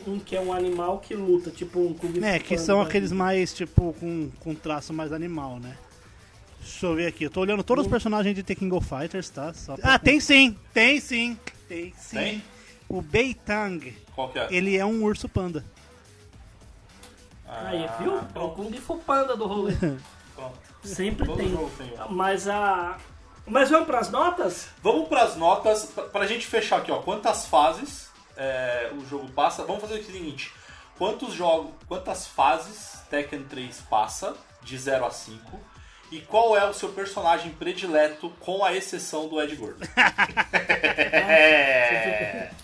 [0.08, 2.82] um- um que é um animal que luta, tipo um Kung Fu É, que são
[2.82, 5.78] aqueles mais, tipo, com, com traço mais animal, né?
[6.60, 7.26] Deixa eu ver aqui.
[7.26, 9.54] Eu tô olhando todos os personagens de The King of Fighters, tá?
[9.54, 10.58] Só pra- Ah, tem sim!
[10.74, 11.38] Tem sim!
[11.68, 12.18] Tem sim.
[12.18, 12.44] Tem?
[12.90, 14.48] O Beitang, Qual que é?
[14.50, 15.64] ele é um urso panda.
[17.48, 18.20] Aí, viu?
[18.34, 19.74] É o Kung Fu Panda do rolê.
[20.84, 21.56] Sempre Todo tem.
[21.78, 21.94] tem.
[22.10, 22.98] Mas a.
[23.46, 24.68] Mas vamos pras notas?
[24.82, 27.00] Vamos pras notas, pra, pra gente fechar aqui, ó.
[27.00, 29.64] Quantas fases é, o jogo passa?
[29.64, 30.54] Vamos fazer o seguinte:
[30.98, 35.60] quantos jogos, quantas fases Tekken 3 passa, de 0 a 5?
[36.12, 39.88] E qual é o seu personagem predileto, com a exceção do Ed Gordo?
[41.02, 42.52] é,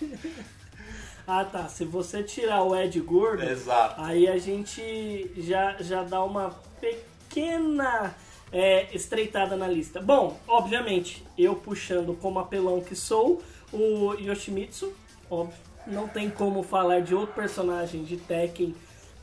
[1.26, 4.00] Ah tá, se você tirar o Ed Gordo, exato.
[4.02, 6.50] Aí a gente já, já dá uma
[6.80, 8.14] pequena
[8.52, 10.00] é, estreitada na lista.
[10.00, 14.92] Bom, obviamente, eu puxando como apelão que sou, o Yoshimitsu,
[15.30, 15.70] óbvio.
[15.86, 18.74] Não tem como falar de outro personagem de Tekken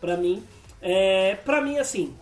[0.01, 0.43] pra mim.
[0.81, 2.15] É, pra mim, assim,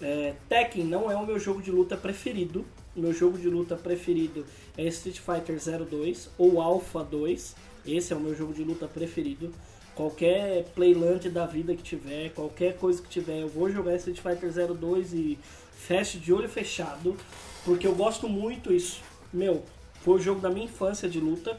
[0.00, 2.64] é, Tekken não é o meu jogo de luta preferido.
[2.94, 4.44] Meu jogo de luta preferido
[4.76, 7.54] é Street Fighter 02 ou Alpha 2.
[7.86, 9.52] Esse é o meu jogo de luta preferido.
[9.94, 14.50] Qualquer playland da vida que tiver, qualquer coisa que tiver, eu vou jogar Street Fighter
[14.74, 15.38] 02 e
[15.86, 17.16] fecho de olho fechado,
[17.64, 19.00] porque eu gosto muito isso.
[19.32, 19.64] Meu,
[20.02, 21.58] foi o jogo da minha infância de luta.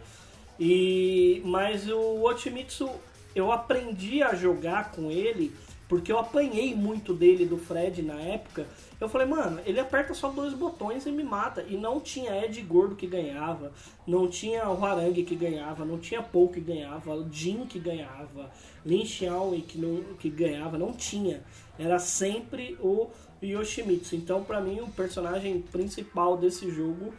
[0.60, 2.90] E mas o Otimitsu
[3.36, 5.54] eu aprendi a jogar com ele
[5.88, 8.66] porque eu apanhei muito dele do Fred na época.
[9.00, 11.64] Eu falei, mano, ele aperta só dois botões e me mata.
[11.68, 13.72] E não tinha Ed Gordo que ganhava,
[14.08, 18.50] não tinha o Harangue que ganhava, não tinha Paul que ganhava, Jin que ganhava,
[18.86, 21.44] Lin Xiaomi que, não, que ganhava, não tinha.
[21.78, 23.10] Era sempre o
[23.48, 24.16] Yoshimitsu.
[24.16, 27.14] Então, pra mim, o personagem principal desse jogo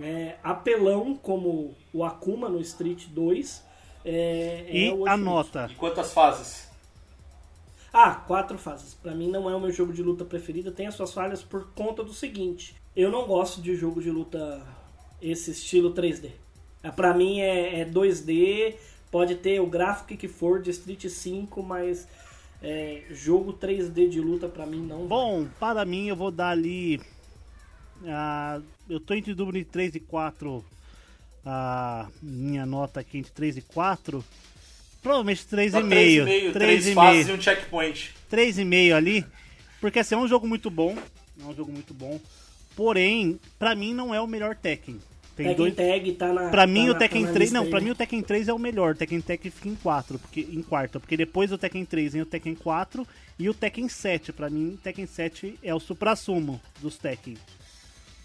[0.00, 3.62] é, apelão como o Akuma no Street 2.
[4.04, 5.68] É, é E o a nota.
[5.70, 6.68] E quantas fases?
[7.92, 8.94] Ah, quatro fases.
[8.94, 10.70] Pra mim não é o meu jogo de luta preferido.
[10.70, 14.62] Tem as suas falhas por conta do seguinte: eu não gosto de jogo de luta
[15.20, 16.30] esse estilo 3D.
[16.82, 18.76] É, Pra mim é, é 2D,
[19.10, 22.06] pode ter o gráfico que for de Street 5, mas
[22.62, 24.98] é, jogo 3D de luta pra mim não.
[25.00, 25.08] vai.
[25.08, 27.00] Bom, para mim eu vou dar ali.
[28.06, 30.64] ah, eu tô entre dúvida de 3 e 4.
[31.44, 34.24] A minha nota aqui entre 3 e 4.
[35.00, 35.70] Provavelmente 3,5.
[35.70, 38.14] Só três e meio, três fases e um checkpoint.
[38.30, 39.24] 3,5 ali.
[39.80, 40.96] Porque assim, é um jogo muito bom.
[41.40, 42.20] É um jogo muito bom.
[42.74, 45.00] Porém, pra mim não é o melhor Tekken.
[45.38, 45.74] Tem Tekken dois.
[45.76, 46.50] Tag tá na.
[46.50, 47.94] Pra tá mim na- o tá Tekken na 3, lista não, aí, pra mim o
[47.94, 48.92] Tekken 3 é o melhor.
[48.94, 52.22] O Tekken Tag fica em 4, porque em quarto, porque depois do Tekken 3 vem
[52.22, 53.06] o Tekken 4
[53.38, 54.32] e o Tekken 7.
[54.32, 57.36] Pra mim, o Tekken 7 é o supra-sumo dos Tekken.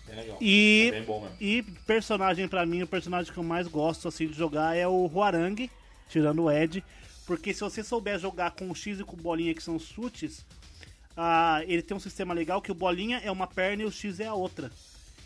[0.07, 0.37] Bem legal.
[0.41, 1.37] E É bem bom mesmo.
[1.39, 5.05] e personagem pra mim, o personagem que eu mais gosto assim de jogar é o
[5.05, 5.69] Huarang,
[6.09, 6.83] tirando o Ed,
[7.25, 10.45] porque se você souber jogar com o X e com bolinha que são os chutes,
[11.15, 14.19] ah, ele tem um sistema legal que o bolinha é uma perna e o X
[14.19, 14.69] é a outra.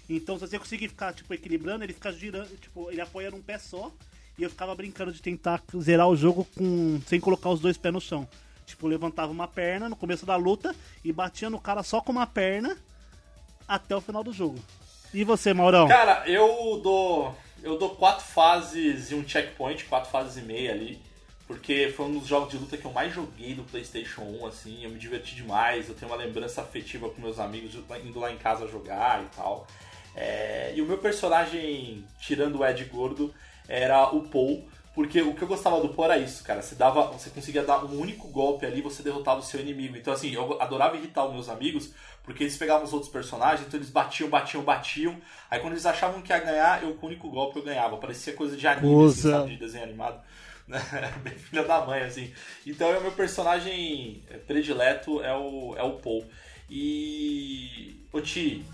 [0.10, 3.58] Então se você conseguir ficar tipo equilibrando, ele fica girando, tipo, ele apoia num pé
[3.58, 3.92] só,
[4.38, 7.94] e eu ficava brincando de tentar zerar o jogo com sem colocar os dois pés
[7.94, 8.28] no chão.
[8.66, 12.28] Tipo, levantava uma perna no começo da luta e batia no cara só com uma
[12.28, 12.78] perna
[13.68, 14.60] até o final do jogo.
[15.14, 15.88] E você, Maurão?
[15.88, 17.36] Cara, eu dou.
[17.64, 21.02] Eu dou quatro fases e um checkpoint, quatro fases e meia ali.
[21.48, 24.84] Porque foi um dos jogos de luta que eu mais joguei do Playstation 1, assim,
[24.84, 27.74] eu me diverti demais, eu tenho uma lembrança afetiva com meus amigos
[28.06, 29.66] indo lá em casa jogar e tal.
[30.18, 33.32] É, e o meu personagem, tirando o Ed Gordo,
[33.70, 36.60] era o Paul, porque o que eu gostava do Paul era isso, cara.
[36.60, 37.04] Você dava.
[37.12, 39.96] Você conseguia dar um único golpe ali você derrotava o seu inimigo.
[39.96, 41.92] Então assim, eu adorava irritar os meus amigos,
[42.24, 45.16] porque eles pegavam os outros personagens, então eles batiam, batiam, batiam.
[45.52, 47.98] Aí quando eles achavam que ia ganhar, eu com o único golpe eu ganhava.
[47.98, 50.20] Parecia coisa de anime, assim, sabe, de desenho animado.
[51.22, 52.34] Bem filha da mãe, assim.
[52.66, 56.26] Então é o meu personagem predileto é o, é o Paul.
[56.68, 58.04] E.
[58.12, 58.66] Ô Ti,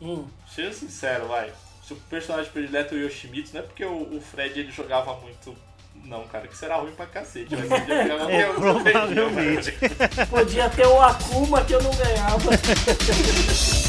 [0.00, 0.26] Hum.
[0.52, 1.52] seja sincero, vai.
[1.86, 5.56] Seu personagem predileto é o Yoshimitsu, não é porque o, o Fred ele jogava muito.
[6.04, 7.54] Não, cara, que será ruim pra cacete.
[7.56, 7.92] Mas ele
[8.36, 9.72] É, provavelmente.
[10.28, 12.50] Podia ter o Akuma que eu não ganhava.